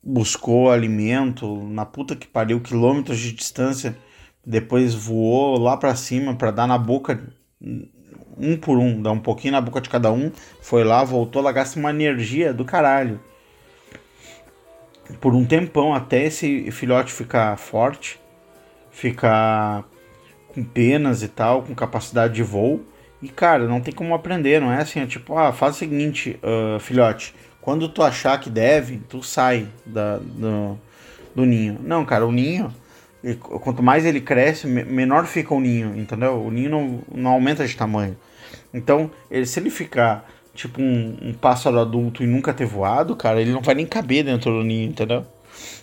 buscou 0.03 0.71
alimento 0.71 1.63
na 1.67 1.85
puta 1.85 2.15
que 2.15 2.27
pariu, 2.27 2.59
quilômetros 2.59 3.19
de 3.19 3.31
distância, 3.31 3.95
depois 4.43 4.95
voou 4.95 5.59
lá 5.59 5.77
para 5.77 5.95
cima 5.95 6.35
para 6.35 6.49
dar 6.49 6.67
na 6.67 6.77
boca 6.77 7.31
um 8.37 8.57
por 8.57 8.77
um, 8.79 9.01
dar 9.01 9.11
um 9.11 9.19
pouquinho 9.19 9.51
na 9.53 9.61
boca 9.61 9.79
de 9.79 9.89
cada 9.89 10.11
um, 10.11 10.31
foi 10.61 10.83
lá, 10.83 11.03
voltou, 11.03 11.41
ela 11.41 11.51
gasta 11.51 11.79
uma 11.79 11.91
energia 11.91 12.51
do 12.51 12.65
caralho. 12.65 13.19
Por 15.19 15.35
um 15.35 15.45
tempão 15.45 15.93
até 15.93 16.25
esse 16.25 16.71
filhote 16.71 17.11
ficar 17.11 17.55
forte, 17.57 18.19
ficar 18.89 19.85
com 20.53 20.63
penas 20.63 21.23
e 21.23 21.27
tal, 21.27 21.63
com 21.63 21.73
capacidade 21.73 22.33
de 22.33 22.43
voo. 22.43 22.81
E 23.21 23.29
cara, 23.29 23.67
não 23.67 23.81
tem 23.81 23.93
como 23.93 24.15
aprender, 24.15 24.59
não 24.59 24.71
é 24.71 24.81
assim, 24.81 24.99
é 24.99 25.05
tipo, 25.05 25.37
ah, 25.37 25.53
faz 25.53 25.75
o 25.75 25.79
seguinte, 25.79 26.39
uh, 26.41 26.79
filhote, 26.79 27.35
quando 27.61 27.87
tu 27.87 28.01
achar 28.01 28.39
que 28.39 28.49
deve, 28.49 28.97
tu 29.07 29.21
sai 29.21 29.67
da, 29.85 30.17
do, 30.17 30.77
do 31.35 31.45
ninho. 31.45 31.79
Não, 31.83 32.03
cara, 32.03 32.25
o 32.25 32.31
ninho, 32.31 32.73
quanto 33.61 33.83
mais 33.83 34.05
ele 34.05 34.19
cresce, 34.19 34.65
menor 34.67 35.25
fica 35.27 35.53
o 35.53 35.59
ninho, 35.59 35.95
entendeu? 35.95 36.43
O 36.43 36.49
ninho 36.49 36.69
não, 36.69 36.99
não 37.13 37.31
aumenta 37.31 37.65
de 37.67 37.75
tamanho. 37.75 38.17
Então, 38.73 39.11
ele, 39.29 39.45
se 39.45 39.59
ele 39.59 39.69
ficar 39.69 40.27
tipo 40.55 40.81
um, 40.81 41.17
um, 41.21 41.33
pássaro 41.33 41.79
adulto 41.79 42.23
e 42.23 42.27
nunca 42.27 42.53
ter 42.53 42.65
voado, 42.65 43.15
cara, 43.15 43.39
ele 43.39 43.51
não 43.51 43.61
vai 43.61 43.75
nem 43.75 43.85
caber 43.85 44.23
dentro 44.23 44.51
do 44.51 44.63
ninho, 44.63 44.89
entendeu? 44.89 45.25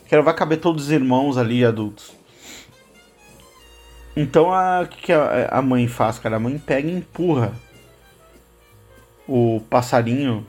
Porque 0.00 0.20
vai 0.20 0.34
caber 0.34 0.58
todos 0.58 0.84
os 0.84 0.90
irmãos 0.90 1.36
ali 1.38 1.64
adultos. 1.64 2.17
Então, 4.20 4.48
que, 4.90 5.02
que 5.02 5.12
a, 5.12 5.46
a 5.48 5.62
mãe 5.62 5.86
faz, 5.86 6.18
cara? 6.18 6.34
A 6.34 6.40
mãe 6.40 6.58
pega 6.58 6.88
e 6.88 6.96
empurra 6.96 7.52
o 9.28 9.62
passarinho 9.70 10.44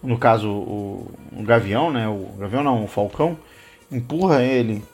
no 0.00 0.16
caso 0.16 0.48
o, 0.48 1.10
o 1.36 1.42
gavião, 1.42 1.90
né? 1.90 2.06
O 2.06 2.36
gavião 2.38 2.62
não, 2.62 2.84
o 2.84 2.86
falcão, 2.86 3.36
empurra 3.90 4.40
ele 4.44 4.84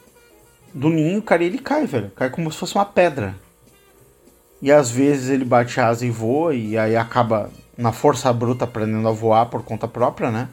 do 0.73 0.89
ninho, 0.89 1.21
cara, 1.21 1.45
e 1.45 1.47
ele 1.47 1.59
cai, 1.59 1.85
velho. 1.85 2.11
Cai 2.17 2.31
como 2.31 2.51
se 2.51 2.57
fosse 2.57 2.77
uma 2.77 2.87
pedra. 2.87 3.35
E 4.63 4.73
às 4.73 4.91
vezes 4.91 5.29
ele 5.29 5.45
bate 5.45 5.79
asa 5.79 6.07
e 6.07 6.11
voa, 6.11 6.55
e 6.55 6.79
aí 6.79 6.97
acaba 6.97 7.51
na 7.77 7.93
força 7.93 8.33
bruta 8.33 8.65
aprendendo 8.65 9.07
a 9.07 9.13
voar 9.13 9.51
por 9.51 9.63
conta 9.63 9.87
própria, 9.87 10.31
né? 10.31 10.49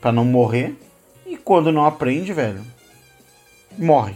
Pra 0.00 0.10
não 0.10 0.24
morrer. 0.24 0.74
E 1.26 1.36
quando 1.36 1.70
não 1.70 1.84
aprende, 1.84 2.32
velho, 2.32 2.64
morre. 3.76 4.14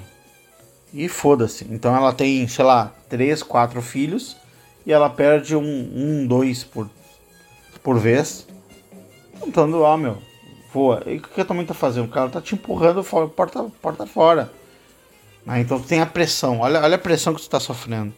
E 0.93 1.09
foda-se. 1.09 1.67
Então 1.71 1.95
ela 1.95 2.13
tem, 2.13 2.47
sei 2.49 2.65
lá, 2.65 2.93
três, 3.09 3.43
quatro 3.43 3.81
filhos 3.81 4.37
e 4.85 4.93
ela 4.93 5.09
perde 5.09 5.55
um, 5.55 5.63
um 5.63 6.27
dois 6.27 6.65
por, 6.65 6.91
por 7.83 7.99
vez 7.99 8.47
Contando, 9.41 9.81
ó, 9.81 9.97
meu, 9.97 10.19
voa. 10.73 11.03
E 11.07 11.17
o 11.17 11.23
que 11.23 11.41
a 11.41 11.45
tua 11.45 11.57
mãe 11.57 11.65
tá 11.65 11.73
fazendo? 11.73 12.05
O 12.05 12.11
cara 12.11 12.29
tá 12.29 12.43
te 12.43 12.55
empurrando 12.55 13.03
fora, 13.03 13.27
porta, 13.27 13.65
porta 13.81 14.07
fora. 14.07 14.53
Ah, 15.47 15.59
então 15.59 15.81
tem 15.81 16.01
a 16.01 16.07
pressão. 16.07 16.61
Olha, 16.61 16.79
olha 16.83 16.97
a 16.97 16.99
pressão 16.99 17.35
que 17.35 17.41
tu 17.41 17.49
tá 17.49 17.59
sofrendo. 17.59 18.13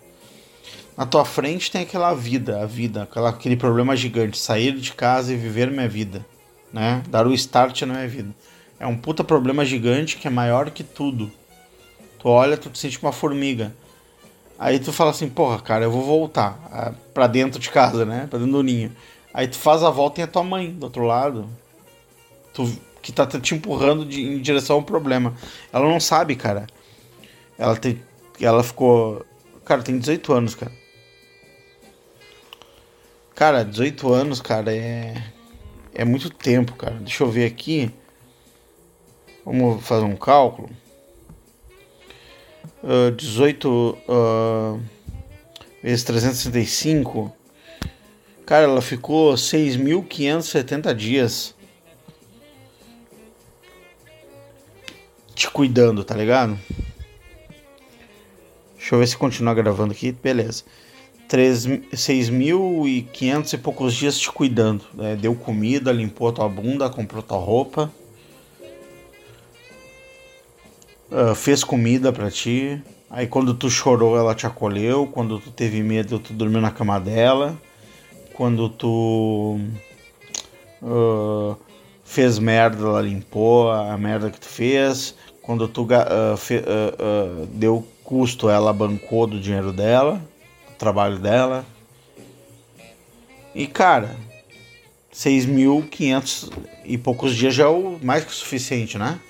Na 0.96 1.06
tua 1.06 1.24
frente 1.24 1.70
tem 1.70 1.82
aquela 1.82 2.12
vida, 2.12 2.60
a 2.60 2.66
vida, 2.66 3.04
aquela, 3.04 3.30
aquele 3.30 3.56
problema 3.56 3.94
gigante. 3.94 4.36
Sair 4.36 4.72
de 4.72 4.92
casa 4.92 5.32
e 5.32 5.36
viver 5.36 5.70
minha 5.70 5.88
vida. 5.88 6.26
Né? 6.72 7.04
Dar 7.08 7.24
o 7.24 7.32
start 7.32 7.82
na 7.82 7.94
minha 7.94 8.08
vida. 8.08 8.34
É 8.80 8.86
um 8.86 8.96
puta 8.96 9.22
problema 9.22 9.64
gigante 9.64 10.16
que 10.16 10.26
é 10.26 10.30
maior 10.30 10.70
que 10.70 10.82
tudo. 10.82 11.30
Tu 12.22 12.28
olha, 12.28 12.56
tu 12.56 12.70
te 12.70 12.78
sente 12.78 13.02
uma 13.02 13.10
formiga. 13.10 13.74
Aí 14.56 14.78
tu 14.78 14.92
fala 14.92 15.10
assim, 15.10 15.28
porra, 15.28 15.60
cara, 15.60 15.84
eu 15.84 15.90
vou 15.90 16.04
voltar 16.04 16.56
ah, 16.70 16.92
pra 17.12 17.26
dentro 17.26 17.58
de 17.58 17.68
casa, 17.68 18.04
né? 18.04 18.28
Pra 18.30 18.38
dentro 18.38 18.52
do 18.52 18.62
ninho. 18.62 18.92
Aí 19.34 19.48
tu 19.48 19.56
faz 19.58 19.82
a 19.82 19.90
volta 19.90 20.20
e 20.20 20.22
é 20.22 20.26
tua 20.28 20.44
mãe 20.44 20.70
do 20.70 20.84
outro 20.84 21.02
lado. 21.02 21.48
Tu, 22.54 22.78
que 23.02 23.10
tá 23.10 23.26
te 23.26 23.56
empurrando 23.56 24.06
de, 24.06 24.22
em 24.22 24.40
direção 24.40 24.76
ao 24.76 24.82
problema. 24.84 25.34
Ela 25.72 25.88
não 25.88 25.98
sabe, 25.98 26.36
cara. 26.36 26.68
Ela 27.58 27.74
tem. 27.74 28.00
Ela 28.40 28.62
ficou. 28.62 29.26
Cara, 29.64 29.82
tem 29.82 29.98
18 29.98 30.32
anos, 30.32 30.54
cara. 30.54 30.72
Cara, 33.34 33.64
18 33.64 34.12
anos, 34.12 34.40
cara, 34.40 34.72
é. 34.72 35.20
É 35.92 36.04
muito 36.04 36.30
tempo, 36.30 36.74
cara. 36.74 36.94
Deixa 37.00 37.24
eu 37.24 37.30
ver 37.32 37.46
aqui. 37.46 37.90
Vamos 39.44 39.84
fazer 39.84 40.04
um 40.04 40.14
cálculo. 40.14 40.70
Uh, 42.82 43.12
18 43.12 43.98
uh, 44.08 44.80
vezes 45.82 46.04
365 46.04 47.32
Cara, 48.44 48.64
ela 48.64 48.82
ficou 48.82 49.34
6.570 49.34 50.92
dias 50.94 51.54
te 55.34 55.48
cuidando, 55.48 56.04
tá 56.04 56.14
ligado? 56.14 56.58
Deixa 58.76 58.94
eu 58.94 58.98
ver 58.98 59.06
se 59.06 59.16
continuar 59.16 59.54
gravando 59.54 59.92
aqui. 59.92 60.12
Beleza. 60.12 60.64
6.500 61.28 63.54
e 63.54 63.58
poucos 63.58 63.94
dias 63.94 64.18
te 64.18 64.30
cuidando. 64.30 64.84
Né? 64.92 65.16
Deu 65.16 65.34
comida, 65.34 65.90
limpou 65.90 66.30
tua 66.30 66.46
bunda, 66.48 66.90
comprou 66.90 67.22
tua 67.22 67.38
roupa. 67.38 67.90
Uh, 71.12 71.34
fez 71.34 71.62
comida 71.62 72.12
para 72.12 72.30
ti. 72.30 72.82
Aí 73.10 73.26
quando 73.26 73.52
tu 73.52 73.68
chorou, 73.68 74.16
ela 74.16 74.34
te 74.34 74.46
acolheu. 74.46 75.06
Quando 75.06 75.38
tu 75.38 75.50
teve 75.50 75.82
medo, 75.82 76.18
tu 76.18 76.32
dormiu 76.32 76.60
na 76.60 76.70
cama 76.70 76.98
dela 76.98 77.56
quando 78.32 78.68
tu 78.68 79.60
uh, 80.82 81.56
fez 82.04 82.38
merda, 82.38 82.84
ela 82.84 83.00
limpou 83.00 83.70
a 83.70 83.96
merda 83.96 84.30
que 84.30 84.40
tu 84.40 84.48
fez. 84.48 85.14
Quando 85.42 85.68
tu 85.68 85.82
uh, 85.82 86.36
fe, 86.36 86.62
deu 87.50 87.86
custo, 88.04 88.48
ela 88.48 88.72
bancou 88.72 89.26
do 89.26 89.40
dinheiro 89.40 89.72
dela, 89.72 90.20
do 90.68 90.74
trabalho 90.76 91.18
dela. 91.18 91.64
E 93.54 93.66
cara, 93.66 94.16
6.500 95.14 96.52
e 96.84 96.96
poucos 96.96 97.34
dias 97.36 97.54
já 97.54 97.64
é 97.64 97.68
o 97.68 97.98
mais 98.02 98.24
que 98.24 98.30
o 98.30 98.34
suficiente, 98.34 98.96
né? 98.96 99.20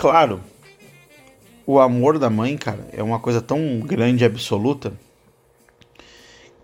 Claro, 0.00 0.40
o 1.66 1.78
amor 1.78 2.18
da 2.18 2.30
mãe, 2.30 2.56
cara, 2.56 2.88
é 2.90 3.02
uma 3.02 3.20
coisa 3.20 3.42
tão 3.42 3.80
grande 3.80 4.24
e 4.24 4.26
absoluta 4.26 4.94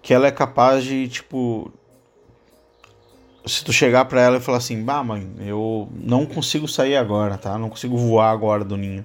que 0.01 0.15
ela 0.15 0.27
é 0.27 0.31
capaz 0.31 0.83
de, 0.85 1.07
tipo, 1.07 1.71
se 3.45 3.63
tu 3.63 3.75
chegar 3.75 4.07
para 4.07 4.23
ela 4.23 4.39
e 4.39 4.41
falar 4.41 4.57
assim, 4.57 4.83
bah, 4.83 5.05
mãe, 5.05 5.31
eu 5.41 5.87
não 5.93 6.25
consigo 6.25 6.67
sair 6.67 6.97
agora, 6.97 7.37
tá? 7.37 7.59
Não 7.59 7.69
consigo 7.69 7.99
voar 7.99 8.31
agora 8.31 8.65
do 8.65 8.75
ninho. 8.75 9.05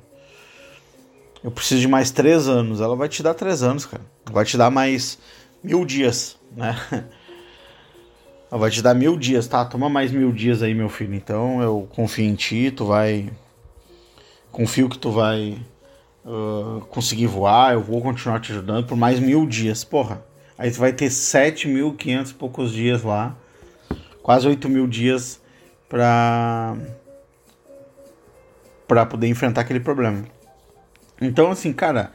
Eu 1.44 1.52
preciso 1.52 1.82
de 1.82 1.90
mais 1.90 2.10
três 2.10 2.48
anos. 2.48 2.80
Ela 2.80 2.96
vai 2.96 3.10
te 3.10 3.22
dar 3.22 3.34
três 3.34 3.62
anos, 3.62 3.86
cara. 3.86 4.06
Vai 4.32 4.46
te 4.46 4.58
dar 4.58 4.72
mais 4.72 5.20
mil 5.62 5.84
dias, 5.84 6.38
né? 6.56 6.80
Ela 8.50 8.60
vai 8.62 8.72
te 8.72 8.82
dar 8.82 8.94
mil 8.94 9.18
dias, 9.18 9.46
tá? 9.46 9.66
Toma 9.66 9.90
mais 9.90 10.10
mil 10.10 10.32
dias 10.32 10.64
aí, 10.64 10.74
meu 10.74 10.88
filho. 10.88 11.16
Então 11.16 11.62
eu 11.62 11.86
confio 11.94 12.24
em 12.24 12.36
ti, 12.36 12.72
tu 12.72 12.86
vai. 12.86 13.30
Confio 14.52 14.90
que 14.90 14.98
tu 14.98 15.12
vai 15.12 15.58
uh, 16.26 16.82
conseguir 16.90 17.28
voar. 17.28 17.74
Eu 17.74 17.82
vou 17.82 18.02
continuar 18.02 18.40
te 18.40 18.52
ajudando 18.52 18.86
por 18.86 18.98
mais 18.98 19.20
mil 19.20 19.46
dias. 19.46 19.84
Porra, 19.84 20.24
Aí 20.62 20.72
você 20.72 20.80
vai 20.80 20.94
ter 20.94 21.08
7.500 21.08 22.30
e 22.30 22.34
poucos 22.36 22.72
dias 22.72 23.02
lá, 23.02 23.36
quase 24.22 24.48
8 24.48 24.70
mil 24.70 24.86
dias 24.86 25.42
para 25.90 26.78
para 28.88 29.08
poder 29.08 29.26
enfrentar 29.26 29.62
aquele 29.62 29.80
problema. 29.80 30.24
Então, 31.20 31.50
assim, 31.50 31.74
cara, 31.74 32.12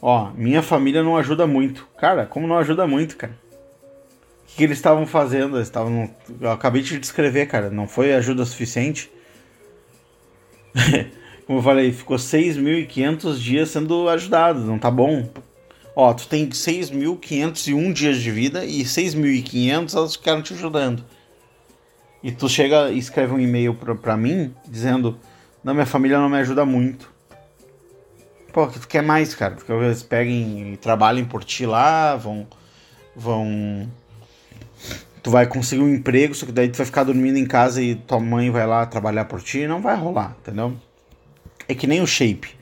ó, 0.00 0.30
minha 0.30 0.62
família 0.62 1.02
não 1.02 1.16
ajuda 1.16 1.44
muito. 1.44 1.88
Cara, 1.98 2.24
como 2.24 2.46
não 2.46 2.56
ajuda 2.56 2.86
muito, 2.86 3.16
cara? 3.16 3.32
O 3.32 4.46
que, 4.46 4.58
que 4.58 4.62
eles 4.62 4.78
estavam 4.78 5.04
fazendo? 5.04 5.56
Eles 5.56 5.66
estavam. 5.66 6.08
Eu 6.40 6.52
acabei 6.52 6.82
de 6.82 7.00
descrever, 7.00 7.46
cara. 7.46 7.68
Não 7.68 7.88
foi 7.88 8.14
ajuda 8.14 8.44
suficiente. 8.44 9.10
como 11.52 11.58
eu 11.58 11.64
falei, 11.64 11.92
ficou 11.92 12.16
6.500 12.16 13.36
dias 13.36 13.68
sendo 13.68 14.08
ajudado. 14.08 14.60
Não 14.60 14.78
tá 14.78 14.90
bom. 14.90 15.28
Ó, 15.94 16.10
tu 16.14 16.26
tem 16.26 16.48
6.501 16.48 17.92
dias 17.92 18.16
de 18.22 18.30
vida 18.30 18.64
e 18.64 18.82
6.500 18.82 19.94
elas 19.94 20.16
ficaram 20.16 20.40
te 20.40 20.54
ajudando. 20.54 21.04
E 22.22 22.32
tu 22.32 22.48
chega 22.48 22.90
e 22.90 22.96
escreve 22.96 23.34
um 23.34 23.38
e-mail 23.38 23.74
pra, 23.74 23.94
pra 23.94 24.16
mim 24.16 24.54
dizendo: 24.66 25.18
Não, 25.62 25.74
minha 25.74 25.84
família 25.84 26.18
não 26.18 26.30
me 26.30 26.38
ajuda 26.38 26.64
muito. 26.64 27.12
Pô, 28.50 28.66
que 28.66 28.80
tu 28.80 28.88
quer 28.88 29.02
mais, 29.02 29.34
cara? 29.34 29.54
Porque 29.54 29.70
eles 29.70 30.02
peguem 30.02 30.72
e 30.72 30.76
trabalhem 30.78 31.26
por 31.26 31.44
ti 31.44 31.66
lá, 31.66 32.16
vão. 32.16 32.46
vão. 33.14 33.86
Tu 35.22 35.30
vai 35.30 35.46
conseguir 35.46 35.82
um 35.82 35.94
emprego, 35.94 36.34
só 36.34 36.46
que 36.46 36.52
daí 36.52 36.70
tu 36.70 36.78
vai 36.78 36.86
ficar 36.86 37.04
dormindo 37.04 37.36
em 37.36 37.44
casa 37.44 37.82
e 37.82 37.94
tua 37.94 38.18
mãe 38.18 38.50
vai 38.50 38.66
lá 38.66 38.86
trabalhar 38.86 39.26
por 39.26 39.42
ti. 39.42 39.66
Não 39.66 39.82
vai 39.82 39.94
rolar, 39.96 40.34
entendeu? 40.40 40.74
É 41.68 41.74
que 41.74 41.86
nem 41.86 42.00
o 42.00 42.06
shape. 42.06 42.54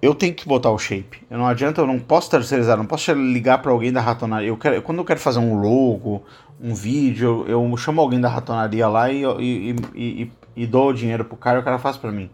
eu 0.00 0.14
tenho 0.14 0.34
que 0.34 0.46
botar 0.48 0.70
o 0.70 0.78
shape. 0.78 1.22
Eu 1.30 1.38
não 1.38 1.46
adianta, 1.46 1.80
eu 1.80 1.86
não 1.86 1.98
posso 1.98 2.28
terceirizar, 2.30 2.76
não 2.76 2.86
posso 2.86 3.12
ligar 3.12 3.58
para 3.62 3.70
alguém 3.70 3.92
da 3.92 4.00
ratonaria. 4.00 4.48
Eu 4.48 4.56
quero, 4.56 4.82
quando 4.82 4.98
eu 4.98 5.04
quero 5.04 5.20
fazer 5.20 5.38
um 5.38 5.54
logo, 5.54 6.24
um 6.60 6.74
vídeo, 6.74 7.44
eu, 7.46 7.70
eu 7.70 7.76
chamo 7.76 8.00
alguém 8.00 8.20
da 8.20 8.28
ratonaria 8.28 8.88
lá 8.88 9.10
e, 9.10 9.22
e, 9.40 9.76
e, 9.94 10.32
e, 10.56 10.66
dou 10.66 10.88
o 10.90 10.92
dinheiro 10.92 11.24
pro 11.24 11.36
cara 11.36 11.58
e 11.58 11.60
o 11.60 11.64
cara 11.64 11.78
faz 11.78 11.96
para 11.96 12.10
mim. 12.10 12.28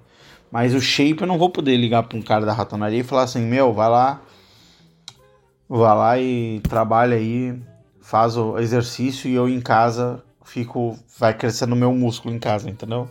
Mas 0.51 0.75
o 0.75 0.81
shape 0.81 1.21
eu 1.21 1.27
não 1.27 1.39
vou 1.39 1.51
poder 1.51 1.77
ligar 1.77 2.03
para 2.05 2.17
um 2.17 2.23
cara 2.23 2.47
da 2.47 2.53
ratonaria 2.53 3.01
e 3.01 3.05
falar 3.05 3.25
assim: 3.25 3.43
meu, 3.43 3.73
vai 3.73 3.91
lá, 3.91 4.23
vai 5.69 5.97
lá 5.97 6.19
e 6.19 6.61
trabalha 6.61 7.17
aí, 7.17 7.55
faz 8.01 8.37
o 8.37 8.59
exercício 8.59 9.29
e 9.29 9.35
eu 9.35 9.49
em 9.49 9.61
casa 9.61 10.23
fico, 10.45 10.99
vai 11.19 11.35
crescendo 11.35 11.75
o 11.75 11.77
meu 11.77 11.93
músculo 11.93 12.35
em 12.35 12.39
casa, 12.39 12.69
entendeu? 12.69 13.09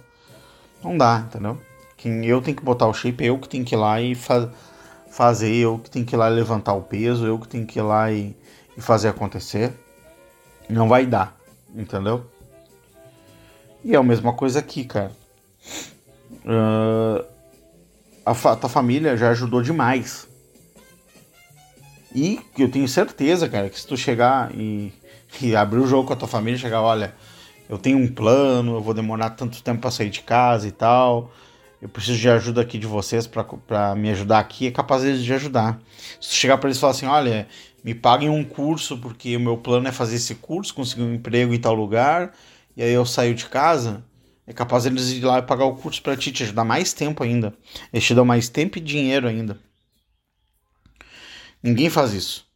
Não 0.88 0.98
dá, 0.98 1.26
entendeu? 1.28 1.60
Quem 1.98 2.26
eu 2.26 2.42
tenho 2.42 2.56
que 2.56 2.64
botar 2.64 2.88
o 2.88 2.94
shape, 2.94 3.26
eu 3.26 3.38
que 3.38 3.50
tenho 3.50 3.66
que 3.66 3.76
ir 3.76 3.78
lá 3.78 4.00
e 4.00 4.16
fa 4.16 4.50
fazer, 5.12 5.54
eu 5.54 5.80
que 5.80 5.90
tenho 5.90 6.06
que 6.06 6.16
ir 6.16 6.18
lá 6.18 6.30
levantar 6.30 6.74
o 6.74 6.82
peso, 6.82 7.26
eu 7.26 7.38
que 7.38 7.48
tenho 7.48 7.66
que 7.66 7.78
ir 7.80 7.82
lá 7.82 8.10
e, 8.10 8.38
e 8.78 8.82
fazer 8.82 9.10
acontecer. 9.10 9.74
Não 10.70 10.88
vai 10.88 11.06
dar, 11.06 11.36
entendeu? 11.76 12.26
E 13.84 13.96
é 13.96 13.98
a 13.98 14.04
mesma 14.04 14.32
coisa 14.32 14.60
aqui, 14.60 14.86
cara. 14.86 15.12
Uh, 16.46 17.26
a 18.26 18.34
fa 18.34 18.56
tua 18.56 18.70
família 18.70 19.18
já 19.18 19.32
ajudou 19.32 19.62
demais. 19.62 20.26
E 22.16 22.40
eu 22.58 22.72
tenho 22.72 22.88
certeza, 22.88 23.50
cara, 23.50 23.70
que 23.70 23.78
se 23.78 23.86
tu 23.86 23.98
chegar 23.98 24.54
e, 24.56 24.94
e 25.42 25.54
abrir 25.54 25.80
o 25.80 25.88
jogo 25.88 26.08
com 26.08 26.14
a 26.14 26.18
tua 26.18 26.28
família, 26.30 26.58
chegar, 26.58 26.82
olha, 26.82 27.14
eu 27.70 27.78
tenho 27.78 27.97
um 27.97 28.07
plano, 28.07 28.76
eu 28.76 28.82
vou 28.82 28.93
demorar 28.93 29.32
tanto 29.32 29.61
tempo 29.61 29.82
para 29.82 29.91
sair 29.91 30.09
de 30.09 30.22
casa 30.22 30.68
e 30.68 30.72
tal 30.72 31.32
eu 31.82 31.88
preciso 31.88 32.18
de 32.18 32.30
ajuda 32.30 32.61
aqui 32.61 32.78
de 32.78 32.88
vocês 32.88 33.28
para 33.28 33.95
me 33.95 34.09
ajudar 34.09 34.39
aqui, 34.39 34.68
é 34.68 34.72
capaz 34.72 35.03
de 35.03 35.34
ajudar. 35.34 35.80
Se 36.20 36.34
chegar 36.34 36.57
para 36.57 36.70
eles 36.70 36.78
e 36.78 36.82
falar 36.82 36.91
assim, 36.91 37.05
olha, 37.05 37.47
me 37.84 37.93
paguem 37.93 38.30
um 38.30 38.43
curso 38.43 38.97
porque 38.97 39.36
o 39.38 39.39
meu 39.39 39.57
plano 39.57 39.88
é 39.88 39.91
fazer 39.91 40.15
esse 40.15 40.36
curso, 40.36 40.74
conseguir 40.74 41.03
um 41.03 41.13
emprego 41.13 41.53
em 41.53 41.59
tal 41.59 41.76
lugar, 41.76 42.34
e 42.76 42.82
aí 42.82 42.91
eu 42.91 43.05
saio 43.05 43.36
de 43.36 43.45
casa, 43.45 44.03
é 44.47 44.53
capaz 44.53 44.84
de 44.84 44.89
eles 44.89 45.11
ir 45.11 45.24
lá 45.24 45.39
e 45.39 45.43
pagar 45.43 45.65
o 45.65 45.76
curso 45.76 46.01
para 46.01 46.18
ti, 46.18 46.32
te 46.32 46.43
ajudar 46.43 46.63
mais 46.63 46.93
tempo 46.93 47.24
ainda. 47.24 47.53
Eles 47.93 48.05
te 48.05 48.15
dão 48.15 48.26
mais 48.26 48.49
tempo 48.49 48.78
e 48.78 48.82
dinheiro 48.82 49.28
ainda. 49.28 49.59
Ninguém 51.61 51.89
faz 51.89 52.13
isso, 52.13 52.47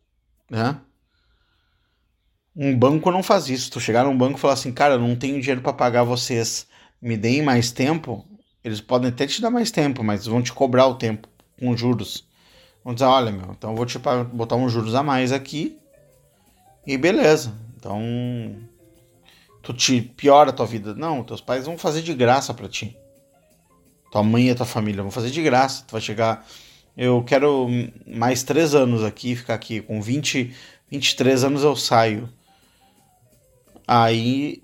né? 0.49 0.78
Um 2.56 2.78
banco 2.78 3.12
não 3.12 3.24
faz 3.24 3.49
isso. 3.49 3.72
Tu 3.72 3.80
chegar 3.80 4.04
num 4.04 4.18
banco 4.18 4.38
e 4.38 4.41
falar 4.41 4.54
assim, 4.54 4.72
cara, 4.72 4.95
eu 4.95 4.99
não 4.99 5.16
tenho 5.16 5.39
dinheiro 5.39 5.62
para 5.62 5.74
pagar 5.74 6.04
vocês, 6.04 6.68
me 7.02 7.16
deem 7.16 7.41
mais 7.41 7.72
tempo, 7.72 8.26
eles 8.64 8.82
podem 8.82 9.10
até 9.10 9.26
te 9.26 9.41
dar 9.41 9.49
mais 9.49 9.72
tempo, 9.72 10.04
mas 10.04 10.26
vão 10.26 10.41
te 10.41 10.54
cobrar 10.54 10.88
o 10.88 10.95
tempo 10.95 11.28
com 11.60 11.76
juros. 11.76 12.28
Vão 12.84 12.93
dizer, 12.93 13.06
olha, 13.06 13.32
meu, 13.32 13.52
então 13.52 13.72
eu 13.72 13.76
vou 13.76 13.86
te 13.86 13.97
botar 14.34 14.56
uns 14.56 14.72
juros 14.72 14.95
a 14.95 15.04
mais 15.04 15.32
aqui 15.32 15.78
e 16.86 16.97
beleza. 16.97 17.54
Então, 17.78 17.99
tu 19.62 19.74
te 19.74 20.02
piora 20.02 20.49
a 20.49 20.54
tua 20.54 20.66
vida. 20.66 20.93
Não, 20.93 21.24
teus 21.24 21.41
pais 21.41 21.66
vão 21.66 21.78
fazer 21.78 22.02
de 22.02 22.14
graça 22.14 22.54
para 22.54 22.68
ti. 22.68 22.95
Tua 24.12 24.24
mãe 24.24 24.49
e 24.49 24.56
tua 24.56 24.66
família 24.66 25.02
vão 25.02 25.12
fazer 25.12 25.32
de 25.32 25.41
graça. 25.41 25.84
Tu 25.88 25.91
vai 25.91 26.02
chegar, 26.02 26.45
eu 26.97 27.24
quero 27.24 27.68
mais 28.06 28.43
três 28.43 28.76
anos 28.76 29.04
aqui, 29.04 29.36
ficar 29.36 29.54
aqui. 29.54 29.82
Com 29.82 30.02
20, 30.02 30.54
23 30.89 31.43
anos 31.43 31.64
eu 31.64 31.76
saio. 31.76 32.30
Aí, 33.94 34.64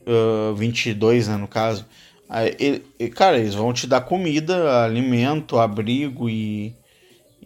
uh, 0.00 0.56
22, 0.56 1.28
né, 1.28 1.36
no 1.36 1.46
caso. 1.46 1.86
Aí, 2.28 2.82
e, 2.98 3.08
cara, 3.08 3.38
eles 3.38 3.54
vão 3.54 3.72
te 3.72 3.86
dar 3.86 4.00
comida, 4.00 4.82
alimento, 4.82 5.56
abrigo 5.56 6.28
e, 6.28 6.74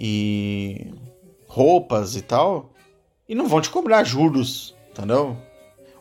e 0.01 0.87
roupas 1.47 2.17
e 2.17 2.23
tal. 2.23 2.73
E 3.29 3.35
não 3.35 3.47
vão 3.47 3.61
te 3.61 3.69
cobrar 3.69 4.03
juros, 4.03 4.75
entendeu? 4.91 5.37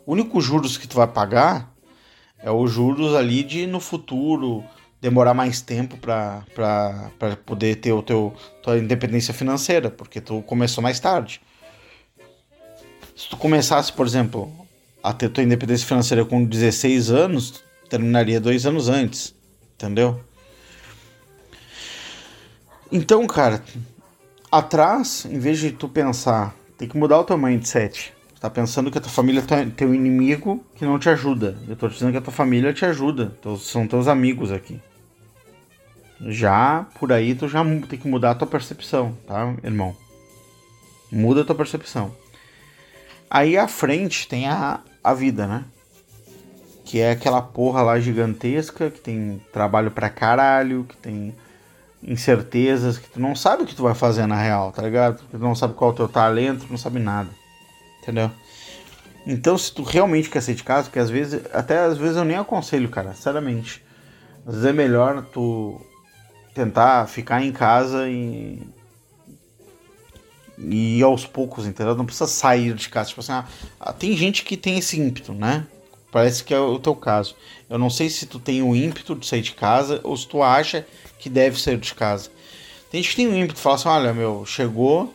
O 0.06 0.14
único 0.14 0.40
juros 0.40 0.78
que 0.78 0.88
tu 0.88 0.96
vai 0.96 1.08
pagar 1.08 1.76
é 2.40 2.50
os 2.50 2.72
juros 2.72 3.14
ali 3.14 3.44
de 3.44 3.68
no 3.68 3.82
futuro 3.82 4.64
demorar 5.02 5.34
mais 5.34 5.60
tempo 5.60 5.98
para 5.98 6.46
poder 7.46 7.76
ter 7.76 7.92
o 7.92 8.02
teu 8.02 8.34
tua 8.64 8.78
independência 8.78 9.34
financeira, 9.34 9.92
porque 9.92 10.22
tu 10.22 10.42
começou 10.44 10.82
mais 10.82 10.98
tarde. 10.98 11.42
Se 13.18 13.28
tu 13.28 13.36
começasse, 13.36 13.92
por 13.92 14.08
exemplo, 14.08 14.66
a 15.08 15.14
ter 15.14 15.30
tua 15.30 15.42
independência 15.42 15.88
financeira 15.88 16.26
com 16.26 16.44
16 16.44 17.12
anos, 17.12 17.64
terminaria 17.90 18.42
dois 18.42 18.66
anos 18.66 18.90
antes, 18.90 19.34
entendeu? 19.74 20.20
Então, 22.92 23.26
cara, 23.26 23.64
atrás, 24.52 25.26
em 25.26 25.40
vez 25.40 25.60
de 25.60 25.72
tu 25.72 25.88
pensar, 25.88 26.54
tem 26.78 26.90
que 26.90 26.98
mudar 26.98 27.20
o 27.20 27.24
teu 27.24 27.38
mindset. 27.38 28.14
Tu 28.36 28.42
tá 28.42 28.50
pensando 28.50 28.92
que 28.92 28.98
a 28.98 29.02
tua 29.02 29.10
família 29.10 29.42
é 29.50 29.66
teu 29.68 29.96
inimigo 29.96 30.62
que 30.76 30.84
não 30.84 31.00
te 31.00 31.10
ajuda. 31.10 31.58
Eu 31.70 31.78
tô 31.78 31.88
dizendo 31.88 32.12
que 32.12 32.18
a 32.18 32.22
tua 32.22 32.34
família 32.34 32.74
te 32.74 32.84
ajuda. 32.84 33.34
São 33.62 33.88
teus 33.88 34.10
amigos 34.10 34.52
aqui. 34.52 34.78
Já 36.20 36.86
por 37.00 37.14
aí 37.14 37.34
tu 37.34 37.48
já 37.48 37.64
tem 37.64 37.98
que 37.98 38.10
mudar 38.10 38.32
a 38.32 38.36
tua 38.36 38.48
percepção, 38.48 39.18
tá, 39.26 39.56
irmão? 39.64 39.96
Muda 41.10 41.44
a 41.44 41.46
tua 41.46 41.56
percepção. 41.56 42.14
Aí 43.30 43.58
à 43.58 43.68
frente 43.68 44.28
tem 44.28 44.48
a, 44.48 44.82
a 45.04 45.14
vida, 45.14 45.48
né? 45.48 45.64
que 46.88 47.02
é 47.02 47.12
aquela 47.12 47.42
porra 47.42 47.82
lá 47.82 48.00
gigantesca, 48.00 48.90
que 48.90 49.02
tem 49.02 49.42
trabalho 49.52 49.92
pra 49.92 50.10
caralho, 50.10 50.86
que 50.88 50.96
tem 50.96 51.36
incertezas, 52.02 52.98
que 52.98 53.10
tu 53.10 53.20
não 53.20 53.36
sabe 53.36 53.64
o 53.64 53.66
que 53.66 53.76
tu 53.76 53.84
vai 53.84 53.94
fazer 53.94 54.26
na 54.26 54.42
real, 54.42 54.72
tá 54.72 54.82
ligado? 54.82 55.22
Tu 55.30 55.38
não 55.38 55.54
sabe 55.54 55.74
qual 55.74 55.92
é 55.92 55.94
o 55.94 55.98
teu 55.98 56.08
talento, 56.08 56.66
tu 56.66 56.72
não 56.72 56.78
sabe 56.78 57.00
nada. 57.00 57.30
Entendeu? 58.02 58.32
Então, 59.26 59.58
se 59.58 59.74
tu 59.74 59.84
realmente 59.84 60.30
quer 60.30 60.42
sair 60.42 60.56
de 60.56 60.64
casa, 60.64 60.90
que 60.90 60.98
às 60.98 61.10
vezes, 61.10 61.42
até 61.54 61.78
às 61.80 61.98
vezes 61.98 62.16
eu 62.16 62.24
nem 62.24 62.38
aconselho, 62.38 62.88
cara, 62.88 63.14
sinceramente. 63.14 63.84
Às 64.46 64.54
vezes 64.54 64.70
é 64.70 64.72
melhor 64.72 65.26
tu 65.34 65.82
tentar 66.56 67.06
ficar 67.08 67.44
em 67.44 67.52
casa 67.52 68.08
e 68.08 68.66
e 70.58 71.02
aos 71.04 71.26
poucos, 71.26 71.66
entendeu? 71.66 71.96
Não 71.96 72.06
precisa 72.06 72.28
sair 72.28 72.74
de 72.74 72.90
casa. 72.90 73.10
Tipo 73.10 73.22
assim, 73.22 73.32
ah, 73.80 73.94
tem 73.94 74.16
gente 74.16 74.44
que 74.44 74.58
tem 74.58 74.78
esse 74.78 75.00
ímpeto, 75.00 75.34
né? 75.34 75.66
Parece 76.12 76.44
que 76.44 76.54
é 76.54 76.60
o 76.60 76.80
teu 76.80 76.96
caso. 76.96 77.36
Eu 77.70 77.78
não 77.78 77.90
sei 77.90 78.10
se 78.10 78.26
tu 78.26 78.40
tem 78.40 78.62
o 78.62 78.76
ímpeto 78.76 79.16
de 79.16 79.28
sair 79.28 79.42
de 79.42 79.52
casa 79.52 80.00
ou 80.04 80.16
se 80.16 80.28
tu 80.28 80.42
acha 80.42 80.86
que 81.20 81.30
deve 81.30 81.60
sair 81.60 81.78
de 81.78 81.94
casa. 81.94 82.30
Tem 82.90 83.02
gente 83.02 83.12
que 83.12 83.18
tem 83.18 83.28
o 83.28 83.36
ímpeto 83.36 83.56
de 83.56 83.62
falar 83.62 83.76
assim: 83.76 83.90
olha, 83.90 84.14
meu, 84.14 84.46
chegou, 84.46 85.14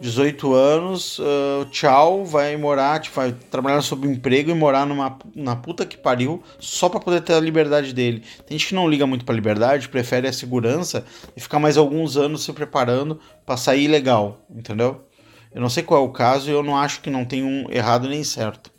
18 0.00 0.54
anos, 0.54 1.18
uh, 1.18 1.64
tchau, 1.70 2.24
vai 2.24 2.56
morar, 2.56 3.00
tipo, 3.00 3.16
vai 3.16 3.32
trabalhar 3.32 3.80
sob 3.82 4.06
emprego 4.06 4.50
e 4.50 4.54
morar 4.54 4.86
numa 4.86 5.18
na 5.34 5.56
puta 5.56 5.84
que 5.84 5.96
pariu 5.96 6.42
só 6.60 6.88
para 6.88 7.00
poder 7.00 7.20
ter 7.20 7.34
a 7.34 7.40
liberdade 7.40 7.92
dele. 7.92 8.22
Tem 8.46 8.56
gente 8.56 8.68
que 8.68 8.74
não 8.74 8.88
liga 8.88 9.06
muito 9.06 9.24
pra 9.24 9.34
liberdade, 9.34 9.88
prefere 9.88 10.28
a 10.28 10.32
segurança 10.32 11.04
e 11.36 11.40
ficar 11.40 11.58
mais 11.58 11.76
alguns 11.76 12.16
anos 12.16 12.44
se 12.44 12.52
preparando 12.52 13.18
para 13.44 13.56
sair 13.56 13.88
legal, 13.88 14.40
entendeu? 14.48 15.04
Eu 15.52 15.60
não 15.60 15.68
sei 15.68 15.82
qual 15.82 16.04
é 16.04 16.06
o 16.06 16.12
caso 16.12 16.48
e 16.48 16.52
eu 16.52 16.62
não 16.62 16.76
acho 16.76 17.00
que 17.00 17.10
não 17.10 17.24
tem 17.24 17.42
um 17.42 17.70
errado 17.70 18.08
nem 18.08 18.22
certo. 18.22 18.70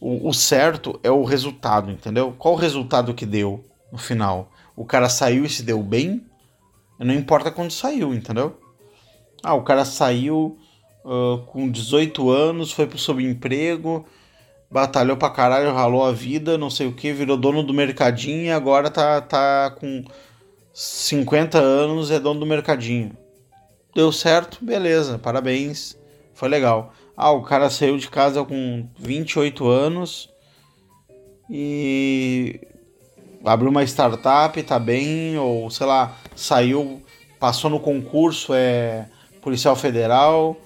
O, 0.00 0.28
o 0.28 0.32
certo 0.32 0.98
é 1.02 1.10
o 1.10 1.24
resultado, 1.24 1.90
entendeu? 1.90 2.34
Qual 2.38 2.54
o 2.54 2.56
resultado 2.56 3.12
que 3.12 3.26
deu 3.26 3.62
no 3.92 3.98
final? 3.98 4.50
O 4.74 4.86
cara 4.86 5.10
saiu 5.10 5.44
e 5.44 5.50
se 5.50 5.62
deu 5.62 5.82
bem? 5.82 6.24
Não 6.98 7.14
importa 7.14 7.50
quando 7.50 7.70
saiu, 7.70 8.14
entendeu? 8.14 8.58
Ah, 9.42 9.54
o 9.54 9.62
cara 9.62 9.84
saiu 9.84 10.58
uh, 11.04 11.38
com 11.46 11.70
18 11.70 12.30
anos, 12.30 12.72
foi 12.72 12.86
pro 12.86 12.98
subemprego, 12.98 14.04
batalhou 14.70 15.16
pra 15.16 15.30
caralho, 15.30 15.72
ralou 15.72 16.04
a 16.04 16.12
vida, 16.12 16.58
não 16.58 16.70
sei 16.70 16.86
o 16.86 16.92
que, 16.92 17.12
virou 17.12 17.36
dono 17.36 17.62
do 17.62 17.72
mercadinho 17.72 18.44
e 18.44 18.50
agora 18.50 18.90
tá, 18.90 19.20
tá 19.20 19.74
com 19.78 20.04
50 20.72 21.58
anos, 21.58 22.10
é 22.10 22.20
dono 22.20 22.40
do 22.40 22.46
mercadinho. 22.46 23.16
Deu 23.94 24.12
certo, 24.12 24.64
beleza, 24.64 25.18
parabéns, 25.18 25.98
foi 26.34 26.48
legal. 26.48 26.92
Ah, 27.16 27.32
o 27.32 27.42
cara 27.42 27.68
saiu 27.68 27.98
de 27.98 28.08
casa 28.08 28.44
com 28.44 28.88
28 28.98 29.66
anos 29.66 30.30
e 31.50 32.60
abriu 33.44 33.70
uma 33.70 33.82
startup, 33.82 34.62
tá 34.62 34.78
bem, 34.78 35.36
ou 35.38 35.70
sei 35.70 35.86
lá, 35.86 36.16
saiu, 36.36 37.02
passou 37.38 37.68
no 37.68 37.80
concurso, 37.80 38.54
é 38.54 39.08
policial 39.40 39.76
federal, 39.76 40.56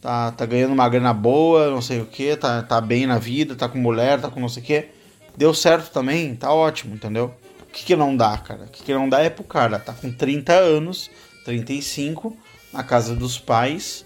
tá, 0.00 0.32
tá 0.32 0.46
ganhando 0.46 0.72
uma 0.72 0.88
grana 0.88 1.12
boa, 1.12 1.70
não 1.70 1.82
sei 1.82 2.00
o 2.00 2.06
que, 2.06 2.36
tá, 2.36 2.62
tá 2.62 2.80
bem 2.80 3.06
na 3.06 3.18
vida, 3.18 3.54
tá 3.54 3.68
com 3.68 3.78
mulher, 3.78 4.20
tá 4.20 4.28
com 4.28 4.40
não 4.40 4.48
sei 4.48 4.62
o 4.62 4.66
que. 4.66 4.88
Deu 5.36 5.54
certo 5.54 5.90
também, 5.90 6.34
tá 6.34 6.52
ótimo, 6.52 6.94
entendeu? 6.94 7.34
O 7.62 7.66
que, 7.72 7.84
que 7.84 7.96
não 7.96 8.16
dá, 8.16 8.36
cara? 8.36 8.64
O 8.64 8.68
que, 8.68 8.82
que 8.82 8.92
não 8.92 9.08
dá 9.08 9.20
é 9.20 9.30
pro 9.30 9.44
cara, 9.44 9.78
tá 9.78 9.92
com 9.92 10.12
30 10.12 10.52
anos, 10.52 11.10
35, 11.44 12.36
na 12.72 12.82
casa 12.82 13.14
dos 13.14 13.38
pais, 13.38 14.04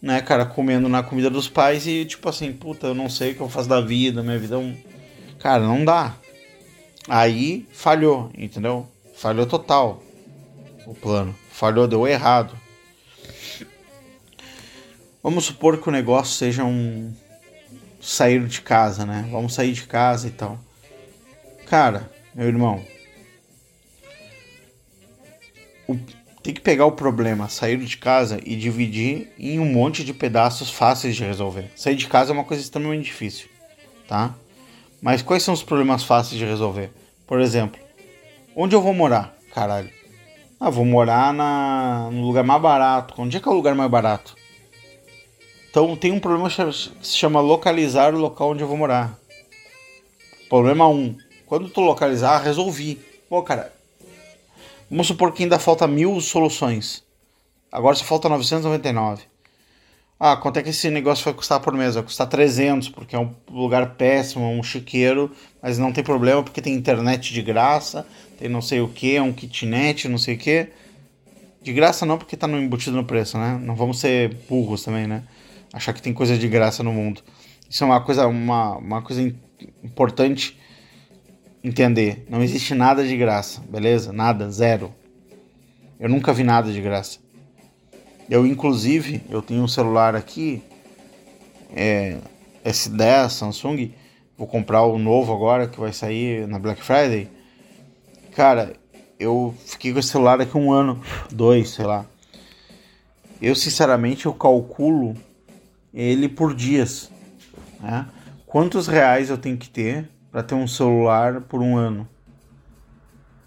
né, 0.00 0.20
cara, 0.22 0.46
comendo 0.46 0.88
na 0.88 1.02
comida 1.02 1.28
dos 1.28 1.48
pais 1.48 1.86
e 1.86 2.04
tipo 2.04 2.28
assim, 2.28 2.52
puta, 2.52 2.88
eu 2.88 2.94
não 2.94 3.08
sei 3.08 3.32
o 3.32 3.34
que 3.34 3.40
eu 3.40 3.48
faço 3.48 3.68
da 3.68 3.80
vida, 3.80 4.22
minha 4.22 4.38
vida 4.38 4.54
é 4.54 4.58
um. 4.58 4.74
Cara, 5.38 5.62
não 5.62 5.84
dá. 5.84 6.14
Aí 7.08 7.66
falhou, 7.72 8.30
entendeu? 8.36 8.86
Falhou 9.14 9.46
total 9.46 10.02
o 10.86 10.94
plano. 10.94 11.34
falhou, 11.50 11.86
deu 11.86 12.06
errado. 12.06 12.54
Vamos 15.22 15.44
supor 15.44 15.78
que 15.78 15.88
o 15.88 15.92
negócio 15.92 16.34
seja 16.34 16.64
um 16.64 17.12
sair 18.00 18.46
de 18.46 18.62
casa, 18.62 19.04
né? 19.04 19.28
Vamos 19.30 19.52
sair 19.52 19.72
de 19.72 19.82
casa 19.82 20.28
e 20.28 20.30
tal. 20.30 20.58
Cara, 21.66 22.10
meu 22.34 22.48
irmão, 22.48 22.82
o, 25.86 25.96
tem 26.42 26.54
que 26.54 26.60
pegar 26.60 26.86
o 26.86 26.92
problema, 26.92 27.48
sair 27.48 27.76
de 27.76 27.96
casa 27.98 28.40
e 28.44 28.56
dividir 28.56 29.32
em 29.38 29.60
um 29.60 29.66
monte 29.66 30.02
de 30.02 30.14
pedaços 30.14 30.70
fáceis 30.70 31.14
de 31.14 31.24
resolver. 31.24 31.70
Sair 31.76 31.96
de 31.96 32.08
casa 32.08 32.32
é 32.32 32.34
uma 32.34 32.44
coisa 32.44 32.62
extremamente 32.62 33.04
difícil, 33.04 33.48
tá? 34.08 34.34
Mas 35.02 35.22
quais 35.22 35.42
são 35.42 35.52
os 35.52 35.62
problemas 35.62 36.02
fáceis 36.02 36.38
de 36.38 36.44
resolver? 36.44 36.90
Por 37.26 37.40
exemplo, 37.40 37.80
onde 38.56 38.74
eu 38.74 38.82
vou 38.82 38.94
morar? 38.94 39.34
Caralho. 39.54 39.90
Ah, 40.58 40.70
vou 40.70 40.84
morar 40.84 41.32
na, 41.32 42.10
no 42.10 42.26
lugar 42.26 42.44
mais 42.44 42.60
barato. 42.60 43.14
Onde 43.16 43.36
é 43.36 43.40
que 43.40 43.48
é 43.48 43.50
o 43.50 43.54
lugar 43.54 43.74
mais 43.74 43.90
barato? 43.90 44.36
Então 45.70 45.94
tem 45.96 46.10
um 46.10 46.18
problema 46.18 46.50
que 46.50 46.72
se 47.00 47.16
chama 47.16 47.40
localizar 47.40 48.12
o 48.12 48.18
local 48.18 48.50
onde 48.50 48.62
eu 48.62 48.68
vou 48.68 48.76
morar. 48.76 49.16
Problema 50.48 50.88
1. 50.88 50.92
Um, 50.92 51.16
quando 51.46 51.70
tu 51.70 51.80
localizar, 51.80 52.42
resolvi. 52.42 53.00
Pô, 53.28 53.40
cara, 53.42 53.72
vamos 54.90 55.06
supor 55.06 55.32
que 55.32 55.44
ainda 55.44 55.60
falta 55.60 55.86
mil 55.86 56.20
soluções. 56.20 57.04
Agora 57.70 57.94
só 57.94 58.04
falta 58.04 58.28
999. 58.28 59.22
Ah, 60.18 60.36
quanto 60.36 60.58
é 60.58 60.62
que 60.62 60.70
esse 60.70 60.90
negócio 60.90 61.24
vai 61.24 61.32
custar 61.32 61.60
por 61.60 61.72
mês? 61.72 61.94
Vai 61.94 62.02
custar 62.02 62.26
300, 62.26 62.88
porque 62.88 63.14
é 63.14 63.18
um 63.18 63.32
lugar 63.48 63.94
péssimo, 63.94 64.50
um 64.50 64.62
chiqueiro, 64.62 65.30
mas 65.62 65.78
não 65.78 65.92
tem 65.92 66.02
problema 66.02 66.42
porque 66.42 66.60
tem 66.60 66.74
internet 66.74 67.32
de 67.32 67.40
graça, 67.40 68.04
tem 68.38 68.48
não 68.48 68.60
sei 68.60 68.80
o 68.80 68.88
que, 68.88 69.18
um 69.20 69.32
kitnet, 69.32 70.08
não 70.08 70.18
sei 70.18 70.34
o 70.34 70.38
que. 70.38 70.68
De 71.62 71.72
graça 71.72 72.04
não, 72.04 72.18
porque 72.18 72.36
tá 72.36 72.48
embutido 72.48 72.96
no 72.96 73.04
preço, 73.04 73.38
né? 73.38 73.58
Não 73.62 73.76
vamos 73.76 74.00
ser 74.00 74.34
burros 74.48 74.82
também, 74.82 75.06
né? 75.06 75.22
Achar 75.72 75.92
que 75.92 76.02
tem 76.02 76.12
coisa 76.12 76.36
de 76.36 76.48
graça 76.48 76.82
no 76.82 76.92
mundo. 76.92 77.22
Isso 77.68 77.84
é 77.84 77.86
uma 77.86 78.00
coisa, 78.00 78.26
uma, 78.26 78.76
uma 78.76 79.02
coisa 79.02 79.22
importante 79.82 80.58
entender. 81.62 82.26
Não 82.28 82.42
existe 82.42 82.74
nada 82.74 83.06
de 83.06 83.16
graça, 83.16 83.60
beleza? 83.68 84.12
Nada, 84.12 84.50
zero. 84.50 84.92
Eu 85.98 86.08
nunca 86.08 86.32
vi 86.32 86.42
nada 86.42 86.72
de 86.72 86.80
graça. 86.80 87.18
Eu, 88.28 88.46
inclusive, 88.46 89.22
eu 89.28 89.42
tenho 89.42 89.62
um 89.62 89.68
celular 89.68 90.14
aqui, 90.14 90.62
é, 91.74 92.18
S10 92.64 93.30
Samsung. 93.30 93.92
Vou 94.36 94.46
comprar 94.46 94.82
o 94.84 94.98
novo 94.98 95.32
agora 95.32 95.68
que 95.68 95.78
vai 95.78 95.92
sair 95.92 96.46
na 96.46 96.58
Black 96.58 96.82
Friday. 96.82 97.28
Cara, 98.34 98.74
eu 99.18 99.54
fiquei 99.66 99.92
com 99.92 99.98
esse 99.98 100.08
celular 100.08 100.40
aqui 100.40 100.56
um 100.56 100.72
ano, 100.72 101.00
dois, 101.30 101.70
sei 101.70 101.84
lá. 101.84 102.06
Eu 103.42 103.54
sinceramente 103.54 104.26
eu 104.26 104.32
calculo 104.32 105.14
ele 105.92 106.28
por 106.28 106.54
dias. 106.54 107.10
Né? 107.80 108.06
Quantos 108.46 108.86
reais 108.86 109.30
eu 109.30 109.38
tenho 109.38 109.56
que 109.56 109.68
ter 109.68 110.08
para 110.30 110.42
ter 110.42 110.54
um 110.54 110.66
celular 110.66 111.40
por 111.42 111.60
um 111.60 111.76
ano? 111.76 112.08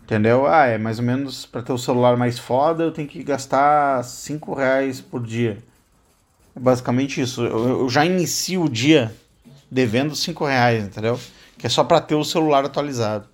Entendeu? 0.04 0.46
Ah, 0.46 0.66
é 0.66 0.78
mais 0.78 1.00
ou 1.00 1.06
menos 1.06 1.46
para 1.46 1.62
ter 1.62 1.72
o 1.72 1.76
um 1.76 1.78
celular 1.78 2.18
mais 2.18 2.38
foda 2.38 2.84
eu 2.84 2.92
tenho 2.92 3.08
que 3.08 3.24
gastar 3.24 4.04
5 4.04 4.54
reais 4.54 5.00
por 5.00 5.26
dia. 5.26 5.58
É 6.56 6.60
basicamente 6.60 7.22
isso. 7.22 7.44
Eu, 7.44 7.82
eu 7.82 7.90
já 7.90 8.06
inicio 8.06 8.64
o 8.64 8.70
dia 8.70 9.16
devendo 9.72 10.16
5 10.16 10.46
reais, 10.46 10.84
entendeu? 10.84 11.20
Que 11.58 11.68
é 11.68 11.70
só 11.70 11.84
para 11.84 12.02
ter 12.02 12.16
o 12.16 12.24
celular 12.24 12.66
atualizado. 12.66 13.28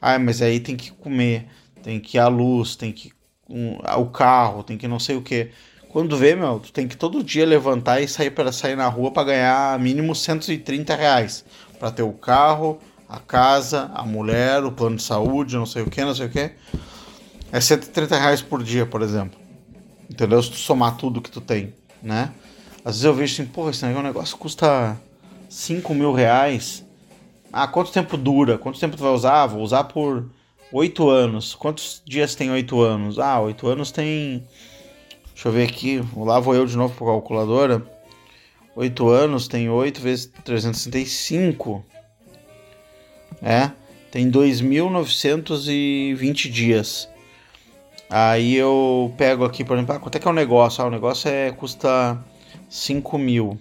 Ah, 0.00 0.18
mas 0.18 0.42
aí 0.42 0.60
tem 0.60 0.76
que 0.76 0.90
comer, 0.90 1.46
tem 1.82 1.98
que 1.98 2.16
ir 2.16 2.20
à 2.20 2.28
luz, 2.28 2.76
tem 2.76 2.92
que 2.92 3.12
um, 3.48 3.76
o 3.98 4.06
carro, 4.06 4.62
tem 4.62 4.76
que 4.76 4.88
não 4.88 4.98
sei 4.98 5.16
o 5.16 5.22
que. 5.22 5.50
Quando 5.92 6.16
vê, 6.16 6.34
meu, 6.34 6.58
tu 6.58 6.72
tem 6.72 6.88
que 6.88 6.96
todo 6.96 7.22
dia 7.22 7.44
levantar 7.44 8.00
e 8.00 8.08
sair 8.08 8.30
para 8.30 8.50
sair 8.50 8.74
na 8.74 8.88
rua 8.88 9.10
para 9.10 9.24
ganhar 9.24 9.78
mínimo 9.78 10.14
130 10.14 10.96
reais. 10.96 11.44
Para 11.78 11.90
ter 11.90 12.02
o 12.02 12.14
carro, 12.14 12.78
a 13.06 13.18
casa, 13.18 13.90
a 13.94 14.02
mulher, 14.02 14.64
o 14.64 14.72
plano 14.72 14.96
de 14.96 15.02
saúde, 15.02 15.54
não 15.54 15.66
sei 15.66 15.82
o 15.82 15.90
que, 15.90 16.02
não 16.02 16.14
sei 16.14 16.26
o 16.26 16.30
que. 16.30 16.50
É 17.52 17.60
130 17.60 18.18
reais 18.18 18.40
por 18.40 18.62
dia, 18.62 18.86
por 18.86 19.02
exemplo. 19.02 19.38
Entendeu? 20.08 20.42
Se 20.42 20.50
tu 20.50 20.56
somar 20.56 20.96
tudo 20.96 21.20
que 21.20 21.30
tu 21.30 21.42
tem, 21.42 21.74
né? 22.02 22.32
Às 22.82 22.94
vezes 22.94 23.04
eu 23.04 23.14
vejo 23.14 23.34
assim, 23.34 23.44
porra, 23.44 23.70
esse 23.70 23.84
negócio 23.84 24.38
custa 24.38 24.98
5 25.46 25.94
mil 25.94 26.14
reais. 26.14 26.86
Ah, 27.52 27.68
quanto 27.68 27.92
tempo 27.92 28.16
dura? 28.16 28.56
Quanto 28.56 28.80
tempo 28.80 28.96
tu 28.96 29.02
vai 29.02 29.12
usar? 29.12 29.44
Vou 29.46 29.60
usar 29.60 29.84
por 29.84 30.24
8 30.72 31.10
anos. 31.10 31.54
Quantos 31.54 32.02
dias 32.06 32.34
tem 32.34 32.50
8 32.50 32.80
anos? 32.80 33.18
Ah, 33.18 33.38
8 33.40 33.68
anos 33.68 33.92
tem 33.92 34.42
Deixa 35.34 35.48
eu 35.48 35.52
ver 35.52 35.68
aqui. 35.68 36.00
Lá 36.16 36.38
vou 36.38 36.54
eu 36.54 36.64
de 36.66 36.76
novo 36.76 36.94
para 36.94 37.06
a 37.06 37.10
calculadora. 37.10 37.82
8 38.74 39.06
anos 39.08 39.46
tem 39.48 39.68
8 39.68 40.00
vezes 40.00 40.32
365. 40.44 41.84
É. 43.42 43.70
Tem 44.10 44.30
2.920 44.30 46.50
dias. 46.50 47.06
Aí 48.08 48.54
eu 48.54 49.12
pego 49.16 49.44
aqui, 49.44 49.64
por 49.64 49.76
exemplo, 49.76 49.94
ah, 49.94 49.98
quanto 49.98 50.16
é 50.16 50.20
que 50.20 50.28
é 50.28 50.30
o 50.30 50.34
negócio? 50.34 50.84
Ah, 50.84 50.86
o 50.86 50.90
negócio 50.90 51.28
é, 51.30 51.50
custa 51.50 52.22
5 52.68 53.18
mil. 53.18 53.58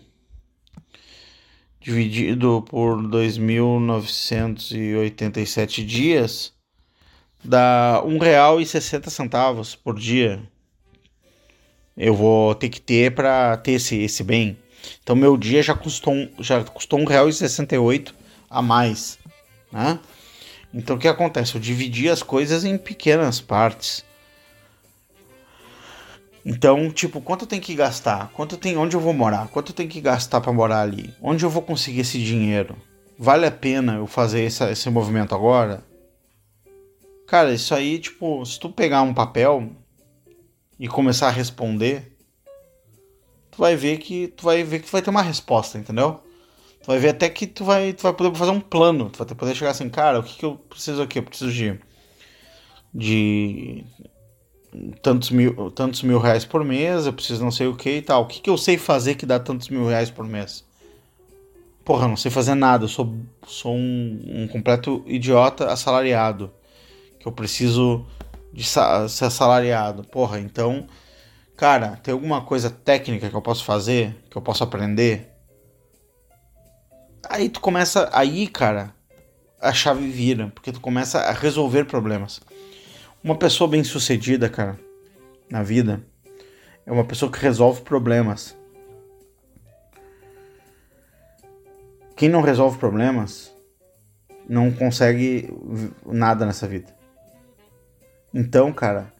Dividido 1.80 2.62
por 2.70 3.02
2.987 3.02 5.86
dias, 5.86 6.54
dá 7.44 8.02
R$ 8.02 8.10
1,60 8.10 9.78
por 9.82 9.98
dia 9.98 10.51
eu 12.02 12.16
vou 12.16 12.56
ter 12.56 12.68
que 12.70 12.82
ter 12.82 13.14
para 13.14 13.56
ter 13.58 13.74
esse, 13.74 13.96
esse 14.02 14.24
bem. 14.24 14.58
Então 15.04 15.16
meu 15.16 15.38
dia 15.38 15.62
já 15.62 15.76
custou, 15.76 16.28
já 16.40 16.64
custou 16.64 17.00
um 17.00 17.06
real 17.06 17.30
e 17.30 17.34
sessenta 17.34 17.76
a 18.50 18.62
mais, 18.62 19.20
né? 19.72 20.00
Então 20.74 20.96
o 20.96 21.00
que 21.00 21.08
acontece? 21.08 21.54
Eu 21.54 21.62
dividi 21.62 22.10
as 22.10 22.24
coisas 22.24 22.66
em 22.66 22.76
pequenas 22.76 23.40
partes. 23.40 24.04
Então, 26.44 26.90
tipo, 26.90 27.22
quanto 27.22 27.44
eu 27.44 27.48
tenho 27.48 27.62
que 27.62 27.76
gastar? 27.76 28.32
Quanto 28.34 28.58
tem 28.58 28.76
onde 28.76 28.96
eu 28.96 29.00
vou 29.00 29.14
morar? 29.14 29.48
Quanto 29.50 29.72
tenho 29.72 29.88
que 29.88 30.02
gastar 30.02 30.42
para 30.42 30.52
morar 30.52 30.82
ali? 30.82 31.14
Onde 31.22 31.46
eu 31.46 31.52
vou 31.52 31.62
conseguir 31.62 32.00
esse 32.00 32.18
dinheiro? 32.18 32.76
Vale 33.16 33.46
a 33.46 33.52
pena 33.52 33.98
eu 33.98 34.08
fazer 34.08 34.44
essa, 34.44 34.72
esse 34.72 34.90
movimento 34.90 35.36
agora? 35.36 35.84
Cara, 37.28 37.54
isso 37.54 37.76
aí, 37.76 38.00
tipo, 38.00 38.44
se 38.44 38.60
tu 38.60 38.72
pegar 38.72 39.04
um 39.04 39.14
papel, 39.14 39.70
e 40.82 40.88
começar 40.88 41.28
a 41.28 41.30
responder, 41.32 42.18
tu 43.52 43.60
vai 43.60 43.76
ver 43.76 44.00
que 44.00 44.30
tu 44.30 44.44
vai 44.44 44.64
ver 44.64 44.80
que 44.80 44.88
tu 44.88 44.92
vai 44.92 45.04
ter 45.04 45.12
uma 45.12 45.22
resposta, 45.22 45.78
entendeu? 45.78 46.20
Tu 46.82 46.88
vai 46.88 46.98
ver 46.98 47.10
até 47.10 47.30
que 47.30 47.46
tu 47.46 47.64
vai, 47.64 47.94
tu 47.94 48.02
vai 48.02 48.12
poder 48.12 48.36
fazer 48.36 48.50
um 48.50 48.60
plano, 48.60 49.08
tu 49.12 49.24
vai 49.24 49.28
poder 49.28 49.54
chegar 49.54 49.70
assim, 49.70 49.88
cara, 49.90 50.20
o 50.20 50.24
que, 50.24 50.40
que 50.40 50.44
eu 50.44 50.56
preciso 50.56 51.04
aqui? 51.04 51.20
Eu 51.20 51.24
preciso 51.24 51.52
de 51.52 51.80
de 52.94 53.86
tantos 55.04 55.30
mil, 55.30 55.70
tantos 55.70 56.02
mil 56.02 56.18
reais 56.18 56.46
por 56.46 56.66
mês, 56.66 57.06
eu 57.06 57.14
preciso 57.14 57.44
não 57.44 57.52
sei 57.52 57.68
o 57.68 57.76
que 57.76 57.98
e 57.98 58.02
tal. 58.02 58.24
O 58.24 58.26
que, 58.26 58.42
que 58.42 58.50
eu 58.50 58.58
sei 58.58 58.76
fazer 58.76 59.14
que 59.14 59.26
dá 59.28 59.40
tantos 59.40 59.70
mil 59.70 59.86
reais 59.86 60.10
por 60.10 60.26
mês? 60.26 60.66
Porra, 61.86 62.08
não 62.08 62.18
sei 62.18 62.32
fazer 62.32 62.56
nada, 62.56 62.86
eu 62.86 62.88
sou, 62.88 63.16
sou 63.46 63.76
um, 63.76 64.20
um 64.26 64.48
completo 64.48 65.04
idiota 65.06 65.72
assalariado. 65.72 66.52
Que 67.20 67.28
eu 67.28 67.32
preciso 67.32 68.04
de 68.54 68.64
ser 68.64 69.26
assalariado. 69.26 70.04
Porra, 70.04 70.40
então, 70.40 70.88
cara, 71.56 71.98
tem 71.98 72.14
alguma 72.14 72.42
coisa 72.42 72.70
técnica 72.70 73.30
que 73.30 73.36
eu 73.36 73.42
posso 73.42 73.64
fazer, 73.64 74.16
que 74.30 74.38
eu 74.38 74.42
posso 74.42 74.64
aprender? 74.64 75.30
Aí 77.30 77.50
tu 77.50 77.62
começa, 77.62 78.10
aí, 78.12 78.48
cara, 78.48 78.94
a 79.60 79.72
chave 79.72 80.10
vira, 80.10 80.52
porque 80.54 80.72
tu 80.72 80.82
começa 80.82 81.20
a 81.20 81.32
resolver 81.32 81.86
problemas. 81.86 82.42
Uma 83.24 83.36
pessoa 83.36 83.70
bem-sucedida, 83.70 84.50
cara, 84.50 84.80
na 85.50 85.62
vida, 85.62 86.04
é 86.86 86.92
uma 86.92 87.06
pessoa 87.06 87.32
que 87.32 87.40
resolve 87.40 87.82
problemas. 87.82 88.58
Quem 92.16 92.28
não 92.28 92.42
resolve 92.42 92.78
problemas 92.78 93.56
não 94.50 94.72
consegue 94.72 95.50
nada 96.06 96.46
nessa 96.46 96.68
vida. 96.68 97.01
Então, 98.34 98.72
cara, 98.72 99.12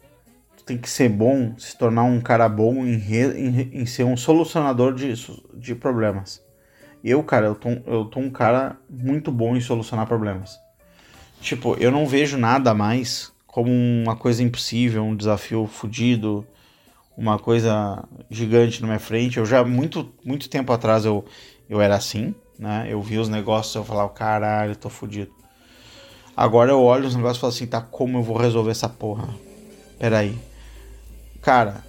tu 0.56 0.64
tem 0.64 0.78
que 0.78 0.88
ser 0.88 1.08
bom, 1.08 1.54
se 1.58 1.76
tornar 1.76 2.04
um 2.04 2.20
cara 2.20 2.48
bom 2.48 2.86
em, 2.86 2.96
re, 2.96 3.38
em, 3.38 3.82
em 3.82 3.86
ser 3.86 4.04
um 4.04 4.16
solucionador 4.16 4.94
de, 4.94 5.12
de 5.54 5.74
problemas. 5.74 6.42
Eu, 7.04 7.22
cara, 7.22 7.46
eu 7.46 7.54
tô, 7.54 7.68
eu 7.86 8.04
tô 8.06 8.20
um 8.20 8.30
cara 8.30 8.76
muito 8.88 9.30
bom 9.30 9.56
em 9.56 9.60
solucionar 9.60 10.06
problemas. 10.06 10.58
Tipo, 11.40 11.74
eu 11.80 11.90
não 11.90 12.06
vejo 12.06 12.38
nada 12.38 12.72
mais 12.72 13.32
como 13.46 13.70
uma 13.70 14.16
coisa 14.16 14.42
impossível, 14.42 15.02
um 15.02 15.16
desafio 15.16 15.66
fodido, 15.66 16.46
uma 17.16 17.38
coisa 17.38 18.02
gigante 18.30 18.80
na 18.80 18.86
minha 18.86 19.00
frente. 19.00 19.38
Eu 19.38 19.44
já, 19.44 19.64
muito, 19.64 20.14
muito 20.24 20.48
tempo 20.48 20.72
atrás, 20.72 21.04
eu, 21.04 21.24
eu 21.68 21.80
era 21.80 21.96
assim, 21.96 22.34
né? 22.58 22.86
Eu 22.88 23.02
vi 23.02 23.18
os 23.18 23.28
negócios 23.28 23.74
eu 23.74 23.84
falava, 23.84 24.08
caralho, 24.10 24.76
tô 24.76 24.88
fodido. 24.88 25.41
Agora 26.36 26.70
eu 26.70 26.80
olho 26.80 27.06
os 27.06 27.14
negócios 27.14 27.38
e 27.38 27.40
falo 27.40 27.52
assim, 27.52 27.66
tá, 27.66 27.80
como 27.80 28.18
eu 28.18 28.22
vou 28.22 28.36
resolver 28.36 28.70
essa 28.70 28.88
porra? 28.88 29.28
Peraí. 29.98 30.38
Cara, 31.42 31.84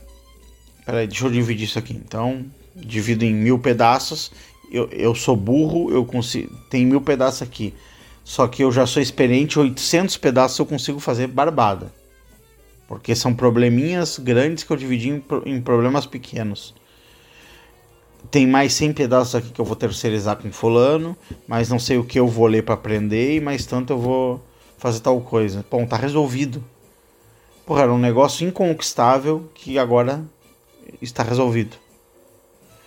peraí, 0.86 1.08
deixa 1.08 1.26
eu 1.26 1.32
dividir 1.32 1.66
isso 1.66 1.80
aqui. 1.80 1.94
Então, 1.94 2.46
divido 2.76 3.24
em 3.24 3.34
mil 3.34 3.58
pedaços. 3.58 4.32
Eu, 4.72 4.90
eu 4.90 5.16
sou 5.16 5.36
burro, 5.36 5.92
eu 5.92 6.04
consigo. 6.04 6.54
Tem 6.70 6.86
mil 6.86 7.02
pedaços 7.02 7.42
aqui. 7.42 7.74
Só 8.24 8.48
que 8.48 8.64
eu 8.64 8.72
já 8.72 8.86
sou 8.86 9.02
experiente, 9.02 9.60
800 9.60 10.18
pedaços 10.18 10.58
eu 10.58 10.66
consigo 10.66 11.00
fazer 11.00 11.28
barbada. 11.28 11.92
Porque 12.88 13.16
são 13.16 13.34
probleminhas 13.34 14.18
grandes 14.18 14.64
que 14.64 14.72
eu 14.72 14.78
dividi 14.78 15.10
em, 15.10 15.24
em 15.46 15.62
problemas 15.62 16.06
pequenos. 16.06 16.74
Tem 18.32 18.48
mais 18.48 18.74
100 18.74 18.94
pedaços 18.94 19.36
aqui 19.36 19.50
que 19.50 19.62
eu 19.62 19.66
vou 19.66 19.76
terceirizar 19.76 20.38
com 20.38 20.52
fulano, 20.52 21.16
mas 21.48 21.70
não 21.70 21.78
sei 21.78 21.98
o 21.98 22.04
que 22.04 22.20
eu 22.20 22.28
vou 22.28 22.48
ler 22.48 22.64
para 22.64 22.74
aprender 22.74 23.36
e 23.36 23.40
mais 23.40 23.66
tanto 23.66 23.94
eu 23.94 24.00
vou 24.00 24.44
fazer 24.78 25.00
tal 25.02 25.22
coisa. 25.22 25.64
Bom, 25.70 25.86
tá 25.86 25.96
resolvido. 25.96 26.64
Porra, 27.66 27.84
era 27.84 27.94
um 27.94 28.00
negócio 28.00 28.48
inconquistável 28.48 29.50
que 29.54 29.78
agora 29.78 30.24
está 31.02 31.24
resolvido. 31.24 31.78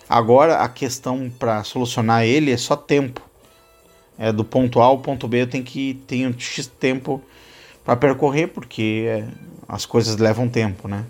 Agora 0.09 0.59
a 0.59 0.69
questão 0.69 1.31
para 1.39 1.65
solucionar 1.65 2.25
ele 2.25 2.51
é 2.51 2.57
só 2.57 2.77
tempo. 2.77 3.21
É 4.19 4.33
do 4.33 4.45
ponto 4.45 4.81
A 4.81 4.85
ao 4.85 4.99
ponto 4.99 5.27
B 5.29 5.43
eu 5.43 5.47
tenho 5.47 5.65
que 5.65 5.95
ter 6.07 6.27
um 6.27 6.39
X 6.39 6.67
tempo 6.67 7.23
para 7.85 7.97
percorrer, 7.97 8.49
porque 8.49 9.05
é, 9.07 9.29
as 9.69 9.87
coisas 9.87 10.17
levam 10.17 10.49
tempo, 10.49 10.89
né? 10.89 11.05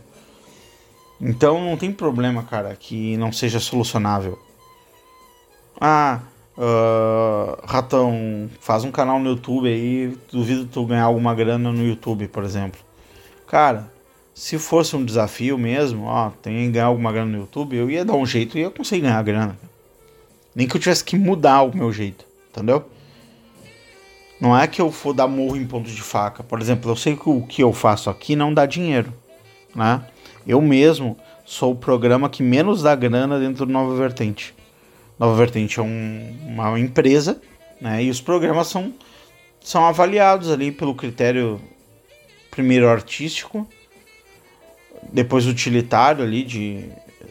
Então 1.21 1.65
não 1.65 1.77
tem 1.77 1.93
problema, 1.93 2.43
cara, 2.43 2.77
que 2.77 3.17
não 3.17 3.33
seja 3.33 3.59
solucionável. 3.59 4.39
Ah, 5.81 6.21
uh, 6.57 7.67
Ratão, 7.67 8.51
faz 8.61 8.85
um 8.85 8.91
canal 8.91 9.19
no 9.19 9.31
YouTube 9.31 9.69
aí, 9.69 10.17
duvido 10.31 10.67
tu 10.67 10.85
ganhar 10.87 11.05
alguma 11.05 11.35
grana 11.35 11.73
no 11.73 11.85
YouTube, 11.85 12.29
por 12.29 12.45
exemplo. 12.45 12.81
Cara, 13.47 13.91
se 14.35 14.59
fosse 14.59 14.95
um 14.97 15.05
desafio 15.05 15.57
mesmo, 15.57 16.05
ó, 16.05 16.31
tem 16.43 16.67
que 16.67 16.73
ganhar 16.73 16.87
alguma 16.87 17.13
grana 17.13 17.33
no 17.33 17.39
YouTube, 17.39 17.77
eu 17.77 17.91
ia 17.91 18.05
dar 18.05 18.15
um 18.15 18.27
jeito 18.27 18.59
e 18.59 18.61
ia 18.63 18.71
conseguir 18.71 19.03
ganhar 19.03 19.23
grana. 19.23 19.59
Nem 20.55 20.67
que 20.67 20.77
eu 20.77 20.81
tivesse 20.81 21.05
que 21.05 21.17
mudar 21.17 21.63
o 21.63 21.75
meu 21.75 21.93
jeito, 21.93 22.25
entendeu? 22.51 22.85
Não 24.41 24.57
é 24.57 24.67
que 24.67 24.81
eu 24.81 24.93
for 24.93 25.15
dar 25.15 25.27
morro 25.27 25.57
em 25.57 25.67
ponto 25.67 25.89
de 25.89 26.03
faca. 26.03 26.43
Por 26.43 26.61
exemplo, 26.61 26.91
eu 26.91 26.97
sei 26.97 27.17
que 27.17 27.29
o 27.29 27.43
que 27.43 27.63
eu 27.63 27.73
faço 27.73 28.11
aqui 28.11 28.37
não 28.37 28.53
dá 28.53 28.67
dinheiro, 28.67 29.13
né? 29.75 30.03
Eu 30.47 30.61
mesmo 30.63 31.17
sou 31.45 31.73
o 31.73 31.77
programa 31.77 32.29
que 32.31 32.43
menos 32.43 32.83
dá 32.83 32.95
grana 32.95 33.39
dentro 33.39 33.67
do 33.67 33.73
Nova 33.73 33.97
Vertente. 33.97 34.55
Nova 35.19 35.35
Vertente 35.37 35.81
é 35.81 35.83
um, 35.83 36.37
uma 36.47 36.79
empresa, 36.79 37.41
né? 37.81 38.05
E 38.05 38.11
os 38.11 38.21
programas 38.21 38.69
são, 38.69 38.93
são 39.61 39.85
avaliados 39.85 40.51
ali 40.51 40.71
pelo 40.71 40.95
critério 40.95 41.61
primeiro 42.51 42.89
artístico 42.89 43.67
depois 45.13 45.47
utilitário 45.47 46.25
ali 46.25 46.43
de 46.43 46.85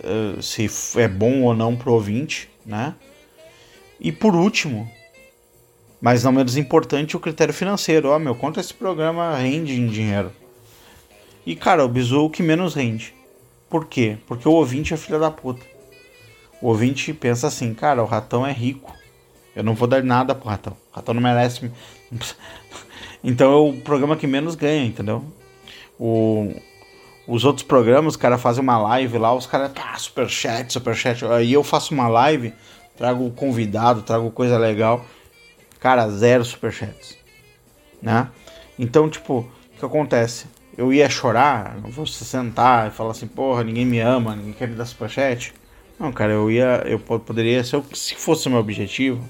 uh, 0.04 0.42
se 0.42 0.70
é 0.98 1.08
bom 1.08 1.44
ou 1.44 1.54
não 1.54 1.76
pro 1.76 1.94
ouvinte, 1.94 2.50
né? 2.66 2.96
E 4.00 4.12
por 4.12 4.36
último, 4.36 4.90
mas 6.02 6.24
não 6.24 6.32
menos 6.32 6.58
importante, 6.58 7.16
o 7.16 7.20
critério 7.20 7.54
financeiro. 7.54 8.10
Ó, 8.10 8.16
oh, 8.16 8.20
meu, 8.20 8.36
quanto 8.36 8.60
esse 8.60 8.74
programa 8.74 9.36
rende 9.36 9.80
em 9.80 9.88
dinheiro? 9.88 10.32
E 11.46 11.56
cara, 11.56 11.86
o 11.86 11.90
bizu 11.90 12.16
é 12.16 12.20
o 12.20 12.30
que 12.30 12.42
menos 12.42 12.74
rende. 12.74 13.14
Por 13.70 13.86
quê? 13.86 14.18
Porque 14.28 14.48
o 14.48 14.52
ouvinte 14.54 14.94
é 14.94 14.98
filho 14.98 15.20
da 15.20 15.30
puta. 15.30 15.66
O 16.62 16.68
ouvinte 16.68 17.14
pensa 17.14 17.48
assim, 17.48 17.74
cara, 17.74 18.02
o 18.02 18.06
ratão 18.06 18.46
é 18.46 18.52
rico. 18.52 18.94
Eu 19.56 19.64
não 19.64 19.76
vou 19.76 19.88
dar 19.88 20.04
nada 20.04 20.34
pro 20.34 20.50
ratão. 20.50 20.74
O 20.92 20.96
ratão 20.96 21.14
não 21.14 21.22
merece. 21.22 21.72
então 23.24 23.52
é 23.52 23.56
o 23.56 23.74
programa 23.82 24.18
que 24.18 24.28
menos 24.28 24.56
ganha, 24.56 24.86
entendeu? 24.86 25.24
O, 26.00 26.54
os 27.28 27.46
outros 27.46 27.66
programas, 27.66 28.14
os 28.14 28.18
caras 28.18 28.42
fazem 28.42 28.64
uma 28.64 28.78
live 28.78 29.18
lá, 29.18 29.34
os 29.34 29.46
caras, 29.46 29.72
ah, 29.76 29.98
superchat, 29.98 30.72
superchat. 30.72 31.26
Aí 31.26 31.54
eu 31.54 31.64
faço 31.64 31.94
uma 31.94 32.08
live, 32.08 32.54
trago 32.98 33.30
convidado, 33.32 34.02
trago 34.02 34.30
coisa 34.32 34.58
legal. 34.58 35.06
Cara, 35.80 36.10
zero 36.10 36.44
superchats. 36.44 37.18
Né? 38.02 38.28
Então, 38.78 39.10
tipo, 39.10 39.40
o 39.76 39.80
que 39.80 39.86
acontece? 39.86 40.48
Eu 40.78 40.92
ia 40.92 41.10
chorar, 41.10 41.78
não 41.82 41.90
vou 41.90 42.06
sentar 42.06 42.88
e 42.88 42.92
falar 42.92 43.12
assim, 43.12 43.28
porra, 43.28 43.64
ninguém 43.64 43.86
me 43.86 44.00
ama, 44.00 44.36
ninguém 44.36 44.54
quer 44.54 44.68
me 44.68 44.76
dar 44.76 44.86
superchat. 44.86 45.54
Não, 45.98 46.12
cara, 46.12 46.34
eu 46.34 46.52
ia, 46.52 46.84
eu 46.86 47.00
poderia, 47.00 47.64
se, 47.64 47.74
eu, 47.74 47.86
se 47.94 48.16
fosse 48.16 48.50
meu 48.50 48.60
objetivo, 48.60 49.24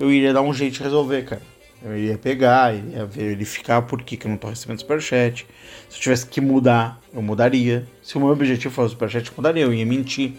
eu 0.00 0.10
iria 0.10 0.32
dar 0.32 0.42
um 0.42 0.52
jeito 0.52 0.74
de 0.74 0.82
resolver, 0.82 1.22
cara. 1.22 1.42
Eu 1.84 1.96
iria 1.96 2.18
pegar, 2.18 2.74
iria 2.74 3.04
verificar 3.04 3.82
por 3.82 4.02
que, 4.02 4.16
que 4.16 4.26
eu 4.26 4.30
não 4.30 4.36
tô 4.36 4.48
recebendo 4.48 4.80
superchat. 4.80 5.46
Se 5.88 5.96
eu 5.96 6.00
tivesse 6.00 6.26
que 6.26 6.40
mudar, 6.40 7.00
eu 7.12 7.22
mudaria. 7.22 7.86
Se 8.02 8.16
o 8.16 8.20
meu 8.20 8.28
objetivo 8.28 8.72
fosse 8.72 8.90
superchat, 8.90 9.28
eu 9.28 9.34
mudaria. 9.36 9.62
Eu 9.62 9.74
ia 9.74 9.86
mentir 9.86 10.34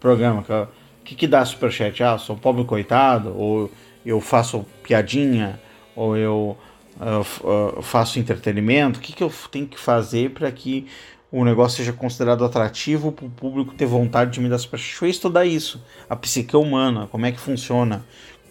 programa. 0.00 0.40
O 0.40 1.04
que, 1.04 1.14
que 1.14 1.26
dá 1.26 1.44
superchat? 1.44 2.02
Ah, 2.02 2.18
sou 2.18 2.36
pobre 2.36 2.64
coitado? 2.64 3.36
Ou 3.36 3.70
eu 4.04 4.20
faço 4.20 4.66
piadinha? 4.82 5.60
Ou 5.94 6.16
eu 6.16 6.56
uh, 7.00 7.78
uh, 7.78 7.82
faço 7.82 8.18
entretenimento? 8.18 8.98
O 8.98 9.02
que, 9.02 9.12
que 9.12 9.22
eu 9.22 9.32
tenho 9.50 9.66
que 9.66 9.78
fazer 9.78 10.30
para 10.30 10.50
que 10.50 10.86
o 11.30 11.44
negócio 11.44 11.78
seja 11.78 11.92
considerado 11.92 12.44
atrativo 12.44 13.10
para 13.10 13.24
o 13.24 13.30
público 13.30 13.74
ter 13.74 13.86
vontade 13.86 14.32
de 14.32 14.40
me 14.40 14.48
dar 14.48 14.58
superchat? 14.58 14.90
Deixa 14.90 15.04
eu 15.04 15.10
estudar 15.10 15.46
isso. 15.46 15.82
A 16.08 16.16
psique 16.16 16.56
humana, 16.56 17.08
como 17.10 17.26
é 17.26 17.32
que 17.32 17.40
funciona 17.40 18.04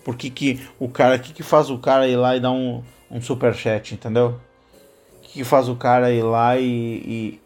por 0.03 0.15
que, 0.15 0.29
que 0.29 0.59
o 0.79 0.89
cara, 0.89 1.15
o 1.15 1.19
que, 1.19 1.33
que 1.33 1.43
faz 1.43 1.69
o 1.69 1.77
cara 1.77 2.07
ir 2.07 2.15
lá 2.15 2.35
e 2.35 2.39
dar 2.39 2.51
um, 2.51 2.83
um 3.09 3.21
super 3.21 3.53
chat, 3.53 3.93
entendeu? 3.93 4.39
O 5.17 5.21
que, 5.21 5.33
que 5.33 5.43
faz 5.43 5.69
o 5.69 5.75
cara 5.75 6.11
ir 6.11 6.23
lá 6.23 6.57
e, 6.57 7.39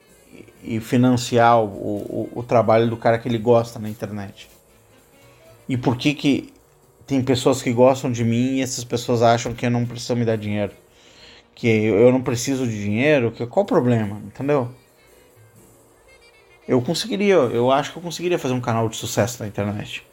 e, 0.63 0.75
e 0.75 0.79
financiar 0.79 1.59
o, 1.59 1.65
o, 1.65 2.29
o, 2.35 2.43
trabalho 2.43 2.89
do 2.89 2.97
cara 2.97 3.17
que 3.17 3.27
ele 3.27 3.37
gosta 3.37 3.77
na 3.79 3.89
internet? 3.89 4.49
E 5.67 5.75
por 5.75 5.97
que 5.97 6.13
que 6.13 6.53
tem 7.05 7.21
pessoas 7.21 7.61
que 7.61 7.71
gostam 7.73 8.11
de 8.11 8.23
mim 8.23 8.55
e 8.55 8.61
essas 8.61 8.83
pessoas 8.83 9.21
acham 9.21 9.53
que 9.53 9.65
eu 9.65 9.71
não 9.71 9.85
preciso 9.85 10.15
me 10.15 10.25
dar 10.25 10.37
dinheiro? 10.37 10.71
Que 11.55 11.67
eu 11.67 12.11
não 12.11 12.21
preciso 12.21 12.67
de 12.67 12.83
dinheiro? 12.83 13.31
Que, 13.31 13.47
qual 13.47 13.63
o 13.63 13.67
problema, 13.67 14.21
entendeu? 14.25 14.69
Eu 16.67 16.81
conseguiria, 16.81 17.33
eu 17.33 17.71
acho 17.71 17.91
que 17.91 17.97
eu 17.97 18.03
conseguiria 18.03 18.37
fazer 18.37 18.53
um 18.53 18.61
canal 18.61 18.89
de 18.89 18.97
sucesso 18.97 19.41
na 19.41 19.47
internet. 19.47 20.03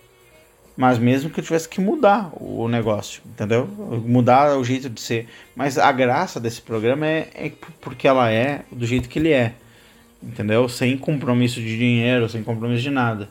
Mas 0.76 0.98
mesmo 0.98 1.28
que 1.28 1.40
eu 1.40 1.44
tivesse 1.44 1.68
que 1.68 1.80
mudar 1.80 2.30
o 2.34 2.66
negócio, 2.68 3.22
entendeu? 3.26 3.66
Mudar 3.66 4.56
o 4.56 4.64
jeito 4.64 4.88
de 4.88 5.00
ser. 5.00 5.28
Mas 5.54 5.76
a 5.76 5.90
graça 5.92 6.40
desse 6.40 6.62
programa 6.62 7.06
é, 7.06 7.28
é 7.34 7.52
porque 7.80 8.08
ela 8.08 8.30
é 8.30 8.62
do 8.70 8.86
jeito 8.86 9.08
que 9.08 9.18
ele 9.18 9.32
é. 9.32 9.54
Entendeu? 10.22 10.68
Sem 10.68 10.96
compromisso 10.96 11.60
de 11.60 11.76
dinheiro, 11.76 12.28
sem 12.28 12.42
compromisso 12.42 12.82
de 12.82 12.90
nada. 12.90 13.28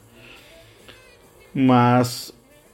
Mas 1.53 2.33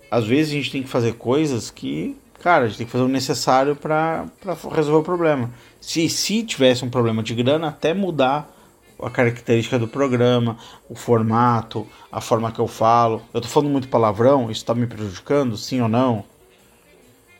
às 0.10 0.26
vezes 0.26 0.52
a 0.52 0.56
gente 0.56 0.72
tem 0.72 0.84
que 0.84 0.90
fazer 0.90 1.14
coisas 1.14 1.70
que, 1.70 2.16
cara, 2.42 2.66
a 2.66 2.68
gente 2.68 2.78
tem 2.78 2.86
que 2.86 2.92
fazer 2.92 3.04
o 3.04 3.08
necessário 3.08 3.76
para 3.76 4.26
resolver 4.72 5.02
o 5.02 5.04
problema. 5.04 5.52
Se, 5.82 6.08
se 6.10 6.44
tivesse 6.44 6.84
um 6.84 6.90
problema 6.90 7.24
de 7.24 7.34
grana, 7.36 7.70
até 7.70 7.94
mudar 7.94 8.54
a 9.00 9.10
característica 9.10 9.78
do 9.78 9.88
programa, 9.88 10.58
o 10.90 10.96
formato, 10.96 11.88
a 12.12 12.20
forma 12.20 12.52
que 12.52 12.60
eu 12.60 12.68
falo. 12.68 13.22
Eu 13.34 13.42
tô 13.42 13.48
falando 13.48 13.72
muito 13.72 13.88
palavrão, 13.88 14.50
isso 14.50 14.66
tá 14.66 14.74
me 14.74 14.88
prejudicando, 14.88 15.56
sim 15.56 15.82
ou 15.82 15.88
não? 15.88 16.24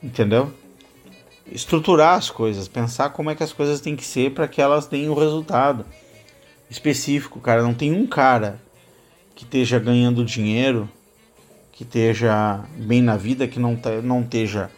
Entendeu? 0.02 0.54
Estruturar 1.52 2.16
as 2.16 2.30
coisas, 2.30 2.68
pensar 2.68 3.10
como 3.10 3.32
é 3.32 3.36
que 3.36 3.44
as 3.44 3.54
coisas 3.54 3.82
têm 3.82 3.96
que 3.96 4.06
ser 4.06 4.34
para 4.34 4.48
que 4.48 4.62
elas 4.62 4.86
tenham 4.86 5.14
o 5.14 5.20
resultado 5.20 5.86
específico, 6.70 7.40
cara. 7.40 7.64
Não 7.64 7.74
tem 7.74 7.92
um 7.92 8.06
cara 8.06 8.62
que 9.36 9.44
esteja 9.44 9.80
ganhando 9.80 10.26
dinheiro, 10.26 10.90
que 11.72 11.84
esteja 11.84 12.64
bem 12.76 13.02
na 13.02 13.16
vida, 13.16 13.48
que 13.48 13.60
não, 13.60 13.80
não 14.04 14.22
esteja 14.22 14.70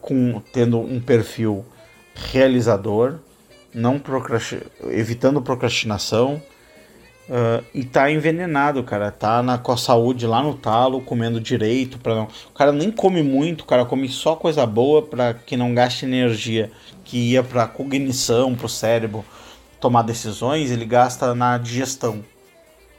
com, 0.00 0.40
tendo 0.52 0.78
um 0.78 1.00
perfil 1.00 1.64
realizador, 2.14 3.18
não 3.74 3.98
procrasti 3.98 4.60
evitando 4.88 5.40
procrastinação 5.40 6.42
uh, 7.28 7.64
e 7.72 7.84
tá 7.84 8.10
envenenado, 8.10 8.82
cara. 8.82 9.10
Tá 9.10 9.42
na, 9.42 9.58
com 9.58 9.72
a 9.72 9.76
saúde 9.76 10.26
lá 10.26 10.42
no 10.42 10.54
talo, 10.54 11.00
comendo 11.00 11.40
direito. 11.40 11.98
Pra 11.98 12.14
não... 12.14 12.28
O 12.48 12.52
cara 12.52 12.72
nem 12.72 12.90
come 12.90 13.22
muito, 13.22 13.62
o 13.62 13.66
cara 13.66 13.84
come 13.84 14.08
só 14.08 14.34
coisa 14.34 14.66
boa 14.66 15.02
para 15.02 15.34
que 15.34 15.56
não 15.56 15.74
gaste 15.74 16.04
energia 16.04 16.70
que 17.04 17.32
ia 17.32 17.42
pra 17.42 17.66
cognição, 17.66 18.54
pro 18.54 18.68
cérebro 18.68 19.24
tomar 19.80 20.02
decisões, 20.02 20.70
ele 20.70 20.84
gasta 20.84 21.34
na 21.34 21.56
digestão. 21.56 22.22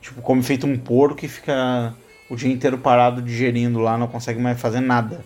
Tipo, 0.02 0.22
come 0.22 0.42
feito 0.42 0.66
um 0.66 0.78
porco 0.78 1.24
e 1.24 1.28
fica 1.28 1.94
o 2.28 2.36
dia 2.36 2.52
inteiro 2.52 2.78
parado 2.78 3.22
digerindo 3.22 3.80
lá, 3.80 3.98
não 3.98 4.08
consegue 4.08 4.40
mais 4.40 4.60
fazer 4.60 4.80
nada. 4.80 5.24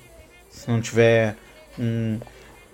Se 0.49 0.69
não 0.69 0.81
tiver 0.81 1.37
um, 1.79 2.19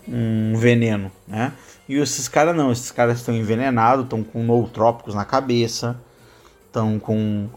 um 0.08 0.56
veneno, 0.56 1.12
né? 1.28 1.54
E 1.88 1.96
esses 1.96 2.28
caras 2.28 2.56
não, 2.56 2.72
esses 2.72 2.92
caras 2.92 3.18
estão 3.18 3.36
envenenados, 3.36 4.06
estão 4.06 4.24
com 4.24 4.44
nootrópicos 4.44 5.14
na 5.14 5.26
cabeça, 5.26 6.00
estão 6.68 6.98
com 6.98 7.50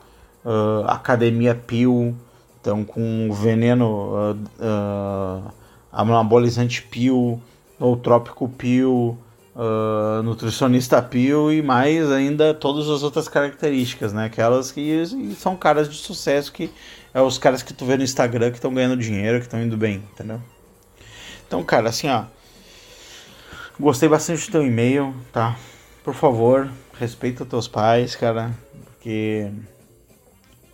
uh, 0.45 0.84
academia 0.86 1.55
pil, 1.55 2.16
estão 2.57 2.84
com 2.84 3.30
veneno 3.32 4.32
uh, 4.32 4.36
uh, 4.59 5.53
anabolizante 5.92 6.82
pil, 6.82 7.40
nootrópico 7.78 8.49
pil, 8.49 9.16
uh, 9.55 10.22
nutricionista 10.22 11.01
pio 11.01 11.53
e 11.53 11.62
mais 11.62 12.11
ainda 12.11 12.53
todas 12.53 12.88
as 12.88 13.03
outras 13.03 13.28
características, 13.28 14.12
né? 14.12 14.24
Aquelas 14.24 14.72
que 14.72 15.05
são 15.38 15.57
caras 15.57 15.88
de 15.88 15.97
sucesso, 15.97 16.53
que 16.53 16.70
é 17.12 17.20
os 17.20 17.38
caras 17.38 17.62
que 17.62 17.72
tu 17.72 17.84
vê 17.84 17.97
no 17.97 18.03
Instagram 18.03 18.51
que 18.51 18.57
estão 18.57 18.74
ganhando 18.74 18.97
dinheiro, 18.97 19.38
que 19.38 19.45
estão 19.45 19.62
indo 19.62 19.76
bem, 19.76 20.03
entendeu? 20.12 20.40
Então, 21.55 21.63
cara, 21.63 21.89
assim, 21.89 22.09
ó. 22.09 22.25
Gostei 23.79 24.09
bastante 24.09 24.45
do 24.47 24.51
teu 24.51 24.67
e-mail, 24.67 25.15
tá? 25.33 25.57
Por 26.03 26.13
favor, 26.13 26.69
respeita 26.99 27.47
teus 27.47 27.69
pais, 27.69 28.17
cara, 28.17 28.53
porque 28.87 29.53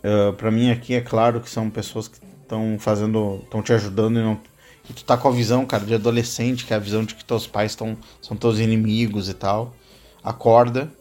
uh, 0.03 0.33
pra 0.33 0.49
mim 0.49 0.71
aqui 0.71 0.95
é 0.95 1.01
claro 1.01 1.39
que 1.39 1.51
são 1.51 1.69
pessoas 1.69 2.07
que 2.07 2.17
estão 2.41 2.77
fazendo, 2.79 3.41
estão 3.43 3.61
te 3.61 3.71
ajudando 3.73 4.17
e 4.17 4.23
não 4.23 4.39
e 4.89 4.93
tu 4.93 5.03
tá 5.03 5.15
com 5.15 5.27
a 5.27 5.31
visão, 5.31 5.67
cara, 5.67 5.85
de 5.85 5.93
adolescente, 5.93 6.65
que 6.65 6.73
é 6.73 6.77
a 6.77 6.79
visão 6.79 7.05
de 7.05 7.13
que 7.13 7.23
teus 7.23 7.45
pais 7.45 7.75
tão, 7.75 7.95
são 8.19 8.35
teus 8.35 8.57
inimigos 8.57 9.29
e 9.29 9.35
tal. 9.35 9.75
Acorda. 10.23 10.91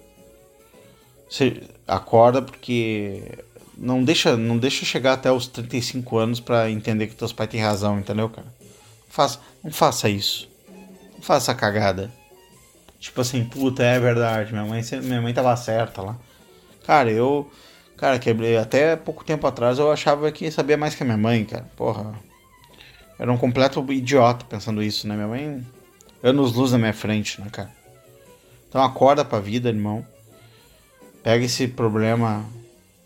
Acorda 1.88 2.42
porque 2.42 3.38
não 3.78 4.04
deixa, 4.04 4.36
não 4.36 4.58
deixa 4.58 4.84
chegar 4.84 5.14
até 5.14 5.32
os 5.32 5.46
35 5.46 6.18
anos 6.18 6.38
para 6.38 6.70
entender 6.70 7.06
que 7.06 7.16
teus 7.16 7.32
pais 7.32 7.48
têm 7.48 7.62
razão, 7.62 7.98
entendeu, 7.98 8.28
cara? 8.28 8.59
Faça, 9.10 9.40
não 9.62 9.72
faça 9.72 10.08
isso. 10.08 10.48
Não 11.14 11.20
faça 11.20 11.54
cagada. 11.54 12.10
Tipo 12.98 13.20
assim, 13.20 13.44
puta, 13.44 13.82
é 13.82 13.98
verdade, 13.98 14.52
minha 14.52 14.64
mãe, 14.64 14.82
minha 15.02 15.20
mãe 15.20 15.34
tava 15.34 15.54
certa 15.56 16.00
lá. 16.00 16.16
Cara, 16.86 17.10
eu. 17.10 17.50
Cara, 17.96 18.18
quebrei. 18.18 18.56
Até 18.56 18.96
pouco 18.96 19.24
tempo 19.24 19.46
atrás 19.46 19.78
eu 19.78 19.90
achava 19.90 20.30
que 20.30 20.50
sabia 20.50 20.76
mais 20.76 20.94
que 20.94 21.02
a 21.02 21.06
minha 21.06 21.18
mãe, 21.18 21.44
cara. 21.44 21.68
Porra. 21.76 22.14
Era 23.18 23.30
um 23.30 23.36
completo 23.36 23.84
idiota 23.92 24.46
pensando 24.46 24.82
isso, 24.82 25.06
né? 25.06 25.14
Minha 25.14 25.28
mãe. 25.28 25.66
Anos 26.22 26.52
luz 26.52 26.72
na 26.72 26.78
minha 26.78 26.92
frente, 26.92 27.40
né, 27.40 27.48
cara? 27.50 27.70
Então 28.68 28.82
acorda 28.82 29.24
pra 29.24 29.40
vida, 29.40 29.68
irmão. 29.68 30.06
Pega 31.22 31.44
esse 31.44 31.66
problema, 31.66 32.44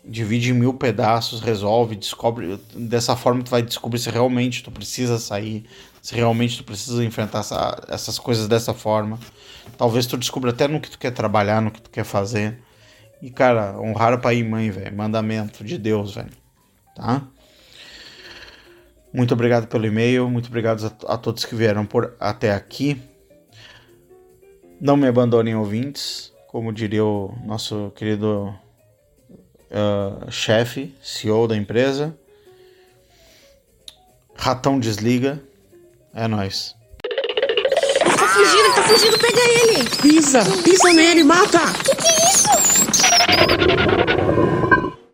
divide 0.03 0.51
em 0.51 0.53
mil 0.53 0.73
pedaços, 0.73 1.41
resolve, 1.41 1.95
descobre. 1.95 2.59
Dessa 2.75 3.15
forma 3.15 3.43
tu 3.43 3.49
vai 3.49 3.61
descobrir 3.61 3.99
se 3.99 4.09
realmente 4.09 4.63
tu 4.63 4.71
precisa 4.71 5.17
sair, 5.17 5.65
se 6.05 6.13
realmente 6.13 6.57
tu 6.57 6.63
precisa 6.63 7.03
enfrentar 7.03 7.39
essa, 7.39 7.83
essas 7.87 8.19
coisas 8.19 8.47
dessa 8.47 8.75
forma. 8.75 9.17
Talvez 9.75 10.05
tu 10.05 10.15
descubra 10.15 10.51
até 10.51 10.67
no 10.67 10.79
que 10.79 10.87
tu 10.87 10.99
quer 10.99 11.09
trabalhar, 11.09 11.59
no 11.63 11.71
que 11.71 11.81
tu 11.81 11.89
quer 11.89 12.03
fazer. 12.03 12.59
E, 13.19 13.31
cara, 13.31 13.75
honrar 13.81 14.13
o 14.13 14.21
pai 14.21 14.37
e 14.37 14.43
mãe, 14.43 14.69
velho. 14.69 14.95
Mandamento 14.95 15.63
de 15.63 15.79
Deus, 15.79 16.13
velho. 16.13 16.29
Tá? 16.95 17.23
Muito 19.11 19.33
obrigado 19.33 19.65
pelo 19.65 19.83
e-mail, 19.83 20.29
muito 20.29 20.45
obrigado 20.45 20.85
a, 20.85 21.13
a, 21.15 21.17
todos 21.17 21.43
que 21.43 21.55
vieram 21.55 21.87
por 21.87 22.15
até 22.19 22.53
aqui. 22.53 23.01
Não 24.79 24.95
me 24.95 25.07
abandonem 25.07 25.55
ouvintes, 25.55 26.31
como 26.49 26.71
diria 26.71 27.03
o 27.03 27.35
nosso 27.43 27.91
querido 27.95 28.53
uh, 29.71 30.31
chefe, 30.31 30.93
CEO 31.01 31.47
da 31.47 31.57
empresa. 31.57 32.15
Ratão 34.35 34.79
desliga. 34.79 35.41
É 36.17 36.29
nós. 36.29 36.73
Tá 38.17 38.27
fugindo, 38.29 38.73
tá 38.73 38.83
fugindo, 38.83 39.17
pega 39.19 39.37
ele! 39.37 39.83
Pisa, 40.01 40.39
pisa 40.63 40.93
nele, 40.93 41.25
mata! 41.25 41.59
Que 41.83 41.93
que 41.93 42.07
é 42.07 42.29
isso? 42.31 44.14